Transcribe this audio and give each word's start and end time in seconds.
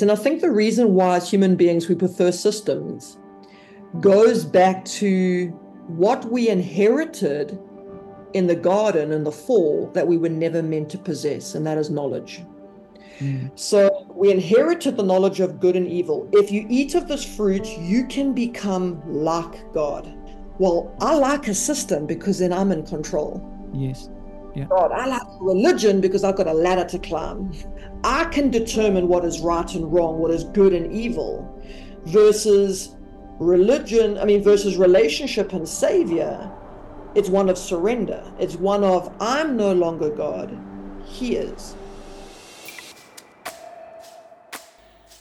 And 0.00 0.12
I 0.12 0.14
think 0.14 0.40
the 0.40 0.50
reason 0.52 0.94
why, 0.94 1.16
as 1.16 1.28
human 1.28 1.56
beings, 1.56 1.88
we 1.88 1.96
prefer 1.96 2.30
systems 2.30 3.18
goes 4.00 4.44
back 4.44 4.84
to 4.84 5.48
what 5.88 6.24
we 6.26 6.48
inherited 6.48 7.58
in 8.32 8.46
the 8.46 8.54
garden 8.54 9.10
and 9.10 9.26
the 9.26 9.32
fall 9.32 9.90
that 9.94 10.06
we 10.06 10.16
were 10.16 10.28
never 10.28 10.62
meant 10.62 10.88
to 10.90 10.98
possess, 10.98 11.56
and 11.56 11.66
that 11.66 11.78
is 11.78 11.90
knowledge. 11.90 12.44
Mm. 13.18 13.50
So 13.58 14.06
we 14.14 14.30
inherited 14.30 14.96
the 14.96 15.02
knowledge 15.02 15.40
of 15.40 15.58
good 15.58 15.74
and 15.74 15.88
evil. 15.88 16.28
If 16.32 16.52
you 16.52 16.64
eat 16.68 16.94
of 16.94 17.08
this 17.08 17.24
fruit, 17.24 17.66
you 17.66 18.06
can 18.06 18.32
become 18.32 19.02
like 19.04 19.72
God. 19.72 20.14
Well, 20.58 20.94
I 21.00 21.16
like 21.16 21.48
a 21.48 21.54
system 21.54 22.06
because 22.06 22.38
then 22.38 22.52
I'm 22.52 22.70
in 22.70 22.86
control. 22.86 23.42
Yes. 23.74 24.08
Yeah. 24.54 24.64
God, 24.64 24.92
I 24.92 25.06
like 25.06 25.22
religion 25.40 26.00
because 26.00 26.24
I've 26.24 26.36
got 26.36 26.46
a 26.46 26.52
ladder 26.52 26.84
to 26.86 26.98
climb. 26.98 27.52
I 28.04 28.24
can 28.26 28.50
determine 28.50 29.08
what 29.08 29.24
is 29.24 29.40
right 29.40 29.72
and 29.74 29.92
wrong, 29.92 30.18
what 30.18 30.30
is 30.30 30.44
good 30.44 30.72
and 30.72 30.92
evil, 30.92 31.62
versus 32.04 32.96
religion, 33.38 34.18
I 34.18 34.24
mean, 34.24 34.42
versus 34.42 34.76
relationship 34.76 35.52
and 35.52 35.68
Savior. 35.68 36.50
It's 37.14 37.28
one 37.28 37.48
of 37.48 37.58
surrender. 37.58 38.24
It's 38.38 38.56
one 38.56 38.84
of, 38.84 39.14
I'm 39.20 39.56
no 39.56 39.72
longer 39.72 40.10
God, 40.10 40.58
He 41.04 41.36
is. 41.36 41.76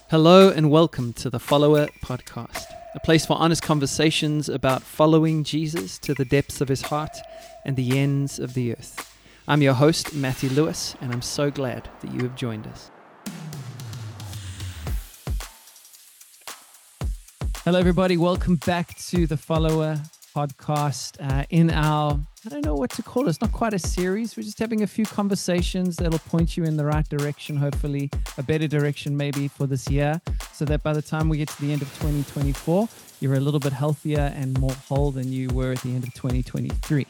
Hello, 0.09 0.49
and 0.49 0.71
welcome 0.71 1.11
to 1.13 1.29
the 1.29 1.39
Follower 1.39 1.87
Podcast, 2.01 2.63
a 2.95 2.99
place 3.01 3.25
for 3.25 3.37
honest 3.37 3.61
conversations 3.61 4.47
about 4.47 4.81
following 4.81 5.43
Jesus 5.43 5.99
to 5.99 6.13
the 6.13 6.23
depths 6.23 6.61
of 6.61 6.69
his 6.69 6.83
heart 6.83 7.17
and 7.65 7.75
the 7.75 7.99
ends 7.99 8.39
of 8.39 8.53
the 8.53 8.71
earth. 8.71 9.16
I'm 9.49 9.61
your 9.61 9.75
host, 9.75 10.13
Matthew 10.13 10.49
Lewis, 10.49 10.93
and 10.99 11.13
I'm 11.13 11.21
so 11.21 11.49
glad 11.49 11.87
that 12.01 12.11
you 12.11 12.19
have 12.23 12.35
joined 12.35 12.67
us. 12.67 12.91
Hello, 17.63 17.79
everybody. 17.79 18.17
Welcome 18.17 18.57
back 18.57 18.97
to 18.97 19.25
the 19.25 19.37
Follower 19.37 20.01
podcast. 20.35 21.15
Uh, 21.21 21.45
in 21.49 21.69
our, 21.69 22.19
I 22.45 22.49
don't 22.49 22.65
know 22.65 22.75
what 22.75 22.89
to 22.91 23.03
call 23.03 23.25
it, 23.25 23.29
it's 23.29 23.39
not 23.39 23.53
quite 23.53 23.73
a 23.73 23.79
series. 23.79 24.35
We're 24.35 24.43
just 24.43 24.59
having 24.59 24.83
a 24.83 24.87
few 24.87 25.05
conversations 25.05 25.95
that'll 25.95 26.19
point 26.19 26.57
you 26.57 26.65
in 26.65 26.75
the 26.75 26.83
right 26.83 27.07
direction, 27.07 27.55
hopefully, 27.55 28.09
a 28.37 28.43
better 28.43 28.67
direction 28.67 29.15
maybe 29.15 29.47
for 29.47 29.65
this 29.65 29.89
year, 29.89 30.19
so 30.51 30.65
that 30.65 30.83
by 30.83 30.91
the 30.91 31.01
time 31.01 31.29
we 31.29 31.37
get 31.37 31.47
to 31.47 31.61
the 31.61 31.71
end 31.71 31.81
of 31.81 31.87
2024, 31.99 32.89
you're 33.21 33.35
a 33.35 33.39
little 33.39 33.61
bit 33.61 33.71
healthier 33.71 34.33
and 34.35 34.59
more 34.59 34.75
whole 34.89 35.11
than 35.11 35.31
you 35.31 35.47
were 35.51 35.71
at 35.71 35.79
the 35.83 35.95
end 35.95 36.03
of 36.03 36.13
2023. 36.15 37.07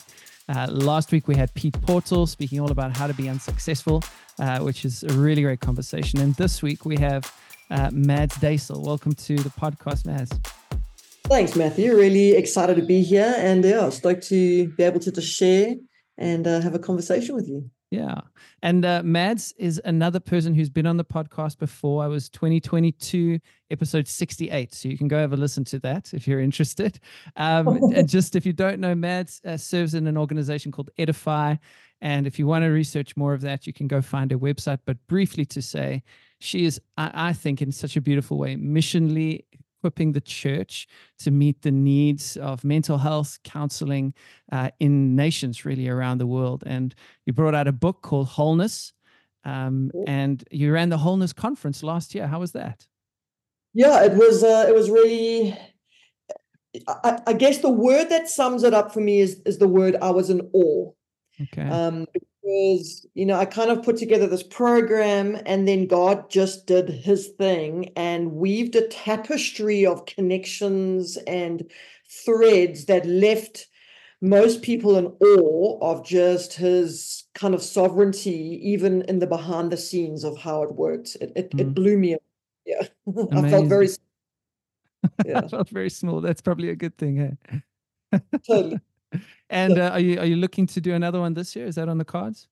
Uh, 0.49 0.65
last 0.69 1.11
week 1.11 1.27
we 1.27 1.35
had 1.35 1.53
Pete 1.55 1.79
Portal 1.81 2.25
speaking 2.25 2.59
all 2.59 2.71
about 2.71 2.95
how 2.95 3.05
to 3.05 3.13
be 3.13 3.27
unsuccessful, 3.27 4.01
uh, 4.39 4.59
which 4.59 4.85
is 4.85 5.03
a 5.03 5.13
really 5.13 5.41
great 5.41 5.59
conversation. 5.59 6.21
And 6.21 6.33
this 6.35 6.61
week 6.61 6.85
we 6.85 6.97
have 6.97 7.25
uh, 7.69 7.89
Madz 7.89 8.33
Deyzel. 8.35 8.81
Welcome 8.81 9.13
to 9.13 9.35
the 9.35 9.49
podcast, 9.49 10.03
Madz. 10.05 10.31
Thanks, 11.25 11.57
Matthew. 11.57 11.93
Really 11.93 12.31
excited 12.31 12.77
to 12.77 12.81
be 12.81 13.01
here, 13.01 13.33
and 13.37 13.65
yeah, 13.65 13.89
stoked 13.89 14.25
to 14.29 14.69
be 14.69 14.83
able 14.83 15.01
to 15.01 15.11
just 15.11 15.35
share 15.35 15.75
and 16.17 16.47
uh, 16.47 16.61
have 16.61 16.73
a 16.73 16.79
conversation 16.79 17.35
with 17.35 17.49
you. 17.49 17.69
Yeah. 17.89 18.19
And 18.61 18.85
uh, 18.85 19.01
Madz 19.01 19.53
is 19.57 19.81
another 19.85 20.19
person 20.19 20.53
who's 20.53 20.69
been 20.69 20.85
on 20.85 20.97
the 20.97 21.05
podcast 21.05 21.57
before. 21.57 22.03
I 22.03 22.07
was 22.07 22.29
2022, 22.29 23.39
episode 23.71 24.07
68. 24.07 24.73
So 24.73 24.89
you 24.89 24.97
can 24.97 25.07
go 25.07 25.17
have 25.17 25.31
a 25.31 25.37
listen 25.37 25.63
to 25.65 25.79
that 25.79 26.13
if 26.13 26.27
you're 26.27 26.41
interested. 26.41 26.99
Um, 27.37 27.67
and 27.95 28.07
just 28.07 28.35
if 28.35 28.45
you 28.45 28.51
don't 28.51 28.79
know, 28.79 28.93
Madz 28.93 29.43
uh, 29.45 29.55
serves 29.55 29.93
in 29.93 30.05
an 30.07 30.17
organization 30.17 30.71
called 30.71 30.89
Edify. 30.97 31.55
And 32.01 32.27
if 32.27 32.37
you 32.37 32.45
want 32.45 32.63
to 32.63 32.67
research 32.67 33.15
more 33.15 33.33
of 33.33 33.41
that, 33.41 33.65
you 33.65 33.73
can 33.73 33.87
go 33.87 34.01
find 34.01 34.31
her 34.31 34.37
website. 34.37 34.79
But 34.85 34.97
briefly 35.07 35.45
to 35.45 35.61
say, 35.61 36.03
she 36.39 36.65
is, 36.65 36.81
I, 36.97 37.29
I 37.29 37.33
think, 37.33 37.61
in 37.61 37.71
such 37.71 37.95
a 37.95 38.01
beautiful 38.01 38.37
way, 38.37 38.55
missionally 38.57 39.45
equipping 39.79 40.11
the 40.11 40.21
church 40.21 40.87
to 41.19 41.31
meet 41.31 41.61
the 41.61 41.71
needs 41.71 42.37
of 42.37 42.63
mental 42.63 42.97
health 42.97 43.39
counseling 43.43 44.13
uh, 44.51 44.69
in 44.79 45.15
nations 45.15 45.65
really 45.65 45.87
around 45.87 46.17
the 46.17 46.27
world. 46.27 46.63
And 46.65 46.93
you 47.25 47.33
brought 47.33 47.55
out 47.55 47.67
a 47.67 47.71
book 47.71 48.01
called 48.01 48.27
Wholeness, 48.27 48.93
um, 49.43 49.91
and 50.07 50.43
you 50.51 50.73
ran 50.73 50.89
the 50.89 50.97
Wholeness 50.97 51.33
Conference 51.33 51.83
last 51.83 52.15
year. 52.15 52.27
How 52.27 52.39
was 52.39 52.51
that? 52.53 52.85
Yeah, 53.73 54.03
it 54.03 54.13
was. 54.13 54.43
Uh, 54.43 54.65
it 54.67 54.73
was 54.73 54.89
really. 54.89 55.57
I, 56.87 57.19
I, 57.25 57.33
guess 57.33 57.59
the 57.59 57.69
word 57.69 58.09
that 58.09 58.29
sums 58.29 58.63
it 58.63 58.73
up 58.73 58.93
for 58.93 58.99
me 58.99 59.19
is 59.19 59.41
is 59.45 59.57
the 59.57 59.67
word 59.67 59.95
I 60.01 60.11
was 60.11 60.29
in 60.29 60.41
awe. 60.53 60.91
Okay. 61.41 61.67
Um, 61.67 62.05
was, 62.47 63.05
you 63.13 63.25
know, 63.25 63.37
I 63.37 63.45
kind 63.45 63.69
of 63.69 63.83
put 63.83 63.97
together 63.97 64.25
this 64.25 64.43
program 64.43 65.37
and 65.45 65.67
then 65.67 65.85
God 65.85 66.29
just 66.29 66.65
did 66.65 66.87
his 66.87 67.27
thing 67.27 67.91
and 67.97 68.33
weaved 68.33 68.75
a 68.75 68.87
tapestry 68.87 69.85
of 69.85 70.05
connections 70.05 71.17
and 71.27 71.69
threads 72.09 72.85
that 72.85 73.05
left 73.05 73.67
most 74.21 74.61
people 74.61 74.97
in 74.97 75.07
awe 75.07 75.77
of 75.81 76.05
just 76.05 76.53
his 76.53 77.25
kind 77.35 77.53
of 77.53 77.61
sovereignty, 77.61 78.59
even 78.63 79.01
in 79.03 79.19
the 79.19 79.27
behind 79.27 79.71
the 79.71 79.77
scenes 79.77 80.23
of 80.23 80.37
how 80.37 80.63
it 80.63 80.73
worked. 80.73 81.17
It, 81.19 81.33
it, 81.35 81.51
mm. 81.51 81.59
it 81.59 81.73
blew 81.73 81.97
me 81.97 82.15
up. 82.15 82.21
Yeah. 82.65 82.85
I 83.31 83.49
felt 83.49 83.67
very 83.67 83.87
yeah. 85.25 85.39
I 85.39 85.47
felt 85.47 85.69
very 85.69 85.89
small. 85.89 86.19
That's 86.19 86.41
probably 86.41 86.69
a 86.69 86.75
good 86.75 86.97
thing. 86.97 87.37
Hey? 88.11 88.19
totally. 88.45 88.81
And 89.49 89.79
uh, 89.79 89.91
are 89.93 89.99
you 89.99 90.19
are 90.19 90.25
you 90.25 90.35
looking 90.35 90.67
to 90.67 90.81
do 90.81 90.93
another 90.93 91.19
one 91.19 91.33
this 91.33 91.55
year? 91.55 91.65
Is 91.65 91.75
that 91.75 91.89
on 91.89 91.97
the 91.97 92.05
cards? 92.05 92.47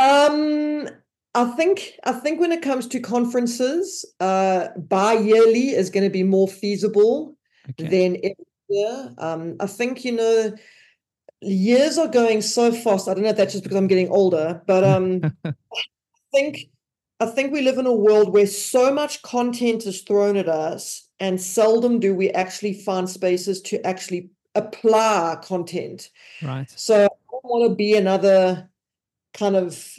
Um, 0.00 0.88
I 1.34 1.44
think 1.56 1.92
I 2.04 2.12
think 2.12 2.40
when 2.40 2.52
it 2.52 2.62
comes 2.62 2.86
to 2.88 3.00
conferences, 3.00 4.04
uh, 4.20 4.68
bi-yearly 4.76 5.70
is 5.70 5.90
going 5.90 6.04
to 6.04 6.10
be 6.10 6.22
more 6.22 6.48
feasible 6.48 7.36
okay. 7.70 7.88
than 7.88 8.16
every 8.16 8.46
year. 8.68 9.14
Um, 9.18 9.56
I 9.60 9.66
think 9.66 10.04
you 10.04 10.12
know 10.12 10.54
years 11.40 11.98
are 11.98 12.08
going 12.08 12.42
so 12.42 12.72
fast. 12.72 13.08
I 13.08 13.14
don't 13.14 13.22
know 13.22 13.30
if 13.30 13.36
that's 13.36 13.52
just 13.52 13.64
because 13.64 13.76
I'm 13.76 13.86
getting 13.86 14.08
older, 14.08 14.62
but 14.66 14.82
um, 14.82 15.20
I 15.44 15.54
think 16.32 16.68
I 17.20 17.26
think 17.26 17.52
we 17.52 17.62
live 17.62 17.78
in 17.78 17.86
a 17.86 17.92
world 17.92 18.32
where 18.32 18.46
so 18.46 18.92
much 18.92 19.22
content 19.22 19.86
is 19.86 20.02
thrown 20.02 20.36
at 20.36 20.48
us, 20.48 21.08
and 21.20 21.40
seldom 21.40 22.00
do 22.00 22.14
we 22.14 22.30
actually 22.30 22.74
find 22.74 23.08
spaces 23.08 23.62
to 23.62 23.86
actually 23.86 24.30
apply 24.56 25.38
content. 25.42 26.10
Right. 26.42 26.68
So 26.70 27.04
I 27.04 27.08
don't 27.30 27.44
want 27.44 27.70
to 27.70 27.76
be 27.76 27.94
another 27.94 28.68
kind 29.34 29.56
of, 29.56 29.98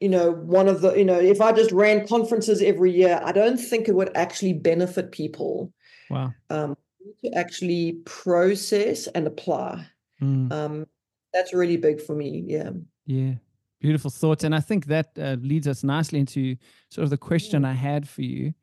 you 0.00 0.08
know, 0.08 0.32
one 0.32 0.68
of 0.68 0.80
the, 0.80 0.94
you 0.94 1.04
know, 1.04 1.18
if 1.18 1.40
I 1.40 1.52
just 1.52 1.72
ran 1.72 2.06
conferences 2.06 2.60
every 2.60 2.92
year, 2.92 3.20
I 3.24 3.32
don't 3.32 3.58
think 3.58 3.88
it 3.88 3.94
would 3.94 4.14
actually 4.16 4.52
benefit 4.52 5.12
people. 5.12 5.72
Wow. 6.10 6.34
Um, 6.50 6.76
to 7.24 7.32
actually 7.34 7.92
process 8.04 9.06
and 9.08 9.26
apply. 9.26 9.86
Mm. 10.20 10.52
Um, 10.52 10.86
that's 11.32 11.52
really 11.54 11.76
big 11.76 12.00
for 12.00 12.14
me. 12.14 12.44
Yeah. 12.46 12.70
Yeah. 13.06 13.34
Beautiful 13.80 14.10
thoughts. 14.10 14.44
And 14.44 14.54
I 14.54 14.60
think 14.60 14.86
that 14.86 15.10
uh, 15.18 15.36
leads 15.40 15.66
us 15.66 15.82
nicely 15.82 16.20
into 16.20 16.56
sort 16.90 17.04
of 17.04 17.10
the 17.10 17.16
question 17.18 17.64
I 17.64 17.72
had 17.72 18.08
for 18.08 18.22
you. 18.22 18.54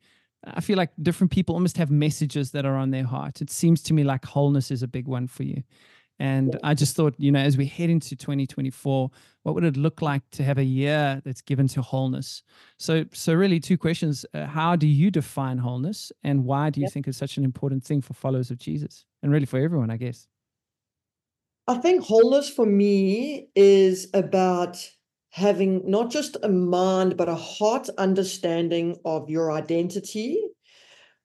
I 0.44 0.60
feel 0.60 0.76
like 0.76 0.90
different 1.02 1.30
people 1.30 1.54
almost 1.54 1.76
have 1.76 1.90
messages 1.90 2.52
that 2.52 2.64
are 2.64 2.76
on 2.76 2.90
their 2.90 3.04
heart. 3.04 3.40
It 3.40 3.50
seems 3.50 3.82
to 3.84 3.94
me 3.94 4.04
like 4.04 4.24
wholeness 4.24 4.70
is 4.70 4.82
a 4.82 4.88
big 4.88 5.06
one 5.06 5.26
for 5.26 5.42
you. 5.42 5.62
And 6.18 6.58
I 6.62 6.74
just 6.74 6.96
thought, 6.96 7.14
you 7.16 7.32
know, 7.32 7.40
as 7.40 7.56
we 7.56 7.64
head 7.64 7.88
into 7.88 8.14
2024, 8.14 9.10
what 9.42 9.54
would 9.54 9.64
it 9.64 9.78
look 9.78 10.02
like 10.02 10.22
to 10.32 10.44
have 10.44 10.58
a 10.58 10.64
year 10.64 11.22
that's 11.24 11.40
given 11.40 11.66
to 11.68 11.80
wholeness? 11.80 12.42
So, 12.78 13.06
so 13.12 13.32
really, 13.32 13.58
two 13.58 13.78
questions: 13.78 14.26
uh, 14.34 14.44
How 14.44 14.76
do 14.76 14.86
you 14.86 15.10
define 15.10 15.56
wholeness, 15.56 16.12
and 16.22 16.44
why 16.44 16.68
do 16.68 16.80
you 16.80 16.84
yep. 16.84 16.92
think 16.92 17.08
it's 17.08 17.16
such 17.16 17.38
an 17.38 17.44
important 17.44 17.84
thing 17.84 18.02
for 18.02 18.12
followers 18.12 18.50
of 18.50 18.58
Jesus, 18.58 19.06
and 19.22 19.32
really 19.32 19.46
for 19.46 19.58
everyone, 19.58 19.90
I 19.90 19.96
guess? 19.96 20.28
I 21.66 21.78
think 21.78 22.04
wholeness 22.04 22.50
for 22.50 22.66
me 22.66 23.48
is 23.54 24.10
about 24.12 24.76
having 25.30 25.88
not 25.88 26.10
just 26.10 26.36
a 26.42 26.48
mind, 26.48 27.16
but 27.16 27.28
a 27.28 27.34
heart 27.34 27.88
understanding 27.96 28.98
of 29.04 29.30
your 29.30 29.52
identity 29.52 30.42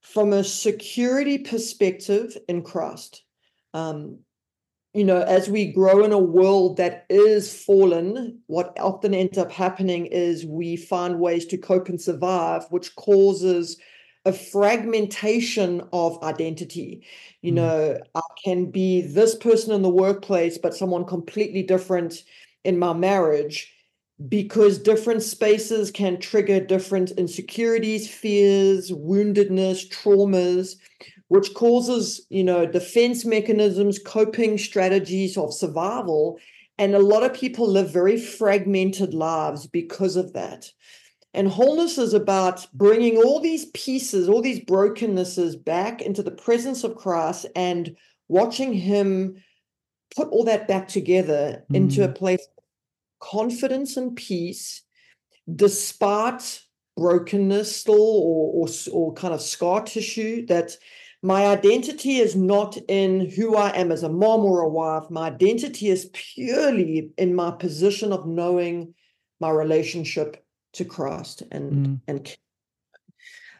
from 0.00 0.32
a 0.32 0.44
security 0.44 1.38
perspective 1.38 2.36
in 2.48 2.62
Christ. 2.62 3.24
Um, 3.74 4.20
you 4.94 5.04
know, 5.04 5.20
as 5.20 5.50
we 5.50 5.72
grow 5.72 6.04
in 6.04 6.12
a 6.12 6.18
world 6.18 6.78
that 6.78 7.04
is 7.10 7.62
fallen, 7.64 8.40
what 8.46 8.78
often 8.78 9.12
ends 9.12 9.36
up 9.36 9.52
happening 9.52 10.06
is 10.06 10.46
we 10.46 10.76
find 10.76 11.18
ways 11.18 11.44
to 11.46 11.58
cope 11.58 11.88
and 11.88 12.00
survive, 12.00 12.64
which 12.70 12.94
causes 12.96 13.76
a 14.24 14.32
fragmentation 14.32 15.82
of 15.92 16.22
identity. 16.22 17.04
You 17.42 17.52
mm. 17.52 17.56
know, 17.56 17.98
I 18.14 18.20
can 18.42 18.70
be 18.70 19.02
this 19.02 19.34
person 19.34 19.72
in 19.74 19.82
the 19.82 19.90
workplace, 19.90 20.56
but 20.56 20.74
someone 20.74 21.04
completely 21.04 21.62
different 21.62 22.22
in 22.64 22.78
my 22.78 22.92
marriage 22.92 23.72
because 24.28 24.78
different 24.78 25.22
spaces 25.22 25.90
can 25.90 26.18
trigger 26.18 26.58
different 26.58 27.10
insecurities, 27.12 28.08
fears, 28.08 28.90
woundedness, 28.90 29.88
traumas, 29.90 30.76
which 31.28 31.52
causes, 31.54 32.26
you 32.30 32.42
know, 32.42 32.64
defense 32.64 33.24
mechanisms, 33.24 33.98
coping 33.98 34.56
strategies 34.56 35.36
of 35.36 35.52
survival. 35.52 36.38
And 36.78 36.94
a 36.94 37.00
lot 37.00 37.24
of 37.24 37.34
people 37.34 37.68
live 37.68 37.92
very 37.92 38.18
fragmented 38.18 39.12
lives 39.12 39.66
because 39.66 40.16
of 40.16 40.32
that. 40.32 40.70
And 41.34 41.48
wholeness 41.48 41.98
is 41.98 42.14
about 42.14 42.66
bringing 42.72 43.18
all 43.18 43.40
these 43.40 43.66
pieces, 43.66 44.28
all 44.28 44.40
these 44.40 44.60
brokennesses 44.60 45.54
back 45.54 46.00
into 46.00 46.22
the 46.22 46.30
presence 46.30 46.82
of 46.82 46.96
Christ 46.96 47.44
and 47.54 47.94
watching 48.28 48.72
Him 48.72 49.42
put 50.16 50.28
all 50.28 50.44
that 50.44 50.66
back 50.66 50.88
together 50.88 51.62
mm. 51.70 51.76
into 51.76 52.02
a 52.02 52.08
mm. 52.08 52.14
place 52.14 52.46
confidence 53.30 53.96
and 53.96 54.16
peace, 54.16 54.82
despite 55.52 56.62
brokenness 56.96 57.76
still 57.76 57.94
or, 57.94 58.66
or, 58.66 58.68
or 58.92 59.12
kind 59.14 59.34
of 59.34 59.40
scar 59.40 59.82
tissue 59.82 60.46
that 60.46 60.76
my 61.22 61.46
identity 61.46 62.18
is 62.18 62.36
not 62.36 62.76
in 62.88 63.28
who 63.30 63.56
I 63.56 63.70
am 63.70 63.90
as 63.90 64.02
a 64.02 64.08
mom 64.08 64.44
or 64.44 64.60
a 64.60 64.68
wife. 64.68 65.10
My 65.10 65.26
identity 65.28 65.88
is 65.88 66.10
purely 66.12 67.10
in 67.16 67.34
my 67.34 67.50
position 67.50 68.12
of 68.12 68.26
knowing 68.26 68.94
my 69.40 69.50
relationship 69.50 70.44
to 70.74 70.84
Christ 70.84 71.42
and 71.50 71.72
mm. 71.72 72.00
and 72.06 72.36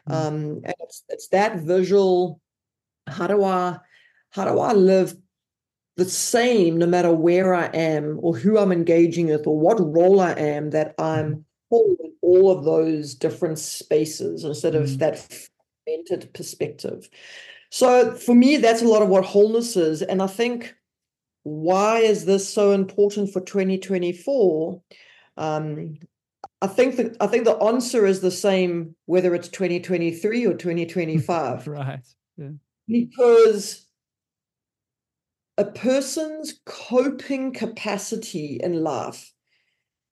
mm. 0.07 0.13
um 0.13 0.61
and 0.63 0.73
it's 0.79 1.03
it's 1.09 1.27
that 1.29 1.59
visual 1.59 2.39
how 3.07 3.27
do 3.27 3.43
I 3.43 3.79
how 4.29 4.45
do 4.45 4.59
I 4.59 4.73
live 4.73 5.15
the 5.97 6.05
same 6.05 6.77
no 6.77 6.85
matter 6.85 7.11
where 7.11 7.53
I 7.53 7.65
am 7.67 8.19
or 8.21 8.37
who 8.37 8.57
I'm 8.57 8.71
engaging 8.71 9.27
with 9.27 9.47
or 9.47 9.59
what 9.59 9.79
role 9.79 10.21
I 10.21 10.31
am 10.33 10.69
that 10.69 10.93
I'm 10.99 11.45
mm. 11.71 11.99
in 11.99 12.13
all 12.21 12.51
of 12.51 12.63
those 12.63 13.15
different 13.15 13.57
spaces 13.57 14.43
instead 14.43 14.75
of 14.75 14.83
mm. 14.83 14.97
that 14.99 15.49
fragmented 15.85 16.31
perspective. 16.33 17.09
So 17.71 18.13
for 18.13 18.35
me, 18.35 18.57
that's 18.57 18.83
a 18.83 18.87
lot 18.87 19.01
of 19.01 19.09
what 19.09 19.25
wholeness 19.25 19.75
is. 19.75 20.03
And 20.03 20.21
I 20.21 20.27
think 20.27 20.75
why 21.43 21.99
is 21.99 22.25
this 22.25 22.47
so 22.47 22.71
important 22.71 23.33
for 23.33 23.41
2024? 23.41 24.81
Um, 25.35 25.97
I 26.61 26.67
think 26.67 26.95
the 26.97 27.17
I 27.19 27.27
think 27.27 27.45
the 27.45 27.57
answer 27.57 28.05
is 28.05 28.21
the 28.21 28.31
same 28.31 28.95
whether 29.07 29.33
it's 29.33 29.47
2023 29.47 30.45
or 30.45 30.53
2025. 30.55 31.67
right. 31.67 31.99
Yeah. 32.37 32.49
Because 32.87 33.86
a 35.57 35.65
person's 35.65 36.59
coping 36.65 37.53
capacity 37.53 38.59
in 38.61 38.83
life 38.83 39.31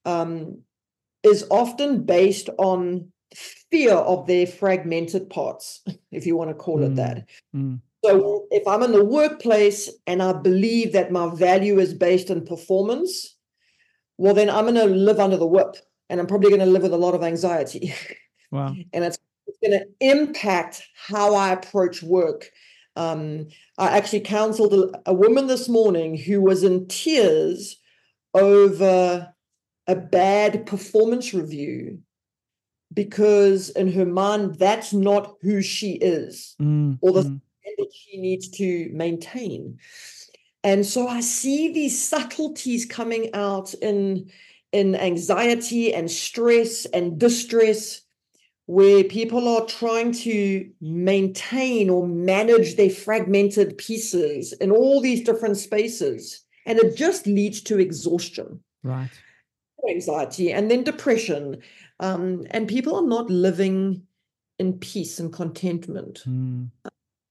um, 0.05 0.61
is 1.23 1.45
often 1.49 2.03
based 2.03 2.49
on 2.57 3.11
fear 3.35 3.93
of 3.93 4.27
their 4.27 4.47
fragmented 4.47 5.29
parts, 5.29 5.83
if 6.11 6.25
you 6.25 6.35
want 6.35 6.49
to 6.49 6.55
call 6.55 6.79
mm. 6.79 6.85
it 6.85 6.95
that. 6.95 7.29
Mm. 7.55 7.81
So 8.03 8.45
if 8.51 8.67
I'm 8.67 8.83
in 8.83 8.91
the 8.91 9.03
workplace 9.03 9.89
and 10.05 10.21
I 10.21 10.33
believe 10.33 10.93
that 10.93 11.11
my 11.11 11.33
value 11.33 11.79
is 11.79 11.93
based 11.93 12.29
on 12.29 12.45
performance, 12.45 13.35
well, 14.17 14.33
then 14.33 14.49
I'm 14.49 14.65
going 14.65 14.75
to 14.75 14.85
live 14.85 15.19
under 15.19 15.37
the 15.37 15.47
whip 15.47 15.75
and 16.09 16.19
I'm 16.19 16.27
probably 16.27 16.49
going 16.49 16.61
to 16.61 16.67
live 16.67 16.83
with 16.83 16.93
a 16.93 16.97
lot 16.97 17.15
of 17.15 17.23
anxiety. 17.23 17.93
Wow. 18.51 18.73
and 18.93 19.03
it's, 19.03 19.17
it's 19.47 19.57
going 19.61 19.77
to 19.77 19.87
impact 19.99 20.81
how 20.95 21.35
I 21.35 21.51
approach 21.51 22.01
work. 22.01 22.49
Um, 22.95 23.47
I 23.77 23.97
actually 23.97 24.21
counseled 24.21 24.73
a, 24.73 25.11
a 25.11 25.13
woman 25.13 25.47
this 25.47 25.67
morning 25.67 26.17
who 26.17 26.41
was 26.41 26.63
in 26.63 26.87
tears 26.87 27.77
over 28.33 29.33
a 29.87 29.95
bad 29.95 30.65
performance 30.65 31.33
review 31.33 31.99
because 32.93 33.69
in 33.71 33.91
her 33.91 34.05
mind 34.05 34.55
that's 34.55 34.93
not 34.93 35.35
who 35.41 35.61
she 35.61 35.93
is 35.93 36.55
mm, 36.61 36.97
or 37.01 37.11
the 37.11 37.21
mm. 37.21 37.41
that 37.77 37.91
she 37.93 38.17
needs 38.17 38.47
to 38.49 38.89
maintain 38.93 39.77
and 40.63 40.85
so 40.85 41.07
i 41.07 41.19
see 41.19 41.71
these 41.73 42.01
subtleties 42.01 42.85
coming 42.85 43.33
out 43.33 43.73
in 43.75 44.29
in 44.71 44.95
anxiety 44.95 45.93
and 45.93 46.09
stress 46.09 46.85
and 46.85 47.19
distress 47.19 48.01
where 48.67 49.03
people 49.03 49.47
are 49.47 49.65
trying 49.67 50.11
to 50.11 50.67
maintain 50.81 51.89
or 51.89 52.07
manage 52.07 52.75
their 52.75 52.89
fragmented 52.89 53.77
pieces 53.77 54.53
in 54.53 54.71
all 54.71 55.01
these 55.01 55.23
different 55.23 55.57
spaces 55.57 56.43
and 56.65 56.79
it 56.79 56.97
just 56.97 57.27
leads 57.27 57.61
to 57.61 57.79
exhaustion 57.79 58.59
right 58.83 59.11
anxiety 59.89 60.51
and 60.51 60.71
then 60.71 60.83
depression 60.83 61.61
um, 61.99 62.45
and 62.51 62.67
people 62.67 62.95
are 62.95 63.07
not 63.07 63.29
living 63.29 64.01
in 64.57 64.73
peace 64.73 65.19
and 65.19 65.31
contentment 65.31 66.23
mm. 66.27 66.67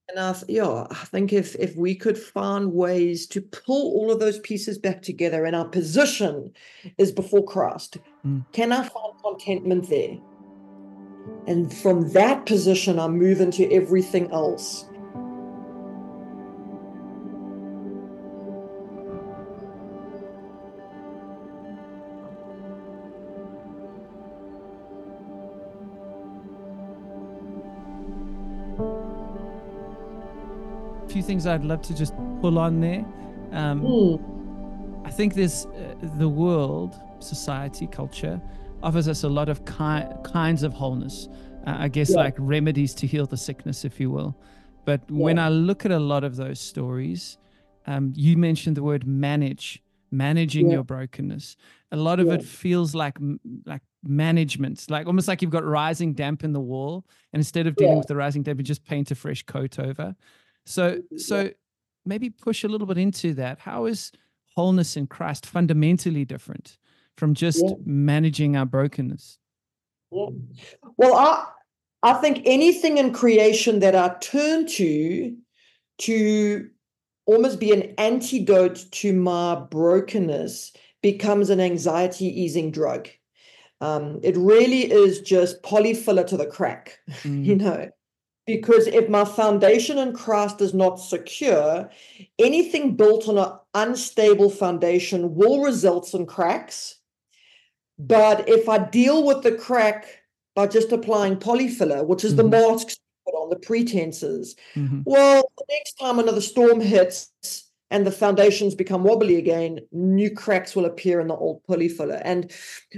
and 0.08 0.18
I, 0.18 0.36
yeah 0.46 0.86
i 0.90 1.04
think 1.06 1.32
if 1.32 1.56
if 1.56 1.74
we 1.74 1.96
could 1.96 2.16
find 2.16 2.72
ways 2.72 3.26
to 3.28 3.40
pull 3.40 3.92
all 3.94 4.12
of 4.12 4.20
those 4.20 4.38
pieces 4.40 4.78
back 4.78 5.02
together 5.02 5.44
and 5.44 5.56
our 5.56 5.66
position 5.66 6.52
is 6.96 7.10
before 7.10 7.44
christ 7.44 7.98
mm. 8.24 8.44
can 8.52 8.70
i 8.70 8.82
find 8.88 9.14
contentment 9.20 9.88
there 9.88 10.16
and 11.46 11.72
from 11.72 12.08
that 12.12 12.46
position 12.46 12.98
i 12.98 13.06
move 13.06 13.40
into 13.40 13.70
everything 13.72 14.30
else 14.32 14.86
A 31.04 31.08
few 31.08 31.22
things 31.22 31.46
I'd 31.46 31.64
love 31.64 31.80
to 31.82 31.94
just 31.94 32.12
pull 32.40 32.58
on 32.58 32.80
there. 32.80 33.04
Um, 33.52 33.82
mm. 33.82 35.06
I 35.06 35.10
think 35.10 35.34
there's 35.34 35.66
uh, 35.66 35.94
the 36.16 36.28
world, 36.28 37.00
society, 37.20 37.86
culture 37.86 38.40
offers 38.84 39.08
us 39.08 39.24
a 39.24 39.28
lot 39.28 39.48
of 39.48 39.64
ki- 39.64 40.06
kinds 40.22 40.62
of 40.62 40.72
wholeness. 40.72 41.28
Uh, 41.66 41.76
I 41.78 41.88
guess 41.88 42.10
yeah. 42.10 42.18
like 42.18 42.34
remedies 42.38 42.94
to 42.94 43.06
heal 43.06 43.26
the 43.26 43.36
sickness, 43.36 43.84
if 43.84 43.98
you 43.98 44.10
will. 44.10 44.36
But 44.84 45.00
yeah. 45.08 45.16
when 45.16 45.38
I 45.38 45.48
look 45.48 45.86
at 45.86 45.90
a 45.90 45.98
lot 45.98 46.22
of 46.22 46.36
those 46.36 46.60
stories, 46.60 47.38
um, 47.86 48.12
you 48.14 48.36
mentioned 48.36 48.76
the 48.76 48.82
word 48.82 49.06
manage, 49.06 49.82
managing 50.10 50.66
yeah. 50.66 50.74
your 50.74 50.84
brokenness. 50.84 51.56
A 51.92 51.96
lot 51.96 52.20
of 52.20 52.28
it 52.28 52.42
feels 52.44 52.94
like 52.94 53.16
like 53.64 53.82
management, 54.02 54.90
like 54.90 55.06
almost 55.06 55.28
like 55.28 55.40
you've 55.40 55.50
got 55.50 55.64
rising 55.64 56.12
damp 56.12 56.44
in 56.44 56.52
the 56.52 56.60
wall, 56.60 57.06
and 57.32 57.40
instead 57.40 57.66
of 57.66 57.76
dealing 57.76 57.98
with 57.98 58.08
the 58.08 58.16
rising 58.16 58.42
damp, 58.42 58.58
you 58.58 58.64
just 58.64 58.84
paint 58.84 59.10
a 59.10 59.14
fresh 59.14 59.42
coat 59.44 59.78
over. 59.78 60.14
So, 60.66 61.02
so 61.16 61.50
maybe 62.04 62.30
push 62.30 62.64
a 62.64 62.68
little 62.68 62.86
bit 62.86 62.98
into 62.98 63.32
that. 63.34 63.60
How 63.60 63.86
is 63.86 64.12
wholeness 64.56 64.96
in 64.96 65.06
Christ 65.06 65.46
fundamentally 65.46 66.24
different 66.24 66.78
from 67.16 67.34
just 67.34 67.62
yeah. 67.64 67.74
managing 67.84 68.56
our 68.56 68.66
brokenness? 68.66 69.38
Yeah. 70.10 70.26
Well, 70.96 71.14
I 71.14 71.46
I 72.02 72.14
think 72.14 72.42
anything 72.44 72.98
in 72.98 73.12
creation 73.12 73.80
that 73.80 73.96
I 73.96 74.14
turn 74.20 74.66
to 74.66 75.36
to 75.98 76.68
almost 77.26 77.58
be 77.58 77.72
an 77.72 77.94
antidote 77.98 78.84
to 78.90 79.12
my 79.12 79.54
brokenness 79.54 80.72
becomes 81.02 81.50
an 81.50 81.60
anxiety 81.60 82.26
easing 82.26 82.70
drug. 82.70 83.08
Um, 83.80 84.20
it 84.22 84.36
really 84.36 84.90
is 84.90 85.20
just 85.20 85.62
polyfiller 85.62 86.26
to 86.26 86.36
the 86.36 86.46
crack, 86.46 86.98
mm. 87.22 87.44
you 87.44 87.56
know 87.56 87.88
because 88.46 88.86
if 88.86 89.08
my 89.08 89.24
foundation 89.24 89.98
in 89.98 90.12
Christ 90.12 90.60
is 90.60 90.74
not 90.74 90.96
secure, 90.96 91.88
anything 92.38 92.94
built 92.96 93.28
on 93.28 93.38
an 93.38 93.52
unstable 93.74 94.50
foundation 94.50 95.34
will 95.34 95.62
result 95.62 96.12
in 96.14 96.26
cracks. 96.26 96.96
But 97.98 98.48
if 98.48 98.68
I 98.68 98.78
deal 98.78 99.24
with 99.24 99.42
the 99.42 99.52
crack 99.52 100.06
by 100.54 100.66
just 100.66 100.92
applying 100.92 101.36
polyfiller, 101.36 102.06
which 102.06 102.24
is 102.24 102.34
mm-hmm. 102.34 102.50
the 102.50 102.72
masks 102.72 102.96
on 103.32 103.50
the 103.50 103.56
pretenses, 103.56 104.56
mm-hmm. 104.74 105.00
well, 105.04 105.50
the 105.56 105.64
next 105.70 105.94
time 105.94 106.18
another 106.18 106.40
storm 106.40 106.80
hits 106.80 107.30
and 107.90 108.06
the 108.06 108.10
foundations 108.10 108.74
become 108.74 109.04
wobbly 109.04 109.36
again, 109.36 109.78
new 109.92 110.30
cracks 110.30 110.74
will 110.74 110.84
appear 110.84 111.20
in 111.20 111.28
the 111.28 111.36
old 111.36 111.62
polyfiller. 111.68 112.20
And 112.24 112.50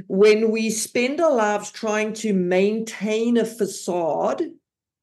when 0.07 0.51
we 0.51 0.71
spend 0.71 1.21
our 1.21 1.35
lives 1.35 1.71
trying 1.71 2.13
to 2.15 2.33
maintain 2.33 3.37
a 3.37 3.45
facade, 3.45 4.43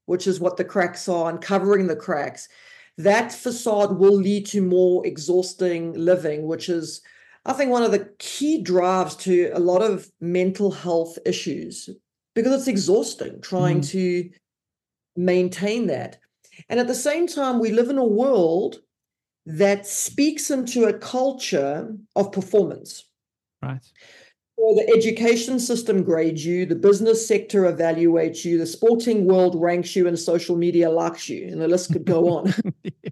which 0.05 0.25
is 0.25 0.39
what 0.39 0.57
the 0.57 0.65
cracks 0.65 1.07
are, 1.07 1.29
and 1.29 1.41
covering 1.41 1.87
the 1.87 1.95
cracks, 1.95 2.49
that 2.97 3.31
facade 3.31 3.97
will 3.97 4.15
lead 4.15 4.45
to 4.47 4.61
more 4.61 5.05
exhausting 5.05 5.93
living, 5.93 6.47
which 6.47 6.69
is, 6.69 7.01
I 7.45 7.53
think, 7.53 7.71
one 7.71 7.83
of 7.83 7.91
the 7.91 8.09
key 8.19 8.61
drives 8.61 9.15
to 9.17 9.51
a 9.53 9.59
lot 9.59 9.81
of 9.81 10.09
mental 10.21 10.71
health 10.71 11.17
issues 11.25 11.89
because 12.35 12.53
it's 12.53 12.67
exhausting 12.67 13.41
trying 13.41 13.81
mm. 13.81 13.89
to 13.89 14.29
maintain 15.15 15.87
that. 15.87 16.19
And 16.69 16.79
at 16.79 16.87
the 16.87 16.95
same 16.95 17.27
time, 17.27 17.59
we 17.59 17.71
live 17.71 17.89
in 17.89 17.97
a 17.97 18.05
world 18.05 18.79
that 19.45 19.85
speaks 19.85 20.49
into 20.49 20.85
a 20.85 20.93
culture 20.93 21.93
of 22.15 22.31
performance. 22.31 23.03
Right. 23.61 23.85
Well, 24.57 24.75
the 24.75 24.93
education 24.95 25.59
system 25.59 26.03
grades 26.03 26.45
you, 26.45 26.65
the 26.65 26.75
business 26.75 27.27
sector 27.27 27.63
evaluates 27.63 28.45
you, 28.45 28.57
the 28.57 28.67
sporting 28.67 29.25
world 29.25 29.59
ranks 29.59 29.95
you, 29.95 30.07
and 30.07 30.17
social 30.17 30.55
media 30.55 30.89
likes 30.89 31.27
you, 31.27 31.47
and 31.47 31.59
the 31.59 31.67
list 31.67 31.91
could 31.91 32.05
go 32.05 32.29
on. 32.37 32.53
yeah. 32.83 33.09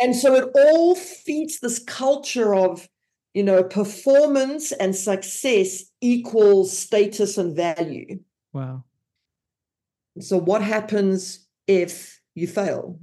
And 0.00 0.14
so 0.14 0.34
it 0.36 0.48
all 0.54 0.94
feeds 0.94 1.58
this 1.58 1.80
culture 1.80 2.54
of, 2.54 2.88
you 3.38 3.44
know, 3.44 3.62
performance 3.62 4.72
and 4.72 4.96
success 4.96 5.84
equals 6.00 6.76
status 6.76 7.38
and 7.38 7.54
value. 7.54 8.18
Wow. 8.52 8.82
So, 10.18 10.38
what 10.38 10.60
happens 10.60 11.46
if 11.68 12.20
you 12.34 12.48
fail 12.48 12.98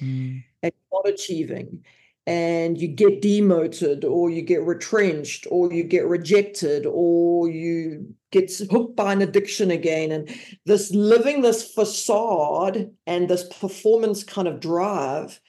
Mm. 0.00 0.42
and 0.62 0.72
not 0.90 1.06
achieving? 1.06 1.84
and 2.26 2.80
you 2.80 2.86
get 2.86 3.22
demoted 3.22 4.04
or 4.04 4.30
you 4.30 4.42
get 4.42 4.62
retrenched 4.62 5.46
or 5.50 5.72
you 5.72 5.82
get 5.82 6.06
rejected 6.06 6.86
or 6.86 7.48
you 7.48 8.14
get 8.30 8.52
hooked 8.70 8.94
by 8.94 9.14
an 9.14 9.22
addiction 9.22 9.70
again 9.70 10.12
and 10.12 10.28
this 10.66 10.90
living 10.92 11.40
this 11.40 11.72
facade 11.72 12.90
and 13.06 13.28
this 13.28 13.44
performance 13.58 14.22
kind 14.22 14.46
of 14.46 14.60
drive 14.60 15.40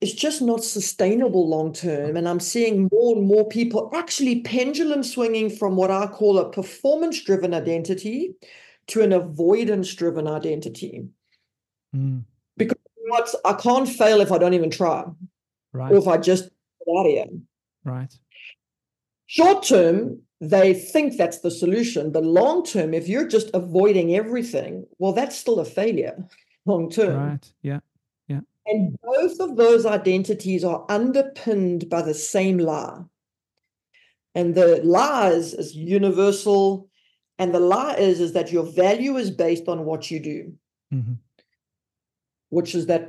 is 0.00 0.14
just 0.14 0.40
not 0.40 0.64
sustainable 0.64 1.48
long 1.48 1.72
term 1.72 2.16
and 2.16 2.28
i'm 2.28 2.40
seeing 2.40 2.88
more 2.92 3.16
and 3.16 3.26
more 3.26 3.46
people 3.48 3.90
actually 3.94 4.40
pendulum 4.40 5.02
swinging 5.02 5.50
from 5.50 5.76
what 5.76 5.90
i 5.90 6.06
call 6.06 6.38
a 6.38 6.50
performance 6.50 7.22
driven 7.22 7.52
identity 7.54 8.34
to 8.86 9.02
an 9.02 9.12
avoidance 9.12 9.94
driven 9.94 10.26
identity 10.26 11.04
Mm. 11.94 12.22
because 12.56 12.78
what 13.08 13.34
i 13.44 13.52
can't 13.54 13.88
fail 13.88 14.20
if 14.20 14.30
i 14.30 14.38
don't 14.38 14.54
even 14.54 14.70
try 14.70 15.04
Right. 15.72 15.92
or 15.92 15.98
if 15.98 16.08
I 16.08 16.16
just 16.16 16.44
get 16.44 16.96
out 16.98 17.06
of 17.06 17.12
here. 17.12 17.26
Right. 17.84 18.12
Short 19.26 19.62
term, 19.64 20.22
they 20.40 20.74
think 20.74 21.16
that's 21.16 21.38
the 21.38 21.50
solution. 21.50 22.10
But 22.10 22.24
long 22.24 22.64
term, 22.64 22.92
if 22.92 23.08
you're 23.08 23.28
just 23.28 23.50
avoiding 23.54 24.16
everything, 24.16 24.86
well, 24.98 25.12
that's 25.12 25.36
still 25.36 25.60
a 25.60 25.64
failure 25.64 26.24
long 26.66 26.90
term. 26.90 27.16
Right. 27.30 27.52
Yeah. 27.62 27.80
And 28.66 28.96
both 29.02 29.40
of 29.40 29.56
those 29.56 29.86
identities 29.86 30.64
are 30.64 30.84
underpinned 30.88 31.88
by 31.88 32.02
the 32.02 32.14
same 32.14 32.58
lie. 32.58 33.02
And 34.34 34.54
the 34.54 34.80
lie 34.84 35.30
is, 35.30 35.54
is 35.54 35.74
universal. 35.74 36.88
And 37.38 37.54
the 37.54 37.60
lie 37.60 37.94
is, 37.94 38.20
is 38.20 38.32
that 38.34 38.52
your 38.52 38.64
value 38.64 39.16
is 39.16 39.30
based 39.30 39.68
on 39.68 39.84
what 39.84 40.10
you 40.10 40.20
do, 40.20 40.54
hmm 40.90 41.14
which 42.50 42.74
is 42.74 42.86
that 42.86 43.08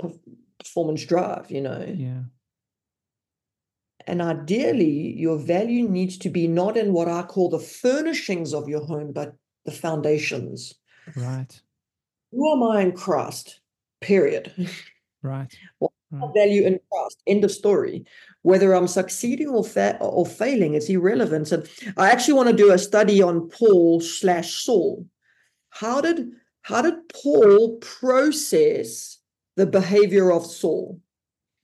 performance 0.60 1.03
drive, 1.03 1.50
you 1.50 1.62
know. 1.62 1.84
Yeah. 1.98 2.22
And 4.08 4.22
ideally, 4.22 5.15
your 5.17 5.38
value 5.38 5.88
needs 5.88 6.17
to 6.20 6.29
be 6.29 6.48
not 6.48 6.77
in 6.77 6.93
what 6.93 7.08
I 7.08 7.24
call 7.24 7.50
the 7.50 7.60
furnishings 7.60 8.53
of 8.53 8.70
your 8.70 8.86
home, 8.86 9.12
but 9.12 9.36
the 9.65 9.72
foundations. 9.72 10.75
Right. 11.15 11.60
Who 12.31 12.53
am 12.53 12.63
I 12.63 12.81
in 12.81 12.91
Christ? 12.93 13.60
Period. 14.00 14.53
Right. 15.23 15.53
Right. 15.79 16.33
value 16.35 16.65
in 16.65 16.79
Christ. 16.91 17.21
End 17.27 17.43
of 17.45 17.51
story. 17.51 18.05
Whether 18.41 18.73
I'm 18.73 18.87
succeeding 18.87 19.47
or 19.47 19.63
fa- 19.63 19.97
or 20.01 20.25
failing, 20.25 20.73
it's 20.73 20.89
irrelevant. 20.89 21.51
And 21.51 21.69
I 21.97 22.09
actually 22.11 22.33
want 22.33 22.49
to 22.49 22.55
do 22.55 22.71
a 22.71 22.77
study 22.77 23.21
on 23.21 23.49
Paul 23.49 24.01
slash 24.01 24.63
Saul. 24.63 25.05
How 25.69 26.01
did 26.01 26.31
how 26.63 26.81
did 26.81 26.95
Paul 27.09 27.77
process 27.77 29.19
the 29.55 29.65
behavior 29.65 30.31
of 30.31 30.45
Saul? 30.45 30.99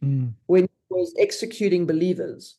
Mm. 0.04 0.34
when 0.46 0.64
he 0.64 0.70
was 0.92 1.12
executing 1.18 1.88
believers. 1.88 2.56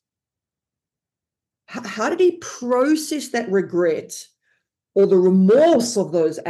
H- 1.73 1.87
how 1.87 2.11
did 2.11 2.19
he 2.19 2.33
process 2.39 3.29
that 3.29 3.49
regret 3.49 4.27
or 4.97 5.07
the 5.07 5.19
remorse 5.19 5.97
of 5.97 6.11
those 6.11 6.41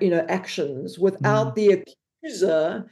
you 0.00 0.10
know 0.10 0.24
actions 0.28 0.96
without 0.96 1.56
the 1.56 1.84
accuser 2.22 2.88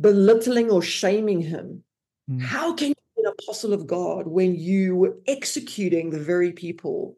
belittling 0.00 0.70
or 0.70 0.82
shaming 0.82 1.40
him? 1.40 1.82
Mm. 2.30 2.42
How 2.42 2.74
can 2.74 2.88
you 2.88 2.94
be 3.16 3.22
an 3.22 3.32
apostle 3.38 3.72
of 3.72 3.86
God 3.86 4.26
when 4.26 4.54
you 4.54 4.96
were 4.96 5.16
executing 5.26 6.10
the 6.10 6.20
very 6.20 6.52
people 6.52 7.16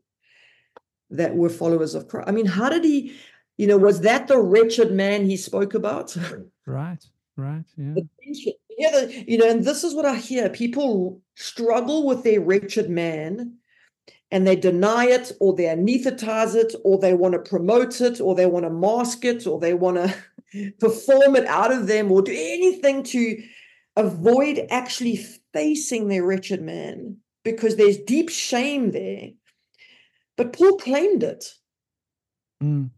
that 1.10 1.34
were 1.34 1.48
followers 1.48 1.94
of 1.94 2.08
Christ? 2.08 2.28
I 2.28 2.32
mean, 2.32 2.46
how 2.46 2.68
did 2.68 2.84
he, 2.84 3.16
you 3.56 3.66
know, 3.66 3.78
was 3.78 4.02
that 4.02 4.28
the 4.28 4.38
wretched 4.38 4.92
man 4.92 5.24
he 5.26 5.36
spoke 5.36 5.74
about? 5.74 6.16
Right. 6.66 7.04
Right. 7.36 7.64
Yeah. 7.76 7.94
Yeah, 8.78 8.90
the, 8.90 9.24
you 9.26 9.38
know, 9.38 9.48
and 9.50 9.64
this 9.64 9.82
is 9.82 9.94
what 9.94 10.04
I 10.04 10.14
hear. 10.14 10.48
People 10.48 11.20
struggle 11.34 12.06
with 12.06 12.22
their 12.22 12.40
wretched 12.40 12.88
man 12.88 13.57
and 14.30 14.46
they 14.46 14.56
deny 14.56 15.06
it 15.06 15.32
or 15.40 15.54
they 15.54 15.64
anesthetize 15.64 16.54
it 16.54 16.74
or 16.84 16.98
they 16.98 17.14
want 17.14 17.32
to 17.32 17.38
promote 17.38 18.00
it 18.00 18.20
or 18.20 18.34
they 18.34 18.46
want 18.46 18.64
to 18.64 18.70
mask 18.70 19.24
it 19.24 19.46
or 19.46 19.58
they 19.58 19.74
want 19.74 19.96
to 19.96 20.72
perform 20.80 21.36
it 21.36 21.46
out 21.46 21.72
of 21.72 21.86
them 21.86 22.12
or 22.12 22.22
do 22.22 22.32
anything 22.32 23.02
to 23.02 23.42
avoid 23.96 24.66
actually 24.70 25.16
facing 25.52 26.08
their 26.08 26.24
wretched 26.24 26.62
man 26.62 27.16
because 27.42 27.76
there's 27.76 27.98
deep 27.98 28.28
shame 28.28 28.90
there. 28.92 29.30
But 30.36 30.52
Paul 30.52 30.76
claimed 30.76 31.22
it. 31.22 31.44
Mm. 32.62 32.90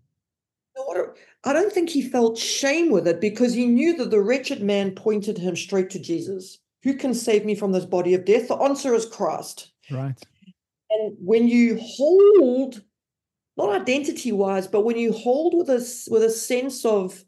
I 1.45 1.53
don't 1.53 1.73
think 1.73 1.91
he 1.91 2.03
felt 2.03 2.39
shame 2.39 2.91
with 2.91 3.07
it 3.07 3.21
because 3.21 3.55
he 3.55 3.67
knew 3.67 3.97
that 3.97 4.11
the 4.11 4.21
wretched 4.21 4.63
man 4.63 4.93
pointed 4.93 5.39
him 5.39 5.57
straight 5.57 5.91
to 5.91 5.99
Jesus. 5.99 6.59
Who 6.83 6.95
can 6.95 7.15
save 7.15 7.45
me 7.45 7.55
from 7.55 7.73
this 7.73 7.85
body 7.85 8.15
of 8.15 8.25
death? 8.25 8.49
The 8.49 8.57
answer 8.57 8.95
is 8.95 9.07
Christ. 9.07 9.71
Right. 9.91 10.19
And 10.91 11.17
when 11.21 11.49
you 11.49 11.79
hold, 11.81 12.83
not 13.57 13.71
identity 13.71 14.33
wise, 14.33 14.67
but 14.67 14.85
when 14.85 14.99
you 14.99 15.13
hold 15.13 15.55
with 15.57 15.71
a 15.71 16.11
with 16.11 16.23
a 16.23 16.31
sense 16.31 16.85
of, 16.85 17.25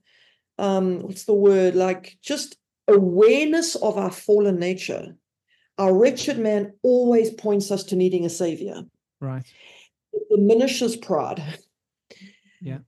um, 0.58 1.00
what's 1.02 1.24
the 1.24 1.34
word? 1.34 1.74
Like 1.74 2.16
just 2.22 2.56
awareness 2.88 3.74
of 3.76 3.96
our 3.96 4.10
fallen 4.10 4.58
nature. 4.58 5.16
Our 5.78 5.96
wretched 5.96 6.38
man 6.38 6.72
always 6.82 7.30
points 7.30 7.70
us 7.70 7.84
to 7.84 7.96
needing 7.96 8.24
a 8.24 8.30
savior. 8.30 8.82
Right. 9.20 9.44
It 10.12 10.22
diminishes 10.30 10.96
pride. 10.96 11.42
Yeah. 12.60 12.78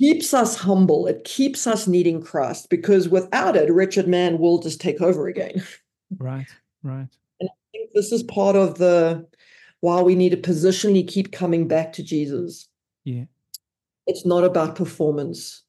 keeps 0.00 0.32
us 0.32 0.56
humble. 0.56 1.06
It 1.06 1.24
keeps 1.24 1.66
us 1.66 1.86
needing 1.86 2.22
Christ 2.22 2.70
because 2.70 3.08
without 3.08 3.56
it, 3.56 3.70
wretched 3.70 4.08
man 4.08 4.38
will 4.38 4.60
just 4.60 4.80
take 4.80 5.00
over 5.00 5.28
again. 5.28 5.62
Right. 6.16 6.46
Right. 6.82 7.08
And 7.40 7.50
I 7.50 7.56
think 7.72 7.90
this 7.92 8.12
is 8.12 8.22
part 8.22 8.56
of 8.56 8.78
the 8.78 9.26
why 9.80 10.00
we 10.00 10.14
need 10.14 10.30
to 10.30 10.36
positionally 10.36 11.06
keep 11.06 11.32
coming 11.32 11.68
back 11.68 11.92
to 11.94 12.02
Jesus. 12.02 12.68
Yeah. 13.04 13.24
It's 14.06 14.26
not 14.26 14.44
about 14.44 14.74
performance. 14.76 15.62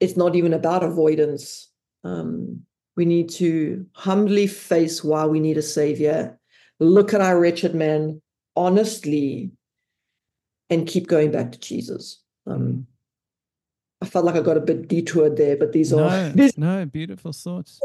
It's 0.00 0.16
not 0.16 0.34
even 0.34 0.52
about 0.52 0.82
avoidance. 0.82 1.70
Um, 2.04 2.62
we 2.96 3.04
need 3.04 3.28
to 3.30 3.86
humbly 3.92 4.46
face 4.46 5.04
why 5.04 5.26
we 5.26 5.40
need 5.40 5.58
a 5.58 5.62
savior, 5.62 6.38
look 6.80 7.14
at 7.14 7.20
our 7.20 7.38
wretched 7.38 7.74
man 7.74 8.20
honestly, 8.56 9.52
and 10.68 10.86
keep 10.86 11.06
going 11.06 11.30
back 11.30 11.52
to 11.52 11.58
Jesus. 11.60 12.22
Um, 12.46 12.60
Mm. 12.60 12.84
I 14.02 14.06
felt 14.06 14.24
like 14.24 14.34
I 14.34 14.40
got 14.40 14.56
a 14.56 14.60
bit 14.60 14.88
detoured 14.88 15.36
there, 15.36 15.58
but 15.58 15.72
these 15.72 15.92
are 15.92 15.96
No, 15.96 16.32
these 16.34 16.56
no, 16.56 16.86
beautiful 16.86 17.32
thoughts. 17.32 17.80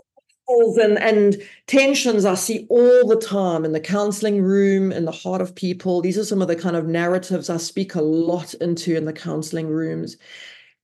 Pitfalls 0.46 0.78
and, 0.78 0.98
and 1.00 1.42
tensions 1.68 2.26
I 2.26 2.36
see 2.36 2.66
all 2.70 3.08
the 3.08 3.20
time 3.20 3.66
in 3.66 3.72
the 3.72 3.80
counseling 3.80 4.42
room, 4.42 4.92
in 4.92 5.06
the 5.06 5.12
heart 5.12 5.42
of 5.42 5.56
people. 5.56 6.02
These 6.02 6.18
are 6.18 6.26
some 6.26 6.42
of 6.42 6.48
the 6.48 6.56
kind 6.56 6.76
of 6.76 6.88
narratives 6.88 7.50
I 7.50 7.58
speak 7.58 7.96
a 7.96 8.02
lot 8.02 8.54
into 8.56 8.96
in 8.96 9.06
the 9.06 9.14
counseling 9.14 9.68
rooms 9.68 10.18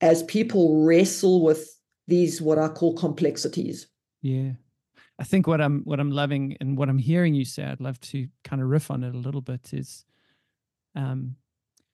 as 0.01 0.24
people 0.24 0.84
wrestle 0.86 1.44
with 1.44 1.77
these 2.08 2.41
what 2.41 2.58
I 2.58 2.68
call 2.68 2.94
complexities. 2.96 3.88
Yeah. 4.22 4.51
I 5.20 5.24
think 5.24 5.46
what 5.46 5.62
I'm 5.62 5.82
what 5.84 6.00
I'm 6.00 6.12
loving 6.12 6.58
and 6.60 6.77
what 6.77 6.89
I'm 6.89 6.98
hearing 6.98 7.36
you 7.36 7.46
say, 7.46 7.63
I'd 7.63 7.80
love 7.80 8.00
to 8.01 8.27
kind 8.44 8.62
of 8.62 8.70
riff 8.70 8.89
on 8.89 9.03
it 9.03 9.13
a 9.13 9.18
little 9.18 9.41
bit 9.41 9.74
is 9.74 10.03
um 10.96 11.36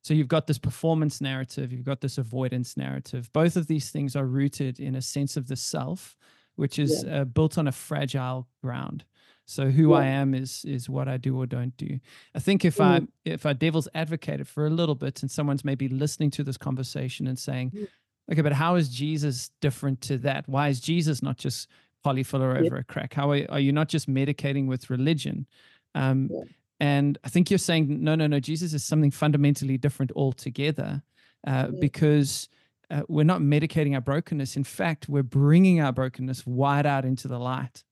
so 0.04 0.14
you've 0.14 0.30
got 0.30 0.48
this 0.48 0.58
performance 0.58 1.20
narrative, 1.20 1.74
you've 1.74 1.84
got 1.84 2.00
this 2.00 2.18
avoidance 2.18 2.78
narrative. 2.78 3.30
Both 3.34 3.58
of 3.58 3.68
these 3.68 3.90
things 3.90 4.16
are 4.16 4.26
rooted 4.26 4.80
in 4.80 4.96
a 4.96 5.02
sense 5.02 5.36
of 5.36 5.50
the 5.50 5.58
self, 5.58 6.16
which 6.58 6.78
is 6.78 7.06
uh, 7.06 7.24
built 7.24 7.58
on 7.58 7.68
a 7.68 7.72
fragile 7.72 8.48
ground. 8.62 9.04
So 9.46 9.70
who 9.70 9.94
I 9.94 10.08
am 10.08 10.34
is 10.34 10.66
is 10.66 10.90
what 10.90 11.08
I 11.08 11.16
do 11.16 11.38
or 11.38 11.46
don't 11.46 11.76
do. 11.78 12.00
I 12.36 12.40
think 12.40 12.66
if 12.66 12.78
Mm. 12.78 12.84
I 12.86 13.08
if 13.24 13.46
I 13.46 13.54
devil's 13.54 13.88
advocated 13.96 14.46
for 14.48 14.66
a 14.68 14.70
little 14.70 14.96
bit 14.96 15.22
and 15.22 15.32
someone's 15.32 15.64
maybe 15.64 15.88
listening 15.88 16.32
to 16.32 16.44
this 16.44 16.58
conversation 16.58 17.28
and 17.28 17.40
saying, 17.40 17.72
Mm. 17.72 17.88
okay, 18.34 18.42
but 18.42 18.52
how 18.54 18.76
is 18.76 18.90
Jesus 18.90 19.52
different 19.62 20.02
to 20.02 20.18
that? 20.18 20.50
Why 20.50 20.68
is 20.68 20.82
Jesus 20.82 21.24
not 21.24 21.38
just 21.38 21.70
polyfiller 22.06 22.54
Yeah. 22.56 22.66
over 22.66 22.76
a 22.78 22.84
crack? 22.84 23.14
How 23.14 23.32
are, 23.32 23.46
are 23.50 23.60
you 23.62 23.72
not 23.72 23.88
just 23.88 24.10
medicating 24.10 24.68
with 24.68 24.90
religion? 24.90 25.48
Um, 25.96 26.30
Yeah. 26.32 26.44
And 26.80 27.18
I 27.24 27.30
think 27.30 27.50
you're 27.50 27.58
saying, 27.58 28.04
no, 28.04 28.14
no, 28.16 28.28
no, 28.28 28.40
Jesus 28.40 28.72
is 28.74 28.84
something 28.84 29.10
fundamentally 29.12 29.78
different 29.80 30.12
altogether 30.16 31.02
uh, 31.48 31.70
Yeah. 31.72 31.80
because 31.80 32.50
uh, 32.90 33.04
we're 33.08 33.24
not 33.24 33.42
medicating 33.42 33.94
our 33.94 34.02
brokenness. 34.02 34.56
In 34.56 34.64
fact, 34.64 35.10
we're 35.10 35.24
bringing 35.24 35.82
our 35.82 35.92
brokenness 35.92 36.46
wide 36.46 36.86
out 36.86 37.06
into 37.06 37.28
the 37.28 37.40
light. 37.40 37.84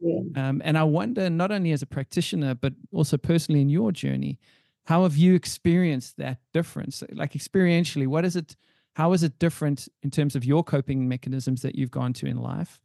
Yeah. 0.00 0.20
Um, 0.36 0.60
and 0.64 0.76
I 0.76 0.84
wonder, 0.84 1.30
not 1.30 1.50
only 1.50 1.72
as 1.72 1.82
a 1.82 1.86
practitioner, 1.86 2.54
but 2.54 2.74
also 2.92 3.16
personally 3.16 3.62
in 3.62 3.68
your 3.68 3.92
journey, 3.92 4.38
how 4.84 5.04
have 5.04 5.16
you 5.16 5.34
experienced 5.34 6.18
that 6.18 6.38
difference? 6.52 7.02
Like 7.12 7.32
experientially, 7.32 8.06
what 8.06 8.24
is 8.24 8.36
it? 8.36 8.56
How 8.94 9.12
is 9.12 9.22
it 9.22 9.38
different 9.38 9.88
in 10.02 10.10
terms 10.10 10.36
of 10.36 10.44
your 10.44 10.64
coping 10.64 11.08
mechanisms 11.08 11.62
that 11.62 11.74
you've 11.74 11.90
gone 11.90 12.12
to 12.14 12.26
in 12.26 12.36
life 12.36 12.80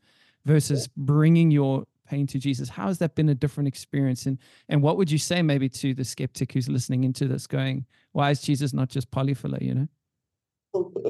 versus 0.45 0.89
bringing 0.97 1.51
your 1.51 1.85
pain 2.11 2.27
to 2.27 2.37
Jesus. 2.37 2.67
How 2.67 2.87
has 2.87 2.97
that 2.99 3.15
been 3.15 3.29
a 3.29 3.35
different 3.35 3.67
experience? 3.67 4.25
And 4.25 4.37
and 4.69 4.83
what 4.83 4.97
would 4.97 5.09
you 5.09 5.17
say 5.17 5.41
maybe 5.41 5.69
to 5.69 5.93
the 5.93 6.03
skeptic 6.03 6.51
who's 6.51 6.69
listening 6.69 7.03
into 7.05 7.27
this, 7.27 7.47
going, 7.47 7.85
"Why 8.11 8.29
is 8.31 8.41
Jesus 8.41 8.73
not 8.73 8.89
just 8.89 9.09
polyfiller?" 9.09 9.61
You 9.61 9.73
know. 9.75 9.87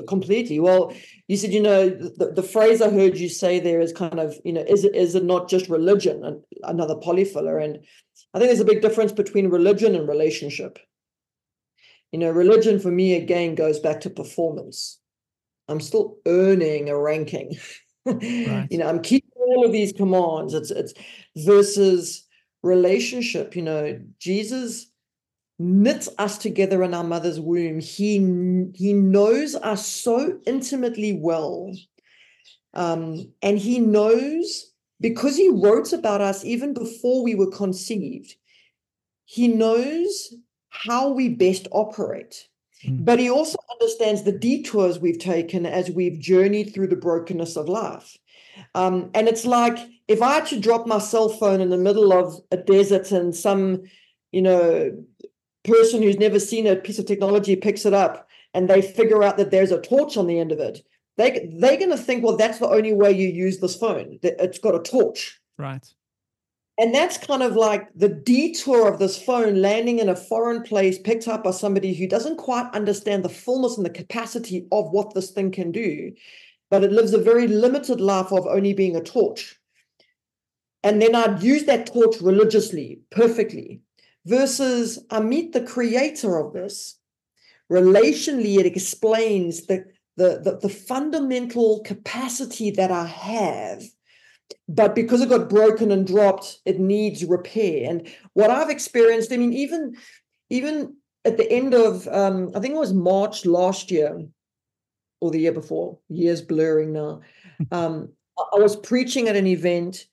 Completely. 0.07 0.59
Well, 0.59 0.93
you 1.27 1.37
said, 1.37 1.53
you 1.53 1.61
know, 1.61 1.89
the, 1.89 2.31
the 2.35 2.43
phrase 2.43 2.81
I 2.81 2.89
heard 2.89 3.17
you 3.17 3.29
say 3.29 3.59
there 3.59 3.79
is 3.79 3.93
kind 3.93 4.19
of, 4.19 4.35
you 4.43 4.53
know, 4.53 4.63
is 4.67 4.83
it 4.83 4.95
is 4.95 5.13
it 5.13 5.23
not 5.23 5.49
just 5.49 5.69
religion 5.69 6.23
and 6.25 6.41
another 6.63 6.95
polyfiller? 6.95 7.63
And 7.63 7.79
I 8.33 8.39
think 8.39 8.49
there's 8.49 8.59
a 8.59 8.65
big 8.65 8.81
difference 8.81 9.11
between 9.11 9.49
religion 9.49 9.93
and 9.95 10.07
relationship. 10.07 10.79
You 12.11 12.19
know, 12.19 12.31
religion 12.31 12.79
for 12.79 12.91
me 12.91 13.13
again 13.13 13.55
goes 13.55 13.79
back 13.79 14.01
to 14.01 14.09
performance. 14.09 14.99
I'm 15.67 15.79
still 15.79 16.17
earning 16.25 16.89
a 16.89 16.97
ranking. 16.97 17.57
Right. 18.03 18.65
you 18.71 18.79
know, 18.79 18.87
I'm 18.87 19.03
keeping 19.03 19.29
all 19.37 19.63
of 19.63 19.71
these 19.71 19.93
commands. 19.93 20.55
It's 20.55 20.71
it's 20.71 20.91
versus 21.37 22.27
relationship. 22.63 23.55
You 23.55 23.61
know, 23.61 23.99
Jesus 24.17 24.90
knits 25.61 26.09
us 26.17 26.37
together 26.37 26.83
in 26.83 26.93
our 26.93 27.03
mother's 27.03 27.39
womb. 27.39 27.79
He 27.79 28.17
he 28.75 28.93
knows 28.93 29.55
us 29.55 29.85
so 29.85 30.39
intimately 30.45 31.13
well, 31.13 31.73
um, 32.73 33.31
and 33.41 33.57
he 33.57 33.79
knows 33.79 34.71
because 34.99 35.35
he 35.35 35.49
wrote 35.49 35.93
about 35.93 36.21
us 36.21 36.45
even 36.45 36.73
before 36.73 37.23
we 37.23 37.35
were 37.35 37.51
conceived. 37.51 38.35
He 39.25 39.47
knows 39.47 40.33
how 40.69 41.09
we 41.09 41.29
best 41.29 41.67
operate. 41.71 42.47
Mm. 42.85 43.05
But 43.05 43.19
he 43.19 43.29
also 43.29 43.57
understands 43.71 44.23
the 44.23 44.31
detours 44.31 44.99
we've 44.99 45.19
taken 45.19 45.65
as 45.65 45.91
we've 45.91 46.19
journeyed 46.19 46.73
through 46.73 46.87
the 46.87 46.95
brokenness 46.95 47.55
of 47.55 47.69
life. 47.69 48.17
Um, 48.75 49.09
and 49.13 49.27
it's 49.27 49.45
like 49.45 49.77
if 50.07 50.21
I 50.21 50.33
had 50.33 50.45
to 50.47 50.59
drop 50.59 50.87
my 50.87 50.99
cell 50.99 51.29
phone 51.29 51.61
in 51.61 51.69
the 51.69 51.77
middle 51.77 52.11
of 52.13 52.41
a 52.51 52.57
desert 52.57 53.11
and 53.11 53.35
some, 53.35 53.83
you 54.31 54.41
know, 54.41 54.91
person 55.63 56.01
who's 56.01 56.17
never 56.17 56.39
seen 56.39 56.67
a 56.67 56.75
piece 56.75 56.99
of 56.99 57.05
technology 57.05 57.55
picks 57.55 57.85
it 57.85 57.93
up 57.93 58.27
and 58.53 58.69
they 58.69 58.81
figure 58.81 59.23
out 59.23 59.37
that 59.37 59.51
there's 59.51 59.71
a 59.71 59.81
torch 59.81 60.17
on 60.17 60.27
the 60.27 60.39
end 60.39 60.51
of 60.51 60.59
it, 60.59 60.83
they 61.17 61.49
they're 61.59 61.77
going 61.77 61.89
to 61.91 61.97
think, 61.97 62.23
well, 62.23 62.37
that's 62.37 62.59
the 62.59 62.69
only 62.69 62.93
way 62.93 63.11
you 63.11 63.27
use 63.27 63.59
this 63.59 63.75
phone. 63.75 64.19
It's 64.23 64.59
got 64.59 64.75
a 64.75 64.79
torch. 64.79 65.39
Right. 65.57 65.87
And 66.77 66.95
that's 66.95 67.17
kind 67.17 67.43
of 67.43 67.55
like 67.55 67.89
the 67.95 68.09
detour 68.09 68.87
of 68.87 68.97
this 68.97 69.21
phone 69.21 69.61
landing 69.61 69.99
in 69.99 70.09
a 70.09 70.15
foreign 70.15 70.63
place, 70.63 70.97
picked 70.97 71.27
up 71.27 71.43
by 71.43 71.51
somebody 71.51 71.93
who 71.93 72.07
doesn't 72.07 72.37
quite 72.37 72.73
understand 72.73 73.23
the 73.23 73.29
fullness 73.29 73.77
and 73.77 73.85
the 73.85 73.91
capacity 73.91 74.67
of 74.71 74.89
what 74.91 75.13
this 75.13 75.29
thing 75.29 75.51
can 75.51 75.71
do, 75.71 76.11
but 76.71 76.83
it 76.83 76.91
lives 76.91 77.13
a 77.13 77.19
very 77.19 77.47
limited 77.47 78.01
life 78.01 78.31
of 78.31 78.47
only 78.47 78.73
being 78.73 78.95
a 78.95 79.03
torch. 79.03 79.59
And 80.83 80.99
then 80.99 81.13
I'd 81.13 81.43
use 81.43 81.65
that 81.65 81.85
torch 81.85 82.19
religiously, 82.21 83.01
perfectly 83.11 83.81
versus 84.25 84.99
I 85.09 85.19
meet 85.19 85.53
the 85.53 85.61
creator 85.61 86.37
of 86.37 86.53
this. 86.53 86.97
Relationally, 87.71 88.57
it 88.57 88.65
explains 88.65 89.67
the, 89.67 89.85
the, 90.17 90.41
the, 90.43 90.59
the 90.61 90.69
fundamental 90.69 91.81
capacity 91.81 92.71
that 92.71 92.91
I 92.91 93.05
have. 93.05 93.83
But 94.67 94.95
because 94.95 95.21
it 95.21 95.29
got 95.29 95.49
broken 95.49 95.91
and 95.91 96.05
dropped, 96.05 96.59
it 96.65 96.79
needs 96.79 97.23
repair. 97.23 97.89
And 97.89 98.07
what 98.33 98.49
I've 98.49 98.69
experienced, 98.69 99.31
I 99.31 99.37
mean, 99.37 99.53
even 99.53 99.95
even 100.49 100.97
at 101.23 101.37
the 101.37 101.49
end 101.49 101.73
of 101.73 102.07
um, 102.09 102.51
I 102.53 102.59
think 102.59 102.73
it 102.73 102.79
was 102.79 102.93
March 102.93 103.45
last 103.45 103.89
year 103.89 104.25
or 105.21 105.31
the 105.31 105.39
year 105.39 105.53
before, 105.53 105.99
years 106.09 106.41
blurring 106.41 106.93
now. 106.93 107.21
Um, 107.71 108.09
I 108.55 108.57
was 108.57 108.75
preaching 108.75 109.27
at 109.27 109.35
an 109.35 109.45
event 109.45 110.07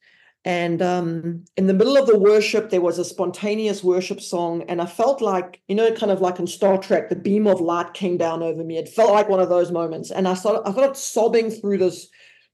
and 0.49 0.81
um, 0.81 1.45
in 1.59 1.67
the 1.67 1.75
middle 1.75 1.99
of 1.99 2.07
the 2.07 2.19
worship, 2.19 2.71
there 2.71 2.81
was 2.81 2.99
a 2.99 3.05
spontaneous 3.05 3.85
worship 3.85 4.19
song. 4.19 4.65
And 4.67 4.81
I 4.81 4.87
felt 4.87 5.21
like, 5.21 5.61
you 5.69 5.75
know, 5.75 5.93
kind 5.93 6.11
of 6.11 6.23
like 6.23 6.39
in 6.39 6.47
Star 6.47 6.79
Trek, 6.79 7.11
the 7.11 7.17
beam 7.17 7.47
of 7.47 7.61
light 7.61 7.93
came 7.93 8.17
down 8.17 8.43
over 8.43 8.65
me. 8.65 8.79
It 8.79 8.89
felt 8.89 9.11
like 9.11 9.29
one 9.29 9.41
of 9.41 9.51
those 9.51 9.71
moments. 9.71 10.11
And 10.11 10.27
I 10.27 10.33
started, 10.33 10.67
I 10.67 10.73
started 10.73 10.97
sobbing 10.97 11.51
through 11.51 11.77
this 11.77 12.09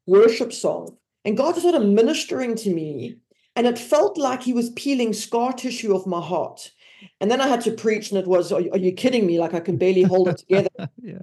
worship 0.06 0.52
song. 0.52 0.96
And 1.24 1.36
God 1.36 1.54
started 1.54 1.86
ministering 1.86 2.56
to 2.56 2.74
me. 2.74 3.14
And 3.54 3.64
it 3.64 3.78
felt 3.78 4.18
like 4.18 4.42
he 4.42 4.52
was 4.52 4.70
peeling 4.70 5.12
scar 5.12 5.52
tissue 5.52 5.94
off 5.94 6.04
my 6.04 6.20
heart. 6.20 6.72
And 7.20 7.30
then 7.30 7.40
I 7.40 7.46
had 7.46 7.60
to 7.60 7.70
preach, 7.70 8.10
and 8.10 8.18
it 8.18 8.26
was, 8.26 8.50
Are, 8.50 8.62
are 8.72 8.78
you 8.78 8.90
kidding 8.90 9.24
me? 9.24 9.38
Like 9.38 9.54
I 9.54 9.60
can 9.60 9.76
barely 9.76 10.02
hold 10.02 10.26
it 10.26 10.38
together. 10.38 10.68
yeah. 11.00 11.18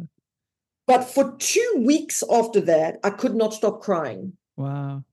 But 0.87 1.03
for 1.03 1.35
two 1.37 1.83
weeks 1.85 2.23
after 2.31 2.61
that, 2.61 3.01
I 3.03 3.09
could 3.09 3.35
not 3.35 3.53
stop 3.53 3.81
crying. 3.81 4.37
Wow. 4.55 5.03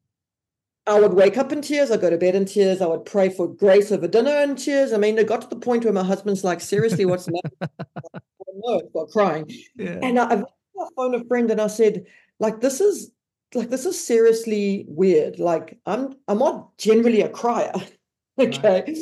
I 0.89 0.99
would 0.99 1.13
wake 1.13 1.37
up 1.37 1.53
in 1.53 1.61
tears. 1.61 1.91
I'd 1.91 2.01
go 2.01 2.11
to 2.11 2.17
bed 2.17 2.35
in 2.35 2.47
tears. 2.47 2.81
I 2.81 2.87
would 2.87 3.05
pray 3.05 3.29
for 3.29 3.47
grace 3.47 3.93
over 3.93 4.09
dinner 4.09 4.41
in 4.41 4.57
tears. 4.57 4.93
I 4.93 4.97
mean, 4.97 5.19
it 5.19 5.29
got 5.29 5.43
to 5.43 5.49
the 5.49 5.57
point 5.57 5.85
where 5.85 5.93
my 5.93 6.03
husband's 6.03 6.45
like, 6.45 6.61
seriously, 6.61 7.05
what's 7.05 7.27
the 7.27 7.33
matter? 7.33 7.73
no, 8.55 8.83
got 8.95 9.11
crying. 9.11 9.51
Yeah. 9.77 9.99
And 10.03 10.19
I, 10.19 10.43
I 10.43 10.87
phoned 10.97 11.15
a 11.15 11.25
friend 11.27 11.51
and 11.51 11.61
I 11.61 11.67
said, 11.67 12.07
like, 12.41 12.61
this 12.61 12.81
is 12.81 13.11
like 13.55 13.71
this 13.71 13.87
is 13.87 14.05
seriously 14.05 14.87
weird. 14.89 15.39
Like, 15.39 15.79
I'm 15.87 16.15
I'm 16.27 16.39
not 16.39 16.77
generally 16.79 17.23
a 17.23 17.29
crier. 17.29 17.73
okay. 18.39 18.85
Right. 18.87 18.99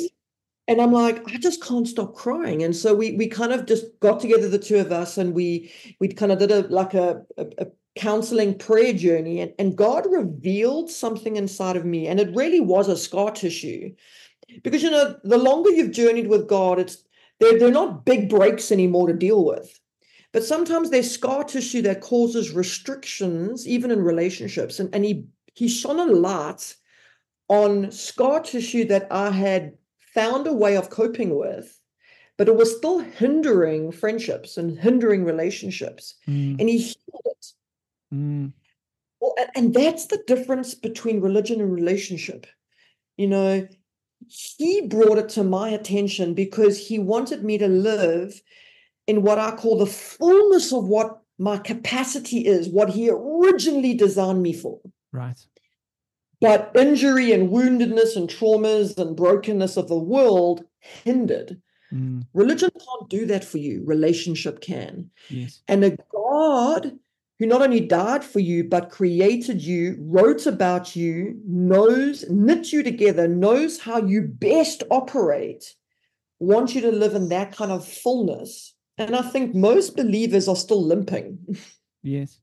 And 0.69 0.81
I'm 0.81 0.91
like, 0.91 1.25
I 1.31 1.37
just 1.37 1.63
can't 1.63 1.87
stop 1.87 2.13
crying. 2.13 2.63
And 2.63 2.75
so 2.75 2.93
we 2.93 3.15
we 3.15 3.27
kind 3.27 3.53
of 3.53 3.65
just 3.65 3.85
got 4.01 4.19
together, 4.19 4.49
the 4.49 4.59
two 4.59 4.77
of 4.77 4.91
us, 4.91 5.17
and 5.17 5.33
we 5.33 5.71
we 5.99 6.09
kind 6.09 6.31
of 6.31 6.39
did 6.39 6.51
a 6.51 6.61
like 6.67 6.93
a, 6.93 7.23
a, 7.37 7.45
a 7.59 7.67
counseling 7.97 8.57
prayer 8.57 8.93
journey 8.93 9.41
and, 9.41 9.53
and 9.59 9.75
God 9.75 10.05
revealed 10.09 10.89
something 10.89 11.35
inside 11.35 11.75
of 11.75 11.85
me. 11.85 12.07
And 12.07 12.19
it 12.19 12.35
really 12.35 12.59
was 12.59 12.87
a 12.87 12.97
scar 12.97 13.31
tissue. 13.31 13.93
Because 14.63 14.83
you 14.83 14.91
know, 14.91 15.17
the 15.23 15.37
longer 15.37 15.71
you've 15.71 15.91
journeyed 15.91 16.27
with 16.27 16.47
God, 16.47 16.79
it's 16.79 17.03
they're, 17.39 17.59
they're 17.59 17.71
not 17.71 18.05
big 18.05 18.29
breaks 18.29 18.71
anymore 18.71 19.07
to 19.07 19.13
deal 19.13 19.45
with. 19.45 19.79
But 20.31 20.43
sometimes 20.43 20.89
there's 20.89 21.09
scar 21.11 21.43
tissue 21.43 21.81
that 21.83 22.01
causes 22.01 22.51
restrictions, 22.51 23.67
even 23.67 23.91
in 23.91 24.01
relationships. 24.01 24.79
And, 24.79 24.93
and 24.93 25.03
he 25.03 25.25
he 25.53 25.67
shone 25.67 25.99
a 25.99 26.05
light 26.05 26.75
on 27.49 27.91
scar 27.91 28.41
tissue 28.41 28.85
that 28.85 29.07
I 29.11 29.31
had 29.31 29.73
found 30.13 30.47
a 30.47 30.53
way 30.53 30.75
of 30.75 30.89
coping 30.89 31.35
with, 31.35 31.79
but 32.37 32.47
it 32.47 32.55
was 32.55 32.75
still 32.75 32.99
hindering 32.99 33.91
friendships 33.91 34.57
and 34.57 34.77
hindering 34.77 35.23
relationships. 35.23 36.15
Mm. 36.27 36.59
And 36.59 36.69
he 36.69 36.77
healed 36.77 37.25
it. 37.25 37.47
Mm. 38.13 38.53
Well, 39.19 39.35
and 39.55 39.73
that's 39.73 40.07
the 40.07 40.21
difference 40.27 40.75
between 40.75 41.21
religion 41.21 41.59
and 41.59 41.73
relationship. 41.73 42.47
You 43.17 43.27
know, 43.27 43.67
he 44.27 44.81
brought 44.81 45.17
it 45.17 45.29
to 45.29 45.43
my 45.43 45.69
attention 45.69 46.33
because 46.33 46.87
he 46.87 46.99
wanted 46.99 47.43
me 47.43 47.57
to 47.57 47.67
live 47.67 48.41
in 49.07 49.23
what 49.23 49.39
I 49.39 49.51
call 49.55 49.77
the 49.77 49.85
fullness 49.85 50.71
of 50.71 50.85
what 50.85 51.21
my 51.39 51.57
capacity 51.57 52.45
is, 52.45 52.67
what 52.67 52.89
he 52.89 53.09
originally 53.09 53.93
designed 53.93 54.41
me 54.41 54.53
for. 54.53 54.79
Right. 55.11 55.39
But 56.39 56.71
injury 56.75 57.31
and 57.31 57.49
woundedness 57.49 58.15
and 58.15 58.29
traumas 58.29 58.97
and 58.97 59.15
brokenness 59.15 59.77
of 59.77 59.87
the 59.87 59.97
world 59.97 60.63
hindered. 60.79 61.59
Mm. 61.91 62.27
Religion 62.33 62.69
can't 62.69 63.09
do 63.09 63.25
that 63.27 63.43
for 63.43 63.57
you, 63.57 63.83
relationship 63.85 64.61
can. 64.61 65.09
Yes. 65.29 65.61
And 65.67 65.83
a 65.83 65.97
God 66.11 66.99
who 67.39 67.45
not 67.45 67.61
only 67.61 67.79
died 67.79 68.23
for 68.23 68.39
you, 68.39 68.63
but 68.63 68.89
created 68.89 69.61
you, 69.61 69.95
wrote 69.99 70.45
about 70.45 70.95
you, 70.95 71.39
knows, 71.45 72.25
knit 72.29 72.71
you 72.73 72.81
together, 72.83 73.27
knows 73.27 73.79
how 73.79 73.99
you 74.03 74.23
best 74.23 74.83
operate, 74.89 75.75
wants 76.39 76.73
you 76.73 76.81
to 76.81 76.91
live 76.91 77.13
in 77.13 77.29
that 77.29 77.55
kind 77.55 77.71
of 77.71 77.87
fullness. 77.87 78.73
And 78.97 79.15
I 79.15 79.21
think 79.21 79.53
most 79.53 79.95
believers 79.95 80.47
are 80.47 80.55
still 80.55 80.83
limping. 80.83 81.57
Yes. 82.03 82.39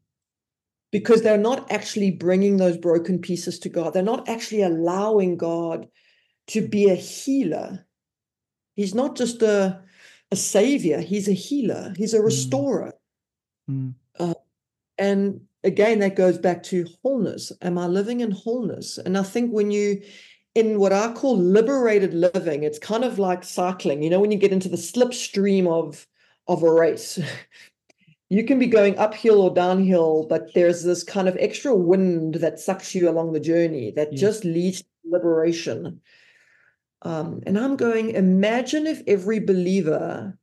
because 0.92 1.22
they're 1.22 1.38
not 1.38 1.72
actually 1.72 2.10
bringing 2.10 2.56
those 2.58 2.76
broken 2.76 3.18
pieces 3.18 3.58
to 3.58 3.68
God. 3.68 3.92
They're 3.94 4.02
not 4.02 4.28
actually 4.28 4.62
allowing 4.62 5.36
God 5.36 5.88
to 6.48 6.68
be 6.68 6.88
a 6.90 6.94
healer. 6.94 7.84
He's 8.76 8.94
not 8.94 9.16
just 9.16 9.42
a, 9.42 9.80
a 10.30 10.36
savior, 10.36 11.00
he's 11.00 11.28
a 11.28 11.32
healer, 11.32 11.94
he's 11.96 12.14
a 12.14 12.18
mm. 12.18 12.24
restorer. 12.24 12.92
Mm. 13.68 13.90
Uh, 13.90 14.03
and 14.98 15.40
again 15.62 15.98
that 16.00 16.16
goes 16.16 16.38
back 16.38 16.62
to 16.64 16.86
wholeness. 17.02 17.52
Am 17.62 17.78
i 17.78 17.86
living 17.86 18.20
in 18.20 18.30
wholeness? 18.30 18.98
And 18.98 19.16
i 19.18 19.22
think 19.22 19.50
when 19.50 19.70
you 19.70 20.02
in 20.54 20.78
what 20.78 20.92
i 20.92 21.12
call 21.12 21.36
liberated 21.36 22.14
living 22.14 22.62
it's 22.62 22.78
kind 22.78 23.04
of 23.04 23.18
like 23.18 23.44
cycling. 23.44 24.02
You 24.02 24.10
know 24.10 24.20
when 24.20 24.30
you 24.30 24.38
get 24.38 24.52
into 24.52 24.68
the 24.68 24.76
slipstream 24.76 25.66
of 25.66 26.06
of 26.46 26.62
a 26.62 26.70
race 26.72 27.18
you 28.28 28.44
can 28.44 28.58
be 28.58 28.66
going 28.66 28.98
uphill 28.98 29.40
or 29.40 29.54
downhill 29.54 30.26
but 30.28 30.52
there's 30.54 30.82
this 30.82 31.02
kind 31.02 31.28
of 31.28 31.36
extra 31.38 31.74
wind 31.74 32.36
that 32.36 32.58
sucks 32.58 32.94
you 32.94 33.08
along 33.08 33.32
the 33.32 33.40
journey 33.40 33.92
that 33.92 34.12
yes. 34.12 34.20
just 34.20 34.44
leads 34.44 34.82
to 34.82 34.86
liberation. 35.04 36.00
Um, 37.02 37.42
and 37.46 37.58
i'm 37.58 37.76
going 37.76 38.10
imagine 38.10 38.86
if 38.86 39.02
every 39.06 39.40
believer 39.40 40.38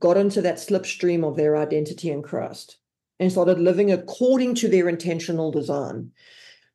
got 0.00 0.16
into 0.16 0.42
that 0.42 0.56
slipstream 0.56 1.26
of 1.26 1.36
their 1.36 1.56
identity 1.56 2.10
in 2.10 2.22
christ 2.22 2.78
and 3.22 3.30
started 3.30 3.60
living 3.60 3.92
according 3.92 4.52
to 4.52 4.66
their 4.66 4.88
intentional 4.88 5.52
design, 5.52 6.10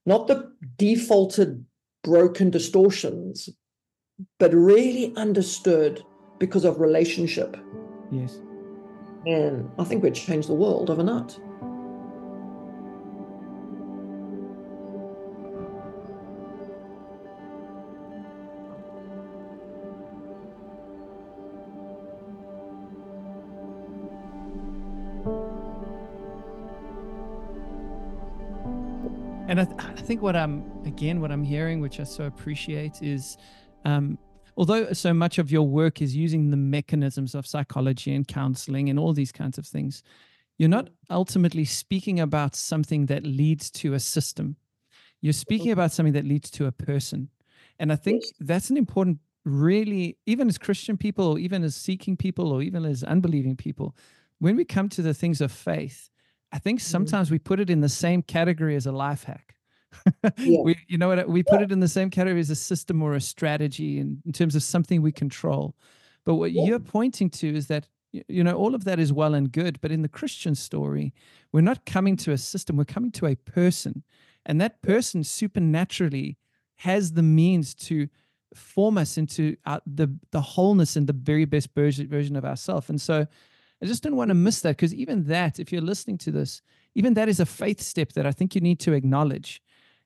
not 0.06 0.28
the 0.28 0.50
defaulted 0.78 1.66
broken 2.06 2.50
distortions, 2.50 3.50
but 4.40 4.54
really 4.54 5.14
understood 5.18 6.02
because 6.40 6.64
of 6.64 6.80
relationship. 6.80 7.58
Yes. 8.12 8.40
And 9.26 9.70
I 9.78 9.84
think 9.84 10.04
we'd 10.04 10.16
change 10.16 10.48
the 10.48 10.54
world 10.54 10.90
overnight. 10.90 11.38
And 29.58 29.68
I, 29.68 29.74
th- 29.74 29.98
I, 29.98 30.02
think 30.04 30.22
what 30.22 30.36
I'm 30.36 30.64
again 30.86 31.20
what 31.20 31.32
I'm 31.32 31.44
hearing, 31.44 31.82
which 31.82 32.00
I 32.00 32.04
so 32.04 32.26
appreciate, 32.26 33.02
is 33.02 33.38
um, 33.86 34.20
although 34.56 34.94
so 34.94 35.16
much 35.16 35.40
of 35.40 35.52
your 35.52 35.68
work 35.68 36.00
is 36.00 36.16
using 36.16 36.52
the 36.52 36.58
mechanisms 36.58 37.34
of 37.34 37.48
psychology 37.48 38.14
and 38.14 38.28
counseling 38.28 38.88
and 38.88 39.00
all 39.00 39.14
these 39.14 39.32
kinds 39.32 39.58
of 39.58 39.66
things, 39.66 40.04
you're 40.60 40.70
not 40.70 40.90
ultimately 41.10 41.66
speaking 41.66 42.20
about 42.20 42.56
something 42.56 43.08
that 43.08 43.26
leads 43.26 43.72
to 43.72 43.96
a 43.96 44.00
system. 44.00 44.58
You're 45.22 45.34
speaking 45.34 45.72
about 45.72 45.92
something 45.92 46.14
that 46.14 46.26
leads 46.26 46.52
to 46.52 46.68
a 46.68 46.72
person. 46.72 47.30
And 47.80 47.92
I 47.92 47.96
think 47.96 48.26
that's 48.40 48.70
an 48.70 48.78
important, 48.78 49.18
really, 49.44 50.20
even 50.28 50.50
as 50.50 50.60
Christian 50.60 50.98
people, 50.98 51.26
or 51.26 51.40
even 51.40 51.64
as 51.64 51.76
seeking 51.76 52.16
people, 52.16 52.52
or 52.52 52.62
even 52.62 52.86
as 52.86 53.04
unbelieving 53.04 53.56
people, 53.56 53.96
when 54.38 54.56
we 54.56 54.66
come 54.66 54.88
to 54.90 55.02
the 55.02 55.16
things 55.16 55.42
of 55.42 55.52
faith, 55.52 56.12
I 56.52 56.60
think 56.60 56.80
mm-hmm. 56.80 56.90
sometimes 56.90 57.32
we 57.32 57.40
put 57.40 57.60
it 57.60 57.70
in 57.70 57.82
the 57.82 57.90
same 57.90 58.22
category 58.22 58.76
as 58.76 58.86
a 58.86 58.92
life 58.92 59.24
hack. 59.24 59.56
yeah. 60.38 60.62
We, 60.64 60.78
you 60.88 60.98
know 60.98 61.10
what? 61.10 61.30
We 61.30 61.44
put 61.44 61.62
it 61.62 61.72
in 61.72 61.80
the 61.80 61.88
same 61.88 62.10
category 62.10 62.40
as 62.40 62.50
a 62.50 62.56
system 62.56 63.02
or 63.02 63.14
a 63.14 63.22
strategy 63.22 64.00
in, 64.00 64.22
in 64.26 64.32
terms 64.32 64.56
of 64.56 64.64
something 64.64 65.02
we 65.02 65.12
control. 65.12 65.76
But 66.26 66.36
what 66.36 66.52
yeah. 66.52 66.64
you're 66.64 66.80
pointing 66.80 67.30
to 67.32 67.56
is 67.56 67.68
that 67.68 67.88
you 68.12 68.44
know 68.44 68.54
all 68.54 68.74
of 68.74 68.84
that 68.86 69.00
is 69.00 69.12
well 69.12 69.34
and 69.34 69.52
good 69.52 69.80
but 69.82 69.92
in 69.92 70.02
the 70.02 70.08
christian 70.08 70.56
story 70.56 71.14
we're 71.52 71.62
not 71.62 71.86
coming 71.86 72.16
to 72.16 72.32
a 72.32 72.38
system 72.38 72.78
we're 72.78 72.86
coming 72.86 73.12
to 73.12 73.26
a 73.26 73.36
person 73.36 74.04
and 74.46 74.62
that 74.62 74.82
person 74.82 75.24
supernaturally 75.24 76.38
has 76.78 77.14
the 77.14 77.24
means 77.24 77.76
to 77.76 78.08
form 78.56 78.98
us 78.98 79.18
into 79.18 79.58
our, 79.66 79.82
the 79.86 80.08
the 80.32 80.42
wholeness 80.42 80.96
and 80.96 81.08
the 81.08 81.14
very 81.14 81.46
best 81.46 81.70
version, 81.76 82.08
version 82.08 82.36
of 82.36 82.46
ourselves 82.46 82.90
and 82.90 83.02
so 83.02 83.28
I 83.82 83.86
just 83.86 84.04
don't 84.04 84.16
want 84.16 84.30
to 84.30 84.36
miss 84.36 84.62
that 84.62 84.78
because 84.78 84.94
even 84.94 85.26
that, 85.26 85.60
if 85.60 85.72
you're 85.72 85.82
listening 85.82 86.18
to 86.20 86.32
this, 86.32 86.62
even 86.96 87.14
that 87.14 87.30
is 87.30 87.40
a 87.40 87.46
faith 87.46 87.80
step 87.80 88.14
that 88.14 88.26
I 88.26 88.32
think 88.32 88.56
you 88.56 88.62
need 88.62 88.80
to 88.82 88.94
acknowledge 88.94 89.62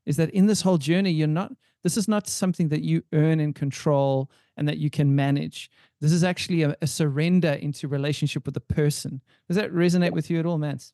is 0.05 0.17
that 0.17 0.29
in 0.31 0.47
this 0.47 0.61
whole 0.61 0.77
journey, 0.77 1.11
you're 1.11 1.27
not, 1.27 1.53
this 1.83 1.95
is 1.95 2.07
not 2.07 2.27
something 2.27 2.69
that 2.69 2.81
you 2.81 3.03
earn 3.13 3.39
and 3.39 3.55
control 3.55 4.29
and 4.57 4.67
that 4.67 4.77
you 4.77 4.89
can 4.89 5.15
manage. 5.15 5.69
This 6.01 6.11
is 6.11 6.23
actually 6.23 6.63
a, 6.63 6.75
a 6.81 6.87
surrender 6.87 7.53
into 7.53 7.87
relationship 7.87 8.45
with 8.45 8.55
the 8.55 8.61
person. 8.61 9.21
Does 9.47 9.57
that 9.57 9.71
resonate 9.71 10.11
with 10.11 10.29
you 10.29 10.39
at 10.39 10.45
all, 10.45 10.57
Madz? 10.57 10.91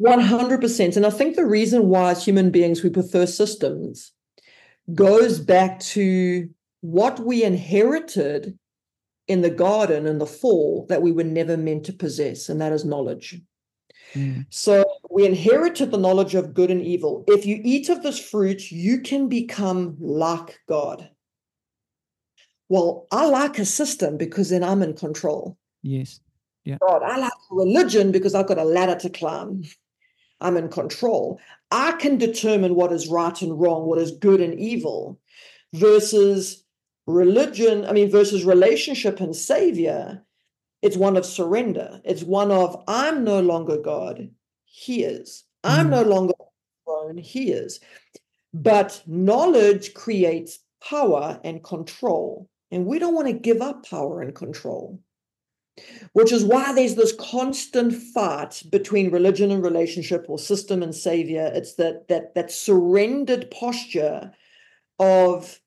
100%. 0.00 0.96
And 0.96 1.06
I 1.06 1.10
think 1.10 1.36
the 1.36 1.46
reason 1.46 1.88
why, 1.88 2.10
as 2.10 2.24
human 2.24 2.50
beings, 2.50 2.82
we 2.82 2.90
prefer 2.90 3.26
systems 3.26 4.12
goes 4.94 5.38
back 5.38 5.78
to 5.78 6.48
what 6.80 7.20
we 7.20 7.44
inherited 7.44 8.58
in 9.32 9.42
the 9.42 9.50
garden 9.50 10.06
and 10.06 10.20
the 10.20 10.26
fall 10.26 10.86
that 10.88 11.02
we 11.02 11.10
were 11.10 11.24
never 11.24 11.56
meant 11.56 11.84
to 11.86 11.92
possess, 11.92 12.48
and 12.48 12.60
that 12.60 12.72
is 12.72 12.84
knowledge. 12.84 13.40
Mm. 14.14 14.46
So 14.50 14.84
we 15.10 15.26
inherited 15.26 15.90
the 15.90 15.98
knowledge 15.98 16.34
of 16.34 16.54
good 16.54 16.70
and 16.70 16.82
evil. 16.82 17.24
If 17.26 17.46
you 17.46 17.60
eat 17.64 17.88
of 17.88 18.02
this 18.02 18.20
fruit, 18.20 18.70
you 18.70 19.00
can 19.00 19.28
become 19.28 19.96
like 19.98 20.60
God. 20.68 21.08
Well, 22.68 23.06
I 23.10 23.26
like 23.26 23.58
a 23.58 23.64
system 23.64 24.16
because 24.16 24.50
then 24.50 24.64
I'm 24.64 24.82
in 24.82 24.94
control. 24.94 25.58
Yes. 25.82 26.20
Yeah. 26.64 26.78
God, 26.80 27.02
I 27.02 27.16
like 27.18 27.32
religion 27.50 28.12
because 28.12 28.34
I've 28.34 28.46
got 28.46 28.58
a 28.58 28.64
ladder 28.64 28.96
to 29.00 29.10
climb. 29.10 29.64
I'm 30.40 30.56
in 30.56 30.68
control. 30.68 31.40
I 31.70 31.92
can 31.92 32.18
determine 32.18 32.74
what 32.74 32.92
is 32.92 33.08
right 33.08 33.40
and 33.42 33.58
wrong, 33.58 33.86
what 33.86 33.98
is 33.98 34.12
good 34.12 34.40
and 34.40 34.58
evil, 34.58 35.18
versus 35.72 36.61
religion, 37.06 37.84
I 37.86 37.92
mean, 37.92 38.10
versus 38.10 38.44
relationship 38.44 39.20
and 39.20 39.34
savior, 39.34 40.22
it's 40.82 40.96
one 40.96 41.16
of 41.16 41.24
surrender. 41.24 42.00
It's 42.04 42.22
one 42.22 42.50
of, 42.50 42.82
I'm 42.88 43.24
no 43.24 43.40
longer 43.40 43.76
God, 43.76 44.30
He 44.64 45.04
is. 45.04 45.44
I'm 45.64 45.86
mm. 45.86 45.90
no 45.90 46.02
longer 46.02 46.34
throne, 46.84 47.16
He 47.16 47.52
is. 47.52 47.80
But 48.52 49.02
knowledge 49.06 49.94
creates 49.94 50.58
power 50.82 51.40
and 51.44 51.62
control. 51.62 52.48
And 52.70 52.86
we 52.86 52.98
don't 52.98 53.14
want 53.14 53.28
to 53.28 53.34
give 53.34 53.60
up 53.60 53.86
power 53.88 54.22
and 54.22 54.34
control, 54.34 54.98
which 56.14 56.32
is 56.32 56.44
why 56.44 56.72
there's 56.72 56.94
this 56.94 57.14
constant 57.18 57.94
fight 57.94 58.62
between 58.70 59.10
religion 59.10 59.50
and 59.50 59.62
relationship 59.62 60.24
or 60.28 60.38
system 60.38 60.82
and 60.82 60.94
savior. 60.94 61.50
It's 61.54 61.74
that 61.74 62.08
that 62.08 62.34
that 62.34 62.50
surrendered 62.50 63.50
posture 63.50 64.32
of 64.98 65.60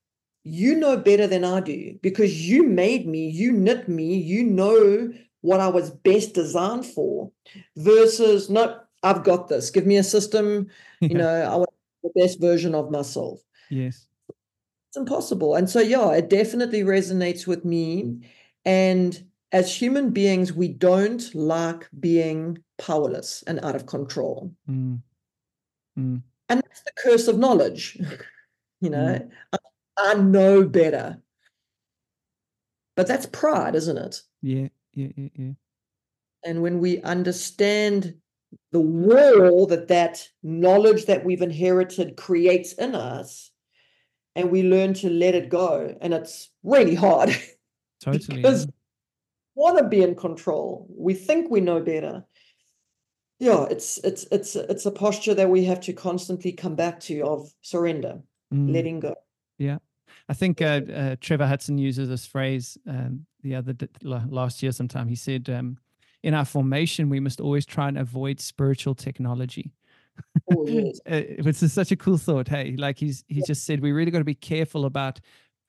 you 0.46 0.76
know 0.76 0.96
better 0.96 1.26
than 1.26 1.44
I 1.44 1.60
do 1.60 1.98
because 2.02 2.48
you 2.48 2.64
made 2.64 3.08
me, 3.08 3.28
you 3.28 3.52
knit 3.52 3.90
me, 3.90 4.16
you 4.16 4.44
know 4.44 5.12
what 5.42 5.60
I 5.60 5.68
was 5.68 5.90
best 5.90 6.34
designed 6.34 6.86
for, 6.86 7.32
versus, 7.76 8.50
no, 8.50 8.80
I've 9.04 9.24
got 9.24 9.48
this. 9.48 9.72
Give 9.72 9.88
me 9.88 9.98
a 9.98 10.04
system, 10.04 10.68
you 11.02 11.16
know, 11.18 11.28
I 11.28 11.56
want 11.56 11.70
the 12.04 12.12
best 12.16 12.40
version 12.40 12.76
of 12.76 12.92
myself. 12.92 13.42
Yes. 13.72 14.08
It's 14.90 14.98
impossible. 14.98 15.56
And 15.56 15.68
so, 15.68 15.80
yeah, 15.80 16.12
it 16.12 16.30
definitely 16.30 16.84
resonates 16.84 17.48
with 17.48 17.66
me. 17.66 18.22
And 18.66 19.20
as 19.52 19.76
human 19.76 20.12
beings, 20.12 20.54
we 20.54 20.68
don't 20.68 21.34
like 21.34 21.90
being 22.00 22.60
powerless 22.78 23.44
and 23.48 23.60
out 23.62 23.76
of 23.76 23.88
control. 23.88 24.52
Mm. 24.70 25.02
Mm. 25.98 26.22
And 26.50 26.62
that's 26.62 26.82
the 26.82 26.92
curse 26.98 27.28
of 27.28 27.40
knowledge. 27.40 27.98
you 28.82 28.92
know, 28.92 29.20
mm. 29.20 29.30
I 29.54 29.58
know 30.16 30.66
better. 30.66 31.22
But 32.96 33.08
that's 33.08 33.26
pride, 33.26 33.76
isn't 33.76 33.98
it? 33.98 34.22
Yeah, 34.42 34.68
yeah, 34.94 35.10
yeah, 35.16 35.30
yeah. 35.36 35.52
And 36.46 36.62
when 36.62 36.80
we 36.80 37.02
understand 37.02 38.16
the 38.72 38.80
wall 38.80 39.66
that 39.68 39.88
that 39.90 40.28
knowledge 40.44 41.06
that 41.06 41.26
we've 41.26 41.42
inherited 41.42 42.16
creates 42.16 42.74
in 42.74 42.96
us, 42.96 43.52
and 44.36 44.52
we 44.52 44.64
learn 44.64 44.94
to 44.96 45.10
let 45.10 45.36
it 45.36 45.50
go, 45.50 45.96
and 46.02 46.14
it's 46.14 46.52
really 46.64 46.96
hard. 46.96 47.36
Totally. 48.02 48.38
because 48.38 48.66
yeah. 48.66 48.72
we 49.56 49.62
want 49.64 49.78
to 49.80 49.88
be 49.88 50.04
in 50.04 50.16
control. 50.16 50.86
We 50.96 51.14
think 51.14 51.50
we 51.50 51.62
know 51.62 51.82
better. 51.82 52.26
Yeah, 53.40 53.66
it's 53.70 53.98
it's 54.04 54.26
it's 54.32 54.56
it's 54.56 54.86
a 54.86 54.92
posture 54.92 55.34
that 55.34 55.50
we 55.50 55.66
have 55.66 55.80
to 55.82 55.94
constantly 55.94 56.52
come 56.52 56.76
back 56.76 57.00
to 57.02 57.22
of 57.22 57.50
surrender, 57.62 58.22
mm. 58.54 58.74
letting 58.74 59.00
go. 59.00 59.16
Yeah. 59.58 59.78
I 60.30 60.34
think 60.34 60.62
uh, 60.62 60.82
uh, 60.94 61.16
Trevor 61.20 61.48
Hudson 61.48 61.78
uses 61.78 62.10
this 62.10 62.26
phrase 62.26 62.78
um, 62.88 63.26
the 63.44 63.56
other 63.56 63.76
last 64.02 64.64
year 64.64 64.72
sometime. 64.72 65.08
He 65.08 65.16
said, 65.16 65.50
um, 65.50 65.78
in 66.24 66.34
our 66.34 66.46
formation, 66.46 67.10
we 67.10 67.20
must 67.20 67.40
always 67.40 67.66
try 67.66 67.88
and 67.88 67.98
avoid 67.98 68.40
spiritual 68.40 68.96
technology. 68.96 69.72
Oh, 70.52 70.68
yes. 70.68 71.00
Uh, 71.06 71.42
which 71.44 71.62
is 71.62 71.74
such 71.74 71.92
a 71.92 71.96
cool 71.96 72.18
thought. 72.18 72.48
Hey, 72.48 72.76
like 72.78 72.98
he's 72.98 73.24
he 73.28 73.40
yeah. 73.40 73.46
just 73.48 73.66
said, 73.66 73.82
we 73.82 73.92
really 73.92 74.12
got 74.12 74.20
to 74.20 74.24
be 74.24 74.36
careful 74.36 74.86
about 74.86 75.20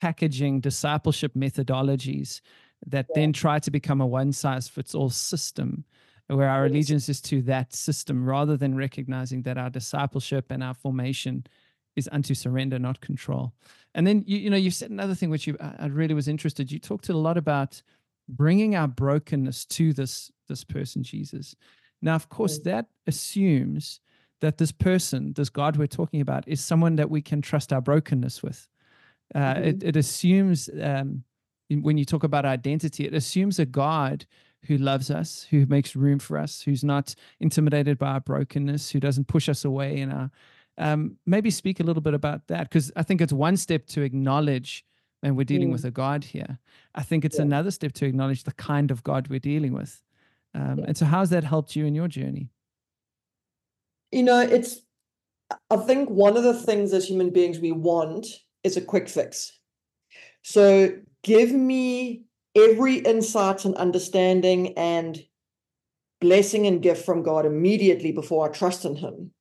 packaging 0.01 0.61
discipleship 0.61 1.35
methodologies 1.35 2.40
that 2.87 3.07
yeah. 3.11 3.20
then 3.20 3.33
try 3.33 3.59
to 3.59 3.70
become 3.70 4.01
a 4.01 4.07
one 4.07 4.33
size 4.33 4.68
fits 4.68 4.94
all 4.94 5.11
system 5.11 5.85
where 6.29 6.49
our 6.49 6.66
allegiance 6.66 7.09
is 7.09 7.20
to 7.20 7.40
that 7.42 7.72
system 7.72 8.25
rather 8.25 8.57
than 8.57 8.77
recognizing 8.77 9.42
that 9.42 9.59
our 9.59 9.70
discipleship 9.70 10.51
and 10.51 10.62
our 10.62 10.75
formation 10.75 11.44
is 11.96 12.09
unto 12.12 12.35
surrender, 12.35 12.78
not 12.78 13.00
control. 13.00 13.52
And 13.94 14.06
then 14.06 14.22
you, 14.26 14.38
you 14.38 14.50
know, 14.50 14.56
you 14.56 14.70
said 14.70 14.90
another 14.90 15.14
thing 15.14 15.30
which 15.30 15.46
you 15.46 15.56
I 15.61 15.87
really 15.87 16.14
was 16.14 16.28
interested. 16.28 16.70
You 16.70 16.78
talked 16.78 17.09
a 17.09 17.16
lot 17.16 17.37
about 17.38 17.82
bringing 18.28 18.76
our 18.76 18.88
brokenness 18.88 19.64
to 19.66 19.92
this 19.92 20.30
this 20.48 20.64
person 20.64 21.02
Jesus. 21.02 21.56
Now, 22.02 22.14
of 22.14 22.28
course, 22.28 22.59
that 22.61 22.87
assumes 23.06 24.00
that 24.40 24.59
this 24.59 24.70
person, 24.70 25.32
this 25.32 25.48
God 25.48 25.76
we're 25.76 25.87
talking 25.87 26.20
about, 26.20 26.46
is 26.46 26.62
someone 26.62 26.96
that 26.96 27.11
we 27.11 27.22
can 27.22 27.40
trust 27.40 27.72
our 27.72 27.80
brokenness 27.80 28.42
with. 28.42 28.68
Uh, 29.35 29.54
mm-hmm. 29.54 29.64
it, 29.64 29.82
it 29.82 29.96
assumes 29.96 30.68
um, 30.80 31.24
when 31.70 31.96
you 31.96 32.04
talk 32.04 32.22
about 32.22 32.44
identity, 32.44 33.06
it 33.06 33.14
assumes 33.14 33.59
a 33.59 33.66
God 33.66 34.26
who 34.66 34.76
loves 34.76 35.11
us, 35.11 35.46
who 35.50 35.64
makes 35.66 35.96
room 35.96 36.18
for 36.18 36.38
us, 36.38 36.61
who's 36.62 36.85
not 36.85 37.14
intimidated 37.40 37.98
by 37.98 38.09
our 38.09 38.20
brokenness, 38.20 38.90
who 38.90 39.00
doesn't 39.00 39.28
push 39.28 39.48
us 39.48 39.64
away 39.64 39.98
in 39.98 40.12
our 40.12 40.30
um, 40.79 41.17
maybe 41.27 41.51
speak 41.51 41.81
a 41.81 41.83
little 41.83 42.03
bit 42.03 42.15
about 42.15 42.47
that 42.49 42.69
because 42.69 42.93
I 42.97 43.03
think 43.03 43.21
it's 43.21 43.33
one 43.33 43.57
step 43.57 43.87
to 43.89 44.03
acknowledge, 44.03 44.85
and 45.23 45.37
we're 45.37 45.45
dealing 45.45 45.69
mm. 45.69 45.73
with 45.73 45.85
a 45.85 45.91
God 45.91 46.25
here. 46.25 46.59
I 46.95 47.03
think 47.03 47.25
it's 47.25 47.37
yeah. 47.37 47.43
another 47.43 47.71
step 47.71 47.93
to 47.95 48.07
acknowledge 48.07 48.45
the 48.45 48.53
kind 48.53 48.91
of 48.91 49.03
God 49.03 49.29
we're 49.29 49.39
dealing 49.39 49.73
with. 49.73 50.03
Um, 50.55 50.79
yeah. 50.79 50.85
And 50.89 50.97
so, 50.97 51.07
how's 51.07 51.31
that 51.31 51.45
helped 51.45 51.77
you 51.77 51.87
in 51.87 51.95
your 51.95 52.09
journey? 52.09 52.51
You 54.12 54.23
know, 54.23 54.41
it's, 54.41 54.81
I 55.71 55.77
think 55.77 56.11
one 56.11 56.37
of 56.37 56.43
the 56.43 56.55
things 56.55 56.93
as 56.93 57.07
human 57.07 57.31
beings 57.31 57.59
we 57.59 57.73
want 57.73 58.27
is 58.65 58.77
a 58.77 58.81
quick 58.81 59.09
fix. 59.09 59.53
So 60.43 60.93
give 61.25 61.53
me 61.53 62.23
every 62.55 62.99
insight 62.99 63.65
and 63.65 63.75
understanding 63.75 64.79
and 64.79 65.19
blessing 66.21 66.67
and 66.67 66.81
gift 66.81 67.05
from 67.05 67.23
God 67.23 67.47
immediately 67.47 68.12
before 68.12 68.49
I 68.49 68.53
trust 68.53 68.85
in 68.85 68.95
Him. 68.95 69.33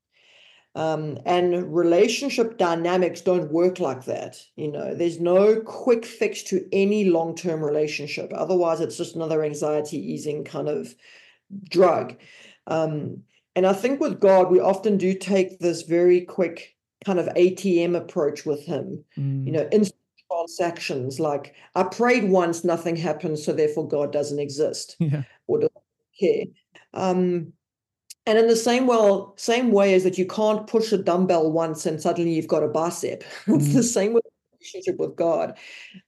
Um, 0.76 1.18
and 1.26 1.74
relationship 1.74 2.58
dynamics 2.58 3.22
don't 3.22 3.52
work 3.52 3.80
like 3.80 4.04
that. 4.06 4.42
You 4.58 4.72
know, 4.72 4.94
there's 4.94 5.22
no 5.22 5.62
quick 5.62 6.06
fix 6.06 6.44
to 6.44 6.68
any 6.74 7.06
long 7.06 7.34
term 7.36 7.64
relationship. 7.64 8.32
Otherwise, 8.36 8.82
it's 8.82 8.98
just 8.98 9.16
another 9.16 9.44
anxiety 9.44 9.98
easing 9.98 10.44
kind 10.44 10.68
of 10.68 10.94
drug. 11.70 12.18
Um, 12.68 13.24
and 13.56 13.66
I 13.66 13.72
think 13.72 14.02
with 14.02 14.20
God, 14.20 14.52
we 14.52 14.60
often 14.60 14.98
do 14.98 15.14
take 15.14 15.60
this 15.60 15.84
very 15.84 16.22
quick 16.22 16.76
kind 17.06 17.20
of 17.20 17.28
ATM 17.28 17.96
approach 17.96 18.46
with 18.46 18.66
Him. 18.66 19.04
Mm. 19.18 19.46
You 19.46 19.52
know, 19.54 19.70
instant 19.72 20.02
transactions 20.30 21.22
like 21.22 21.56
I 21.76 21.84
prayed 21.84 22.30
once, 22.30 22.66
nothing 22.66 22.98
happened, 22.98 23.40
so 23.40 23.54
therefore 23.54 23.88
God 23.88 24.12
doesn't 24.12 24.40
exist 24.40 24.98
yeah. 25.00 25.24
or 25.48 25.60
doesn't 25.60 25.74
care. 26.20 26.46
Um, 26.94 27.54
and 28.26 28.38
in 28.38 28.48
the 28.48 28.56
same 28.56 28.88
well, 28.88 29.34
same 29.38 29.72
way 29.72 29.94
as 29.94 30.04
that 30.04 30.18
you 30.18 30.26
can't 30.26 30.68
push 30.68 30.92
a 30.92 30.98
dumbbell 30.98 31.52
once 31.52 31.86
and 31.86 32.02
suddenly 32.02 32.34
you've 32.34 32.48
got 32.48 32.64
a 32.64 32.68
bicep. 32.68 33.24
Mm. 33.46 33.56
it's 33.58 33.74
the 33.74 33.82
mm. 33.82 33.84
same 33.84 34.14
with 34.14 34.24
relationship 34.60 34.98
with 34.98 35.16
God. 35.16 35.58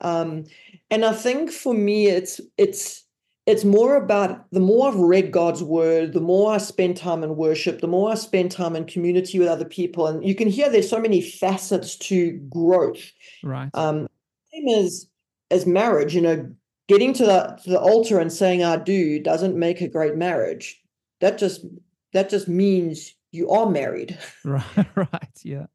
Um, 0.01 0.45
and 0.89 1.05
I 1.05 1.13
think 1.13 1.51
for 1.51 1.73
me, 1.73 2.07
it's 2.07 2.41
it's 2.57 3.03
it's 3.45 3.63
more 3.63 3.95
about 3.95 4.45
the 4.51 4.59
more 4.59 4.89
I've 4.89 4.99
read 4.99 5.31
God's 5.31 5.63
word, 5.63 6.13
the 6.13 6.19
more 6.21 6.53
I 6.53 6.57
spend 6.57 6.97
time 6.97 7.23
in 7.23 7.37
worship, 7.37 7.79
the 7.79 7.87
more 7.87 8.11
I 8.11 8.15
spend 8.15 8.51
time 8.51 8.75
in 8.75 8.85
community 8.85 9.39
with 9.39 9.47
other 9.47 9.65
people. 9.65 10.07
And 10.07 10.25
you 10.25 10.35
can 10.35 10.49
hear 10.49 10.69
there's 10.69 10.89
so 10.89 10.99
many 10.99 11.21
facets 11.21 11.95
to 11.97 12.33
growth. 12.49 13.11
Right. 13.43 13.69
Um, 13.73 14.07
same 14.51 14.67
as 14.69 15.07
as 15.49 15.65
marriage, 15.65 16.13
you 16.13 16.21
know, 16.21 16.51
getting 16.87 17.13
to 17.13 17.25
the 17.25 17.59
to 17.63 17.69
the 17.69 17.79
altar 17.79 18.19
and 18.19 18.31
saying 18.31 18.63
I 18.63 18.77
do 18.77 19.19
doesn't 19.21 19.55
make 19.55 19.81
a 19.81 19.87
great 19.87 20.15
marriage. 20.15 20.81
That 21.21 21.37
just 21.37 21.65
that 22.13 22.29
just 22.29 22.47
means 22.47 23.13
you 23.31 23.49
are 23.49 23.69
married. 23.69 24.17
Right, 24.45 24.87
right, 24.95 25.39
yeah. 25.43 25.65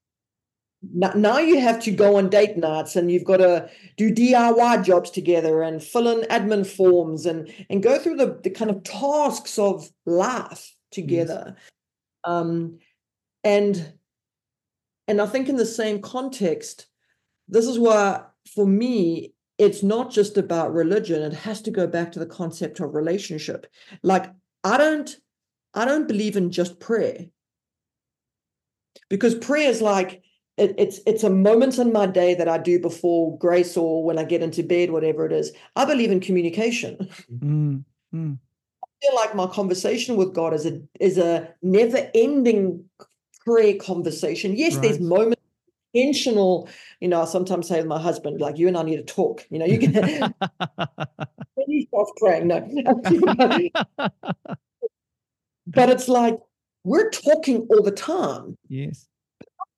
Now, 0.92 1.12
now 1.14 1.38
you 1.38 1.60
have 1.60 1.80
to 1.84 1.92
go 1.92 2.16
on 2.16 2.28
date 2.28 2.56
nights 2.56 2.96
and 2.96 3.10
you've 3.10 3.24
got 3.24 3.36
to 3.36 3.70
do 3.96 4.12
DIY 4.12 4.84
jobs 4.84 5.10
together 5.10 5.62
and 5.62 5.82
fill 5.82 6.08
in 6.08 6.26
admin 6.28 6.66
forms 6.66 7.24
and 7.24 7.52
and 7.70 7.82
go 7.82 7.98
through 8.00 8.16
the, 8.16 8.40
the 8.42 8.50
kind 8.50 8.70
of 8.70 8.82
tasks 8.82 9.60
of 9.60 9.88
life 10.06 10.74
together. 10.90 11.54
Yes. 11.56 11.64
Um, 12.24 12.78
and 13.44 13.92
and 15.06 15.20
I 15.20 15.26
think 15.26 15.48
in 15.48 15.56
the 15.56 15.66
same 15.66 16.00
context, 16.00 16.86
this 17.48 17.66
is 17.66 17.78
why 17.78 18.22
for 18.52 18.66
me 18.66 19.34
it's 19.58 19.82
not 19.82 20.10
just 20.10 20.36
about 20.36 20.74
religion 20.74 21.22
it 21.22 21.32
has 21.32 21.60
to 21.62 21.70
go 21.70 21.86
back 21.86 22.10
to 22.12 22.18
the 22.18 22.26
concept 22.26 22.80
of 22.80 22.94
relationship 22.94 23.66
like 24.02 24.30
i 24.64 24.76
don't 24.76 25.18
I 25.74 25.84
don't 25.84 26.08
believe 26.08 26.36
in 26.36 26.50
just 26.50 26.80
prayer. 26.80 27.26
Because 29.08 29.34
prayer 29.34 29.70
is 29.70 29.80
like 29.80 30.22
it, 30.58 30.74
it's 30.78 31.00
it's 31.06 31.24
a 31.24 31.30
moment 31.30 31.78
in 31.78 31.92
my 31.92 32.06
day 32.06 32.34
that 32.34 32.48
I 32.48 32.58
do 32.58 32.78
before 32.78 33.38
grace 33.38 33.76
or 33.76 34.04
when 34.04 34.18
I 34.18 34.24
get 34.24 34.42
into 34.42 34.62
bed, 34.62 34.90
whatever 34.90 35.24
it 35.26 35.32
is. 35.32 35.52
I 35.76 35.84
believe 35.84 36.10
in 36.10 36.20
communication. 36.20 36.96
Mm, 37.32 37.84
mm. 38.14 38.38
I 38.84 38.86
feel 39.00 39.14
like 39.14 39.34
my 39.34 39.46
conversation 39.46 40.16
with 40.16 40.34
God 40.34 40.52
is 40.54 40.66
a 40.66 40.80
is 41.00 41.18
a 41.18 41.48
never 41.62 42.10
ending 42.14 42.84
prayer 43.44 43.76
conversation. 43.76 44.56
Yes, 44.56 44.74
right. 44.74 44.82
there's 44.82 45.00
moments 45.00 45.42
intentional. 45.94 46.68
You 47.00 47.08
know, 47.08 47.22
I 47.22 47.24
sometimes 47.24 47.68
say 47.68 47.80
to 47.80 47.86
my 47.86 48.00
husband, 48.00 48.40
like, 48.40 48.58
you 48.58 48.68
and 48.68 48.76
I 48.76 48.82
need 48.82 48.96
to 48.96 49.02
talk. 49.02 49.46
You 49.50 49.58
know, 49.58 49.66
you 49.66 49.78
can. 49.78 49.92
you 51.66 51.86
start 51.86 52.08
praying, 52.18 52.48
no. 52.48 52.60
but 55.66 55.90
it's 55.90 56.08
like 56.08 56.38
we're 56.84 57.10
talking 57.10 57.66
all 57.70 57.82
the 57.82 57.90
time. 57.92 58.56
Yes. 58.68 59.06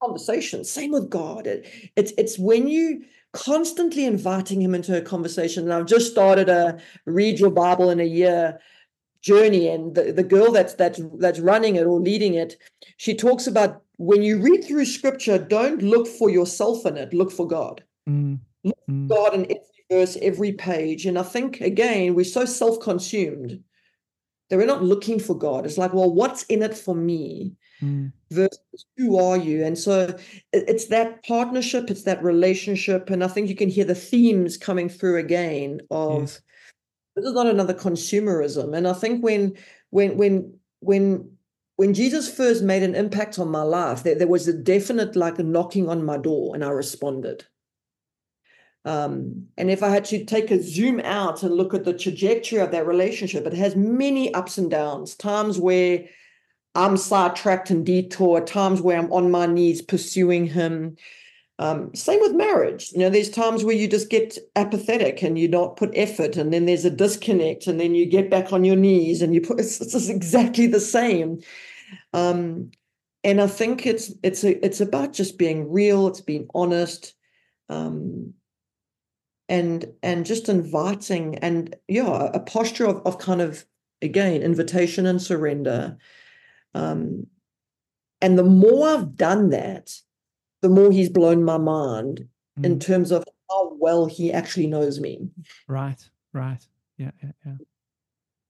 Conversation. 0.03 0.65
Same 0.65 0.91
with 0.93 1.09
God. 1.09 1.47
It, 1.47 1.67
it's 1.97 2.13
it's 2.19 2.39
when 2.39 2.69
you 2.69 3.05
constantly 3.33 4.05
inviting 4.05 4.61
him 4.61 4.75
into 4.75 4.97
a 4.97 5.01
conversation. 5.01 5.65
And 5.65 5.73
I've 5.73 5.87
just 5.87 6.11
started 6.11 6.49
a 6.49 6.79
read 7.07 7.39
your 7.39 7.51
Bible 7.51 7.91
in 7.91 8.01
a 8.01 8.05
year 8.05 8.61
journey, 9.23 9.69
and 9.69 9.95
the, 9.95 10.13
the 10.13 10.23
girl 10.23 10.53
that's 10.53 10.75
that's 10.75 11.01
that's 11.19 11.41
running 11.41 11.77
it 11.77 11.87
or 11.87 12.01
leading 12.01 12.35
it, 12.35 12.57
she 12.99 13.15
talks 13.15 13.47
about 13.47 13.83
when 13.97 14.23
you 14.23 14.41
read 14.41 14.65
through 14.65 14.85
scripture, 14.85 15.39
don't 15.39 15.83
look 15.83 16.07
for 16.07 16.29
yourself 16.29 16.85
in 16.85 16.97
it, 16.97 17.15
look 17.15 17.33
for 17.33 17.47
God. 17.47 17.83
Mm. 18.09 18.39
Look 18.63 18.79
mm. 18.91 19.09
God 19.09 19.35
in 19.35 19.45
every 19.45 19.85
verse, 19.91 20.17
every 20.21 20.53
page. 20.53 21.07
And 21.07 21.19
I 21.19 21.23
think 21.23 21.61
again, 21.61 22.15
we're 22.15 22.25
so 22.25 22.45
self-consumed 22.45 23.63
that 24.49 24.57
we're 24.59 24.67
not 24.67 24.83
looking 24.83 25.19
for 25.19 25.37
God. 25.37 25.65
It's 25.65 25.79
like, 25.79 25.95
well, 25.95 26.13
what's 26.13 26.43
in 26.45 26.63
it 26.63 26.77
for 26.77 26.95
me? 26.95 27.55
Mm. 27.83 28.13
Versus 28.31 28.87
who 28.97 29.19
are 29.19 29.37
you? 29.37 29.65
And 29.65 29.77
so 29.77 30.17
it's 30.53 30.87
that 30.87 31.25
partnership, 31.25 31.91
it's 31.91 32.05
that 32.05 32.23
relationship. 32.23 33.11
And 33.11 33.25
I 33.25 33.29
think 33.29 33.49
you 33.49 33.57
can 33.57 33.69
hear 33.69 33.85
the 33.85 33.95
themes 33.95 34.57
coming 34.57 34.89
through 34.89 35.19
again 35.19 35.81
of 35.91 36.21
yes. 36.21 36.41
this 37.17 37.25
is 37.25 37.33
not 37.33 37.47
another 37.47 37.75
consumerism. 37.75 38.77
And 38.77 38.87
I 38.87 38.93
think 38.93 39.23
when 39.23 39.55
when 39.91 40.17
when 40.17 40.55
when 40.81 41.31
when 41.77 41.95
Jesus 41.95 42.33
first 42.33 42.63
made 42.63 42.83
an 42.83 42.95
impact 42.95 43.39
on 43.39 43.49
my 43.49 43.63
life, 43.63 44.05
there, 44.05 44.15
there 44.15 44.29
was 44.29 44.47
a 44.47 44.53
definite 44.53 45.17
like 45.17 45.39
a 45.39 45.43
knocking 45.43 45.89
on 45.89 46.05
my 46.05 46.17
door, 46.17 46.55
and 46.55 46.65
I 46.65 46.69
responded. 46.69 47.45
Um, 48.85 49.47
and 49.57 49.71
if 49.71 49.83
I 49.83 49.89
had 49.89 50.05
to 50.07 50.25
take 50.25 50.51
a 50.51 50.63
zoom 50.63 51.01
out 51.01 51.43
and 51.43 51.55
look 51.55 51.73
at 51.73 51.85
the 51.85 51.97
trajectory 51.97 52.59
of 52.59 52.71
that 52.73 52.87
relationship, 52.87 53.47
it 53.47 53.55
has 53.55 53.75
many 53.77 54.33
ups 54.35 54.59
and 54.59 54.71
downs, 54.71 55.15
times 55.15 55.59
where 55.59 56.05
I'm 56.75 56.97
sidetracked 56.97 57.71
and 57.71 57.87
detour, 57.87 58.41
times 58.43 58.83
where 58.83 58.99
I'm 58.99 59.13
on 59.13 59.31
my 59.31 59.47
knees 59.47 59.81
pursuing 59.81 60.47
him. 60.47 60.97
Um, 61.61 61.95
same 61.95 62.21
with 62.21 62.35
marriage. 62.35 62.91
You 62.93 62.99
know, 62.99 63.11
there's 63.11 63.31
times 63.31 63.63
where 63.65 63.77
you 63.77 63.87
just 63.87 64.11
get 64.11 64.37
apathetic 64.57 65.23
and 65.23 65.39
you 65.39 65.47
don't 65.47 65.77
put 65.77 65.93
effort, 65.95 66.37
and 66.37 66.53
then 66.53 66.67
there's 66.67 66.85
a 66.85 66.91
disconnect, 66.91 67.69
and 67.69 67.79
then 67.79 67.95
you 67.95 68.07
get 68.07 68.29
back 68.29 68.53
on 68.53 68.65
your 68.65 68.77
knees 68.77 69.23
and 69.23 69.35
you 69.35 69.41
put 69.41 69.61
it's, 69.61 69.81
it's 69.81 70.09
exactly 70.09 70.67
the 70.67 70.81
same. 70.81 71.41
Um, 72.13 72.73
and 73.23 73.41
I 73.41 73.47
think 73.47 73.87
it's 73.87 74.13
it's 74.23 74.45
a, 74.45 74.65
it's 74.65 74.81
about 74.81 75.13
just 75.13 75.39
being 75.39 75.71
real, 75.73 76.09
it's 76.09 76.21
being 76.21 76.49
honest. 76.55 77.15
Um, 77.69 78.35
and 79.55 79.87
and 80.03 80.27
just 80.27 80.49
inviting 80.49 81.39
and 81.39 81.77
yeah 81.87 82.31
a 82.35 82.41
posture 82.41 82.87
of, 82.87 83.01
of 83.07 83.19
kind 83.19 83.41
of 83.41 83.65
again 84.03 84.43
invitation 84.43 85.07
and 85.07 85.23
surrender. 85.23 85.97
Um 86.75 87.29
and 88.21 88.37
the 88.37 88.45
more 88.45 88.89
i've 88.89 89.17
done 89.17 89.51
that 89.51 89.93
the 90.61 90.69
more 90.69 90.91
he's 90.91 91.09
blown 91.09 91.45
my 91.45 91.59
mind 91.59 92.27
mm. 92.59 92.65
in 92.65 92.81
terms 92.81 93.13
of 93.13 93.23
how 93.49 93.75
well 93.79 94.07
he 94.07 94.33
actually 94.33 94.67
knows 94.67 94.99
me. 94.99 95.29
Right 95.69 96.03
right. 96.33 96.67
Yeah 96.99 97.13
yeah 97.23 97.33
yeah. 97.47 97.57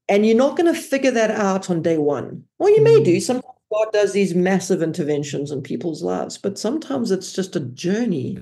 And 0.08 0.26
you're 0.26 0.36
not 0.36 0.56
going 0.56 0.72
to 0.72 0.78
figure 0.78 1.10
that 1.12 1.30
out 1.30 1.70
on 1.70 1.80
day 1.80 1.96
one. 1.98 2.44
Well 2.58 2.70
you 2.70 2.80
mm. 2.80 2.84
may 2.84 3.04
do. 3.04 3.16
Mm. 3.18 3.22
sometimes 3.22 3.54
god 3.70 3.92
does 3.92 4.12
these 4.14 4.34
massive 4.34 4.82
interventions 4.82 5.50
in 5.50 5.60
people's 5.60 6.02
lives 6.02 6.38
but 6.38 6.58
sometimes 6.58 7.10
it's 7.10 7.34
just 7.34 7.56
a 7.56 7.60
journey. 7.60 8.38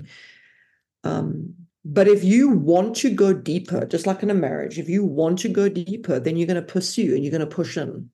Um 1.02 1.56
but 1.84 2.06
if 2.06 2.22
you 2.22 2.50
want 2.50 2.94
to 2.96 3.10
go 3.10 3.32
deeper, 3.32 3.84
just 3.86 4.06
like 4.06 4.22
in 4.22 4.30
a 4.30 4.34
marriage, 4.34 4.78
if 4.78 4.88
you 4.88 5.04
want 5.04 5.38
to 5.40 5.48
go 5.48 5.68
deeper, 5.68 6.20
then 6.20 6.36
you're 6.36 6.46
going 6.46 6.60
to 6.60 6.72
pursue 6.72 7.14
and 7.14 7.24
you're 7.24 7.32
going 7.32 7.40
to 7.40 7.46
push 7.46 7.76
in. 7.76 8.08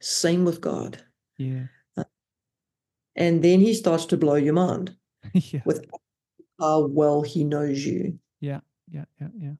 Same 0.00 0.44
with 0.44 0.60
God. 0.60 1.02
Yeah. 1.36 1.64
Uh, 1.96 2.04
and 3.16 3.42
then 3.42 3.58
he 3.60 3.74
starts 3.74 4.06
to 4.06 4.16
blow 4.16 4.36
your 4.36 4.54
mind 4.54 4.94
yeah. 5.32 5.62
with 5.64 5.84
how 6.60 6.86
well 6.86 7.22
he 7.22 7.42
knows 7.42 7.84
you. 7.84 8.18
Yeah. 8.40 8.60
Yeah. 8.88 9.06
Yeah. 9.20 9.28
Yeah. 9.36 9.52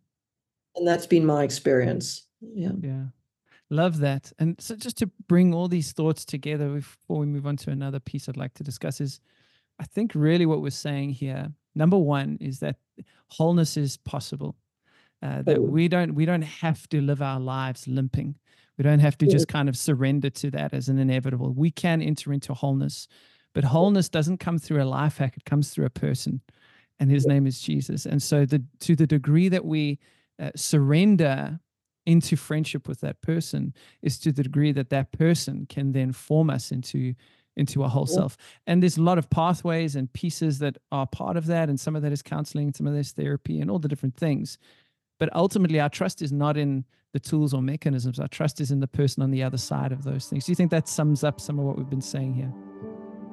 And 0.77 0.87
that's 0.87 1.07
been 1.07 1.27
my 1.27 1.43
experience. 1.43 2.27
Yeah. 2.41 2.73
Yeah. 2.81 3.07
Love 3.71 3.99
that. 3.99 4.33
And 4.39 4.59
so 4.61 4.77
just 4.77 4.97
to 4.99 5.11
bring 5.27 5.53
all 5.53 5.67
these 5.67 5.93
thoughts 5.93 6.25
together 6.25 6.69
before 6.69 7.19
we 7.19 7.27
move 7.27 7.47
on 7.47 7.57
to 7.59 7.71
another 7.71 7.99
piece 7.99 8.29
I'd 8.29 8.37
like 8.37 8.55
to 8.55 8.65
discuss 8.65 9.01
is 9.01 9.21
I 9.81 9.85
think 9.85 10.13
really 10.15 10.47
what 10.47 10.63
we're 10.63 10.71
saying 10.71 11.11
here 11.11 11.49
number 11.79 11.97
one 11.97 12.37
is 12.41 12.59
that 12.59 12.77
wholeness 13.29 13.77
is 13.77 13.97
possible. 13.97 14.57
Uh, 15.23 15.43
that 15.43 15.61
we 15.61 15.89
don't 15.89 16.15
we 16.15 16.25
don't 16.25 16.43
have 16.43 16.89
to 16.89 17.01
live 17.01 17.23
our 17.23 17.41
lives 17.41 17.89
limping. 17.89 18.37
We 18.77 18.85
don't 18.85 19.01
have 19.01 19.19
to 19.19 19.27
just 19.27 19.49
kind 19.49 19.69
of 19.69 19.77
surrender 19.77 20.31
to 20.31 20.51
that 20.53 20.73
as 20.73 20.89
an 20.89 20.99
inevitable. 20.99 21.53
We 21.53 21.73
can 21.73 22.01
enter 22.01 22.33
into 22.33 22.55
wholeness, 22.55 23.09
but 23.53 23.65
wholeness 23.65 24.09
doesn't 24.09 24.39
come 24.39 24.59
through 24.59 24.81
a 24.81 24.85
life 24.85 25.19
hack. 25.19 25.37
It 25.37 25.45
comes 25.45 25.71
through 25.71 25.87
a 25.87 25.91
person, 25.91 26.41
and 27.01 27.11
his 27.11 27.27
name 27.27 27.49
is 27.49 27.61
Jesus. 27.61 28.07
And 28.07 28.23
so, 28.23 28.47
the 28.47 28.63
to 28.81 28.95
the 28.95 29.07
degree 29.07 29.49
that 29.49 29.65
we 29.65 29.99
uh, 30.41 30.51
surrender 30.55 31.59
into 32.07 32.37
friendship 32.37 32.87
with 32.89 33.01
that 33.01 33.21
person 33.21 33.75
is 34.01 34.19
to 34.21 34.33
the 34.33 34.45
degree 34.45 34.73
that 34.73 34.91
that 34.91 35.11
person 35.13 35.67
can 35.69 35.93
then 35.93 36.13
form 36.13 36.49
us 36.49 36.71
into 36.71 37.15
into 37.59 37.83
our 37.83 37.91
whole 37.91 38.07
Yeah. 38.09 38.15
self. 38.15 38.37
And 38.67 38.83
there's 38.83 38.97
a 38.97 39.03
lot 39.03 39.19
of 39.19 39.29
pathways 39.31 39.97
and 39.97 40.13
pieces 40.13 40.59
that 40.61 40.79
are 40.93 41.07
part 41.07 41.37
of 41.37 41.47
that. 41.47 41.69
And 41.69 41.79
some 41.79 41.97
of 41.97 42.03
that 42.03 42.13
is 42.13 42.23
counseling, 42.23 42.73
some 42.73 42.87
of 42.87 42.93
that 42.95 43.01
is 43.01 43.13
therapy, 43.13 43.61
and 43.61 43.71
all 43.71 43.79
the 43.79 43.89
different 43.89 44.17
things. 44.17 44.59
But 45.19 45.35
ultimately, 45.35 45.81
our 45.81 45.89
trust 45.89 46.23
is 46.23 46.33
not 46.33 46.57
in 46.57 46.85
the 47.13 47.19
tools 47.21 47.53
or 47.53 47.61
mechanisms. 47.63 48.21
Our 48.21 48.29
trust 48.29 48.61
is 48.61 48.71
in 48.71 48.81
the 48.81 48.87
person 48.87 49.23
on 49.23 49.31
the 49.31 49.43
other 49.43 49.57
side 49.59 49.93
of 49.93 50.05
those 50.05 50.27
things. 50.29 50.45
Do 50.47 50.53
you 50.53 50.57
think 50.57 50.71
that 50.71 50.87
sums 50.89 51.25
up 51.25 51.41
some 51.41 51.59
of 51.59 51.65
what 51.65 51.77
we've 51.77 51.91
been 51.91 52.01
saying 52.01 52.35
here? 52.35 52.53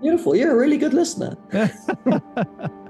Beautiful. 0.02 0.36
You're 0.36 0.54
a 0.54 0.58
really 0.58 0.78
good 0.78 0.94
listener. 0.94 1.36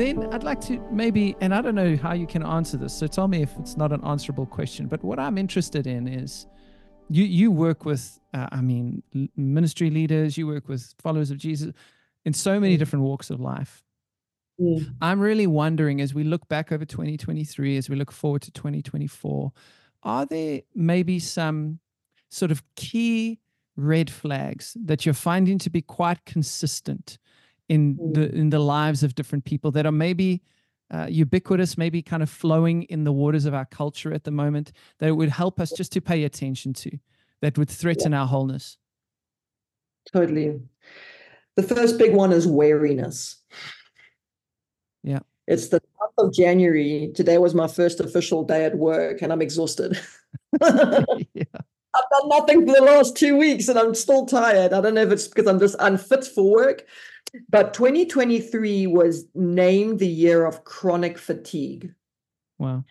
then 0.00 0.32
I'd 0.32 0.42
like 0.44 0.60
to 0.62 0.80
maybe, 0.90 1.36
and 1.40 1.54
I 1.54 1.60
don't 1.60 1.74
know 1.74 1.96
how 1.96 2.14
you 2.14 2.26
can 2.26 2.42
answer 2.42 2.76
this. 2.78 2.94
So 2.94 3.06
tell 3.06 3.28
me 3.28 3.42
if 3.42 3.50
it's 3.58 3.76
not 3.76 3.92
an 3.92 4.02
answerable 4.04 4.46
question. 4.46 4.86
But 4.86 5.04
what 5.04 5.18
I'm 5.18 5.36
interested 5.36 5.86
in 5.86 6.08
is 6.08 6.46
you 7.10 7.24
you 7.24 7.50
work 7.50 7.84
with, 7.84 8.18
uh, 8.32 8.48
I 8.50 8.60
mean, 8.62 9.02
ministry 9.36 9.90
leaders. 9.90 10.38
You 10.38 10.46
work 10.46 10.68
with 10.68 10.94
followers 10.98 11.30
of 11.30 11.38
Jesus 11.38 11.72
in 12.24 12.32
so 12.32 12.58
many 12.58 12.76
Mm. 12.76 12.78
different 12.78 13.04
walks 13.04 13.30
of 13.30 13.40
life. 13.40 13.82
Mm. 14.60 14.94
I'm 15.02 15.20
really 15.20 15.46
wondering 15.46 16.00
as 16.00 16.14
we 16.14 16.24
look 16.24 16.48
back 16.48 16.72
over 16.72 16.84
2023, 16.84 17.76
as 17.76 17.90
we 17.90 17.96
look 17.96 18.12
forward 18.12 18.42
to 18.42 18.50
2024, 18.52 19.52
are 20.02 20.24
there 20.26 20.62
maybe 20.74 21.18
some 21.18 21.78
sort 22.30 22.50
of 22.50 22.62
key 22.74 23.38
red 23.76 24.08
flags 24.10 24.76
that 24.84 25.04
you're 25.04 25.14
finding 25.14 25.58
to 25.58 25.70
be 25.70 25.82
quite 25.82 26.24
consistent 26.24 27.18
in 27.70 27.96
the 28.12 28.34
in 28.34 28.50
the 28.50 28.58
lives 28.58 29.02
of 29.04 29.14
different 29.14 29.44
people 29.44 29.70
that 29.70 29.86
are 29.86 29.92
maybe 29.92 30.42
uh, 30.90 31.06
ubiquitous, 31.08 31.78
maybe 31.78 32.02
kind 32.02 32.20
of 32.20 32.28
flowing 32.28 32.82
in 32.84 33.04
the 33.04 33.12
waters 33.12 33.44
of 33.44 33.54
our 33.54 33.64
culture 33.64 34.12
at 34.12 34.24
the 34.24 34.30
moment 34.32 34.72
that 34.98 35.08
it 35.08 35.12
would 35.12 35.28
help 35.28 35.60
us 35.60 35.70
just 35.70 35.92
to 35.92 36.00
pay 36.00 36.24
attention 36.24 36.72
to, 36.74 36.90
that 37.42 37.56
would 37.56 37.70
threaten 37.70 38.12
our 38.12 38.26
wholeness? 38.26 38.76
Totally. 40.12 40.60
The 41.54 41.62
first 41.62 41.96
big 41.96 42.12
one 42.12 42.32
is 42.32 42.44
wariness. 42.44 43.36
Yeah. 45.04 45.20
It's 45.46 45.68
the 45.68 45.80
month 46.00 46.14
of 46.18 46.34
January. 46.34 47.12
Today 47.14 47.38
was 47.38 47.54
my 47.54 47.68
first 47.68 48.00
official 48.00 48.42
day 48.42 48.64
at 48.64 48.76
work, 48.76 49.22
and 49.22 49.32
I'm 49.32 49.42
exhausted. 49.42 49.96
yeah. 50.60 51.44
I've 51.94 52.20
done 52.20 52.28
nothing 52.28 52.66
for 52.66 52.74
the 52.74 52.82
last 52.82 53.16
two 53.16 53.36
weeks 53.36 53.68
and 53.68 53.78
I'm 53.78 53.94
still 53.94 54.24
tired. 54.24 54.72
I 54.72 54.80
don't 54.80 54.94
know 54.94 55.02
if 55.02 55.10
it's 55.10 55.26
because 55.26 55.46
I'm 55.46 55.58
just 55.58 55.74
unfit 55.80 56.24
for 56.24 56.48
work, 56.48 56.84
but 57.48 57.74
2023 57.74 58.86
was 58.86 59.26
named 59.34 59.98
the 59.98 60.08
year 60.08 60.44
of 60.44 60.64
chronic 60.64 61.18
fatigue. 61.18 61.94
Wow. 62.58 62.84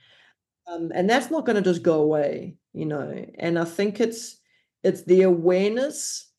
Um, 0.67 0.91
and 0.93 1.09
that's 1.09 1.31
not 1.31 1.45
going 1.45 1.55
to 1.55 1.61
just 1.61 1.83
go 1.83 2.01
away, 2.01 2.55
you 2.73 2.85
know. 2.85 3.25
And 3.37 3.57
I 3.57 3.65
think 3.65 3.99
it's 3.99 4.37
it's 4.83 5.03
the 5.03 5.23
awareness. 5.23 6.29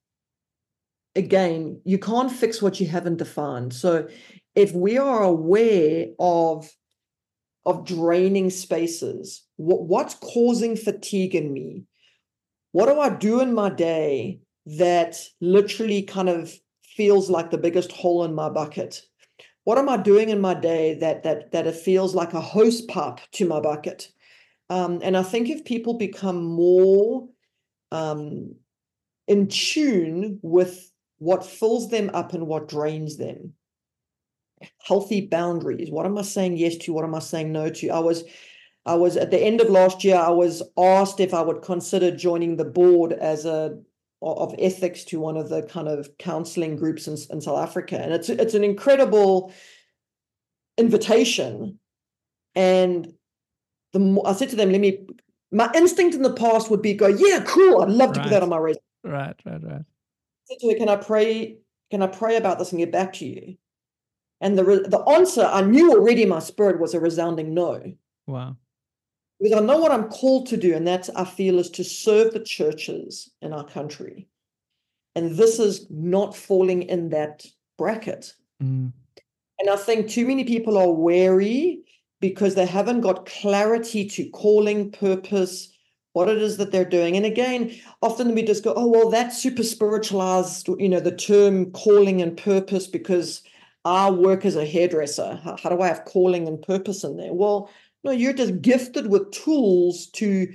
Again, 1.17 1.81
you 1.85 1.99
can't 1.99 2.31
fix 2.31 2.63
what 2.63 2.81
you 2.81 2.87
haven't 2.87 3.17
defined. 3.17 3.75
So 3.75 4.09
if 4.55 4.73
we 4.73 4.99
are 4.99 5.23
aware 5.23 6.07
of 6.19 6.71
of 7.67 7.85
draining 7.85 8.51
spaces, 8.51 9.45
what, 9.57 9.83
what's 9.83 10.15
causing 10.15 10.77
fatigue 10.77 11.35
in 11.35 11.53
me? 11.53 11.85
What 12.73 12.87
do 12.87 13.01
I 13.01 13.11
do 13.11 13.41
in 13.41 13.53
my 13.53 13.69
day 13.69 14.41
that 14.67 15.17
literally 15.41 16.03
kind 16.03 16.29
of 16.29 16.55
feels 17.01 17.31
like 17.31 17.51
the 17.51 17.57
biggest 17.57 17.93
hole 17.93 18.25
in 18.25 18.35
my 18.35 18.51
bucket? 18.51 19.01
What 19.65 19.79
am 19.79 19.89
I 19.89 19.97
doing 19.97 20.29
in 20.29 20.39
my 20.39 20.53
day 20.53 20.99
that 21.01 21.23
that 21.23 21.51
that 21.53 21.67
it 21.67 21.75
feels 21.75 22.15
like 22.15 22.35
a 22.35 22.43
hose 22.43 22.83
pipe 22.83 23.21
to 23.33 23.49
my 23.49 23.59
bucket? 23.59 24.13
Um, 24.69 25.01
and 25.03 25.17
I 25.17 25.23
think 25.23 25.49
if 25.49 25.65
people 25.65 25.95
become 25.95 26.45
more 26.45 27.27
um, 27.91 28.55
in 29.27 29.49
tune 29.49 30.41
with 30.43 30.93
what 31.17 31.47
fills 31.47 31.89
them 31.89 32.11
up 32.13 32.35
and 32.35 32.47
what 32.47 32.69
drains 32.69 33.17
them, 33.17 33.55
healthy 34.87 35.23
boundaries. 35.23 35.91
What 35.91 36.05
am 36.05 36.19
I 36.19 36.23
saying 36.23 36.59
yes 36.59 36.77
to? 36.83 36.93
What 36.93 37.05
am 37.05 37.15
I 37.15 37.21
saying 37.21 37.51
no 37.51 37.71
to? 37.71 37.89
I 37.89 38.01
was 38.01 38.25
I 38.85 38.95
was 38.95 39.17
at 39.17 39.31
the 39.31 39.41
end 39.41 39.63
of 39.63 39.71
last 39.71 40.05
year, 40.05 40.17
I 40.17 40.29
was 40.43 40.63
asked 40.77 41.19
if 41.19 41.33
I 41.33 41.41
would 41.41 41.63
consider 41.63 42.15
joining 42.15 42.57
the 42.57 42.67
board 42.67 43.15
as 43.15 43.47
a 43.47 43.79
of 44.23 44.55
ethics 44.59 45.05
to 45.05 45.21
one 45.21 45.37
of 45.37 45.49
the 45.49 45.63
kind 45.63 45.89
of 45.89 46.17
counseling 46.19 46.77
groups 46.77 47.09
in, 47.09 47.17
in 47.31 47.41
South 47.41 47.59
Africa. 47.59 47.99
And 47.99 48.13
it's 48.13 48.29
it's 48.29 48.55
an 48.55 48.65
incredible 48.65 49.53
invitation. 50.77 51.79
And 52.55 53.15
the 53.93 53.99
more, 53.99 54.27
I 54.27 54.33
said 54.33 54.51
to 54.51 54.57
them, 54.57 54.73
let 54.73 54.81
me 54.81 55.07
my 55.53 55.71
instinct 55.75 56.15
in 56.15 56.23
the 56.23 56.33
past 56.33 56.71
would 56.71 56.83
be 56.83 56.95
go, 56.95 57.09
yeah, 57.09 57.43
cool. 57.47 57.83
I'd 57.83 57.89
love 57.89 58.13
to 58.13 58.23
put 58.23 58.31
that 58.31 58.43
on 58.43 58.51
my 58.51 58.59
resume. 58.59 58.83
Right, 59.03 59.35
right, 59.45 59.63
right. 59.63 59.83
I 59.83 59.85
said 60.45 60.59
to 60.61 60.71
her, 60.71 60.77
can 60.77 60.89
I 60.89 60.97
pray? 60.97 61.57
Can 61.91 62.03
I 62.03 62.07
pray 62.07 62.37
about 62.37 62.59
this 62.59 62.73
and 62.73 62.79
get 62.79 62.93
back 62.93 63.15
to 63.15 63.27
you? 63.27 63.57
And 64.41 64.57
the 64.57 64.65
the 64.65 65.03
answer 65.11 65.45
I 65.45 65.63
knew 65.63 65.93
already 65.93 66.23
in 66.23 66.29
my 66.29 66.39
spirit 66.39 66.81
was 66.81 66.95
a 66.95 67.01
resounding 67.01 67.55
no. 67.55 67.95
Wow. 68.27 68.57
Because 69.41 69.57
I 69.57 69.65
know 69.65 69.79
what 69.79 69.93
I'm 69.93 70.09
called 70.09 70.47
to 70.49 70.57
do, 70.57 70.75
and 70.75 70.87
that's 70.87 71.09
I 71.11 71.25
feel 71.25 71.59
is 71.59 71.71
to 71.71 71.85
serve 71.85 72.33
the 72.33 72.41
churches 72.41 73.31
in 73.41 73.53
our 73.53 73.65
country. 73.65 74.29
And 75.15 75.37
this 75.37 75.59
is 75.59 75.87
not 75.91 76.37
falling 76.37 76.83
in 76.83 77.09
that 77.11 77.45
bracket. 77.79 78.35
Mm. 78.63 78.93
And 79.59 79.71
I 79.71 79.77
think 79.77 80.09
too 80.09 80.27
many 80.27 80.45
people 80.45 80.79
are 80.79 80.93
wary 80.93 81.83
because 82.21 82.55
they 82.55 82.67
haven't 82.67 83.01
got 83.01 83.27
clarity 83.27 84.07
to 84.07 84.29
calling, 84.31 84.93
purpose, 84.93 85.73
what 86.13 86.29
it 86.29 86.39
is 86.39 86.57
that 86.59 86.73
they're 86.73 86.85
doing. 86.85 87.17
And 87.17 87.25
again, 87.25 87.75
often 88.03 88.35
we 88.35 88.43
just 88.43 88.65
go, 88.65 88.75
oh, 88.77 88.87
well, 88.87 89.11
that's 89.11 89.41
super 89.41 89.63
spiritualized, 89.63 90.69
you 90.79 90.89
know, 90.89 91.01
the 91.01 91.15
term 91.15 91.71
calling 91.73 92.21
and 92.21 92.37
purpose 92.37 92.87
because 92.87 93.43
I 93.85 94.11
work 94.11 94.45
as 94.45 94.57
a 94.57 94.67
hairdresser. 94.67 95.41
How, 95.43 95.57
how 95.57 95.71
do 95.71 95.81
I 95.81 95.87
have 95.87 96.05
calling 96.05 96.47
and 96.47 96.61
purpose 96.61 97.05
in 97.05 97.17
there? 97.17 97.33
Well, 97.33 97.71
no, 98.05 98.11
you're 98.11 98.33
just 98.33 98.63
gifted 98.63 99.09
with 99.09 99.31
tools 99.31 100.07
to 100.15 100.53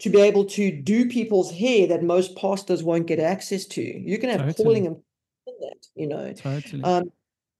to 0.00 0.10
be 0.10 0.20
able 0.20 0.44
to 0.44 0.72
do 0.72 1.08
people's 1.08 1.52
hair 1.52 1.86
that 1.86 2.02
most 2.02 2.36
pastors 2.36 2.82
won't 2.82 3.06
get 3.06 3.20
access 3.20 3.64
to. 3.66 3.82
You 3.82 4.18
can 4.18 4.30
have 4.30 4.40
Totally. 4.40 4.64
calling 4.64 4.86
and 4.88 4.96
in 5.46 5.54
that, 5.60 5.86
you 5.94 6.08
know. 6.08 6.32
Totally. 6.32 6.82
Um, 6.82 7.04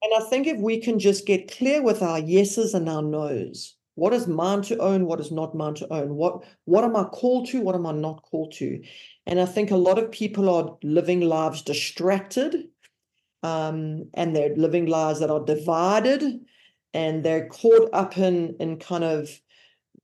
and 0.02 0.12
I 0.16 0.28
think 0.28 0.48
if 0.48 0.58
we 0.58 0.80
can 0.80 0.98
just 0.98 1.24
get 1.24 1.52
clear 1.52 1.82
with 1.82 2.02
our 2.02 2.18
yeses 2.18 2.74
and 2.74 2.88
our 2.88 3.02
nos, 3.02 3.76
what 3.94 4.12
is 4.12 4.26
mine 4.26 4.62
to 4.62 4.78
own, 4.78 5.06
what 5.06 5.20
is 5.20 5.30
not 5.30 5.54
mine 5.54 5.74
to 5.74 5.92
own, 5.92 6.16
what 6.16 6.42
what 6.64 6.82
am 6.82 6.96
I 6.96 7.04
called 7.04 7.46
to, 7.48 7.60
what 7.60 7.76
am 7.76 7.86
I 7.86 7.92
not 7.92 8.22
called 8.22 8.52
to? 8.54 8.82
And 9.26 9.40
I 9.40 9.46
think 9.46 9.70
a 9.70 9.76
lot 9.76 9.98
of 9.98 10.10
people 10.10 10.50
are 10.50 10.76
living 10.82 11.20
lives 11.20 11.62
distracted, 11.62 12.68
um, 13.44 14.08
and 14.14 14.34
they're 14.34 14.56
living 14.56 14.86
lives 14.86 15.20
that 15.20 15.30
are 15.30 15.44
divided, 15.44 16.40
and 16.94 17.24
they're 17.24 17.48
caught 17.48 17.88
up 17.92 18.16
in 18.18 18.56
in 18.60 18.78
kind 18.78 19.04
of 19.04 19.28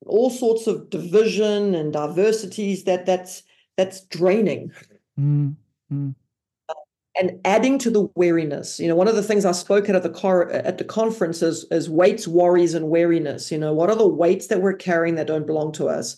all 0.06 0.30
sorts 0.30 0.66
of 0.66 0.90
division 0.90 1.74
and 1.74 1.92
diversities 1.92 2.84
that 2.84 3.04
that's 3.06 3.42
that's 3.76 4.02
draining 4.06 4.70
Mm, 5.18 5.56
mm. 5.92 6.14
and 7.20 7.40
adding 7.44 7.78
to 7.80 7.90
the 7.90 8.06
weariness. 8.14 8.78
You 8.78 8.86
know, 8.86 8.94
one 8.94 9.08
of 9.08 9.16
the 9.16 9.22
things 9.22 9.44
I 9.44 9.50
spoke 9.52 9.88
at 9.88 9.96
at 9.96 10.04
the 10.04 10.10
car 10.10 10.48
at 10.50 10.78
the 10.78 10.84
conference 10.84 11.42
is, 11.42 11.66
is 11.72 11.90
weights, 11.90 12.28
worries, 12.28 12.74
and 12.74 12.88
weariness. 12.88 13.50
You 13.50 13.58
know, 13.58 13.72
what 13.72 13.90
are 13.90 13.96
the 13.96 14.06
weights 14.06 14.46
that 14.46 14.62
we're 14.62 14.74
carrying 14.76 15.16
that 15.16 15.26
don't 15.26 15.46
belong 15.46 15.72
to 15.72 15.88
us? 15.88 16.16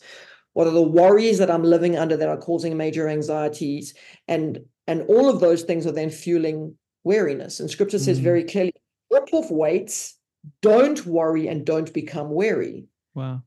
What 0.52 0.66
are 0.66 0.72
the 0.72 0.82
worries 0.82 1.38
that 1.38 1.50
I'm 1.50 1.62
living 1.62 1.96
under 1.96 2.16
that 2.18 2.28
are 2.28 2.36
causing 2.36 2.76
major 2.76 3.08
anxieties? 3.08 3.94
And 4.28 4.58
and 4.86 5.02
all 5.08 5.30
of 5.30 5.40
those 5.40 5.62
things 5.62 5.86
are 5.86 5.92
then 5.92 6.10
fueling 6.10 6.76
weariness. 7.04 7.60
And 7.60 7.70
scripture 7.70 7.98
says 7.98 8.20
Mhm. 8.20 8.24
very 8.24 8.44
clearly, 8.44 8.74
rip 9.10 9.32
off 9.32 9.50
weights, 9.50 10.16
don't 10.62 11.04
worry, 11.06 11.48
and 11.48 11.64
don't 11.64 11.92
become 11.92 12.30
weary. 12.30 12.86
Wow. 13.14 13.42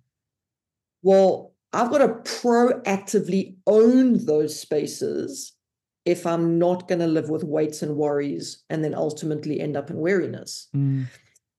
Well, 1.02 1.54
I've 1.74 1.90
got 1.90 2.00
to 2.00 2.08
proactively 2.40 3.56
own 3.66 4.26
those 4.26 4.60
spaces 4.60 5.54
if 6.06 6.26
I'm 6.26 6.60
not 6.60 6.88
going 6.88 7.00
to 7.00 7.08
live 7.08 7.30
with 7.30 7.44
weights 7.44 7.82
and 7.82 7.96
worries 7.96 8.64
and 8.70 8.84
then 8.84 8.94
ultimately 8.94 9.60
end 9.60 9.76
up 9.76 9.90
in 9.90 9.98
weariness. 9.98 10.68
Mm. 10.76 11.08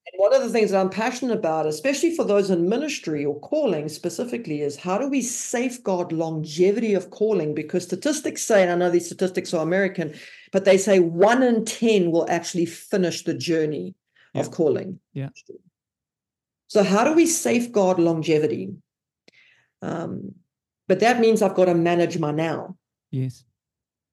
And 0.07 0.19
one 0.19 0.35
of 0.35 0.43
the 0.43 0.51
things 0.51 0.71
that 0.71 0.81
I'm 0.81 0.91
passionate 0.91 1.37
about, 1.37 1.67
especially 1.67 2.15
for 2.15 2.25
those 2.25 2.51
in 2.51 2.69
ministry 2.69 3.25
or 3.25 3.41
calling 3.41 3.89
specifically, 3.89 4.61
is 4.61 4.77
how 4.77 4.99
do 4.99 5.09
we 5.09 5.23
safeguard 5.23 6.13
longevity 6.13 6.93
of 6.93 7.11
calling? 7.11 7.55
Because 7.55 7.85
statistics 7.85 8.45
say, 8.45 8.63
and 8.63 8.71
I 8.71 8.75
know 8.75 8.91
these 8.91 9.07
statistics 9.07 9.55
are 9.55 9.63
American, 9.63 10.15
but 10.53 10.67
they 10.67 10.77
say 10.77 11.01
one 11.01 11.43
in 11.43 11.65
10 11.65 12.11
will 12.11 12.31
actually 12.31 12.67
finish 12.67 13.25
the 13.25 13.35
journey 13.35 13.95
of 14.35 14.51
calling. 14.51 15.01
Yeah. 15.13 15.29
So, 16.69 16.83
how 16.83 17.05
do 17.05 17.13
we 17.13 17.27
safeguard 17.27 17.99
longevity? 17.99 18.75
Um, 19.83 20.35
but 20.89 21.01
that 21.01 21.21
means 21.21 21.43
I've 21.43 21.55
got 21.55 21.67
to 21.67 21.75
manage 21.75 22.19
my 22.19 22.31
now. 22.31 22.77
Yes. 23.11 23.45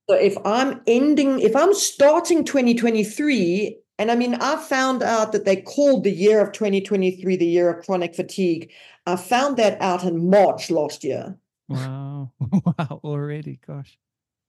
So 0.09 0.15
if 0.15 0.35
I'm 0.45 0.81
ending, 0.87 1.39
if 1.39 1.55
I'm 1.55 1.73
starting 1.73 2.43
2023 2.43 3.77
And 3.97 4.11
I 4.11 4.15
mean, 4.15 4.35
I 4.35 4.57
found 4.57 5.03
out 5.03 5.31
that 5.31 5.45
they 5.45 5.57
called 5.61 6.03
the 6.03 6.11
year 6.11 6.41
of 6.41 6.51
2023 6.51 7.35
the 7.37 7.45
year 7.45 7.69
of 7.69 7.85
chronic 7.85 8.15
fatigue. 8.15 8.71
I 9.05 9.15
found 9.15 9.57
that 9.57 9.79
out 9.79 10.03
in 10.03 10.29
March 10.29 10.69
last 10.71 11.03
year. 11.03 11.37
Wow. 11.69 12.31
Wow. 12.65 12.99
Already. 13.03 13.59
Gosh. 13.65 13.97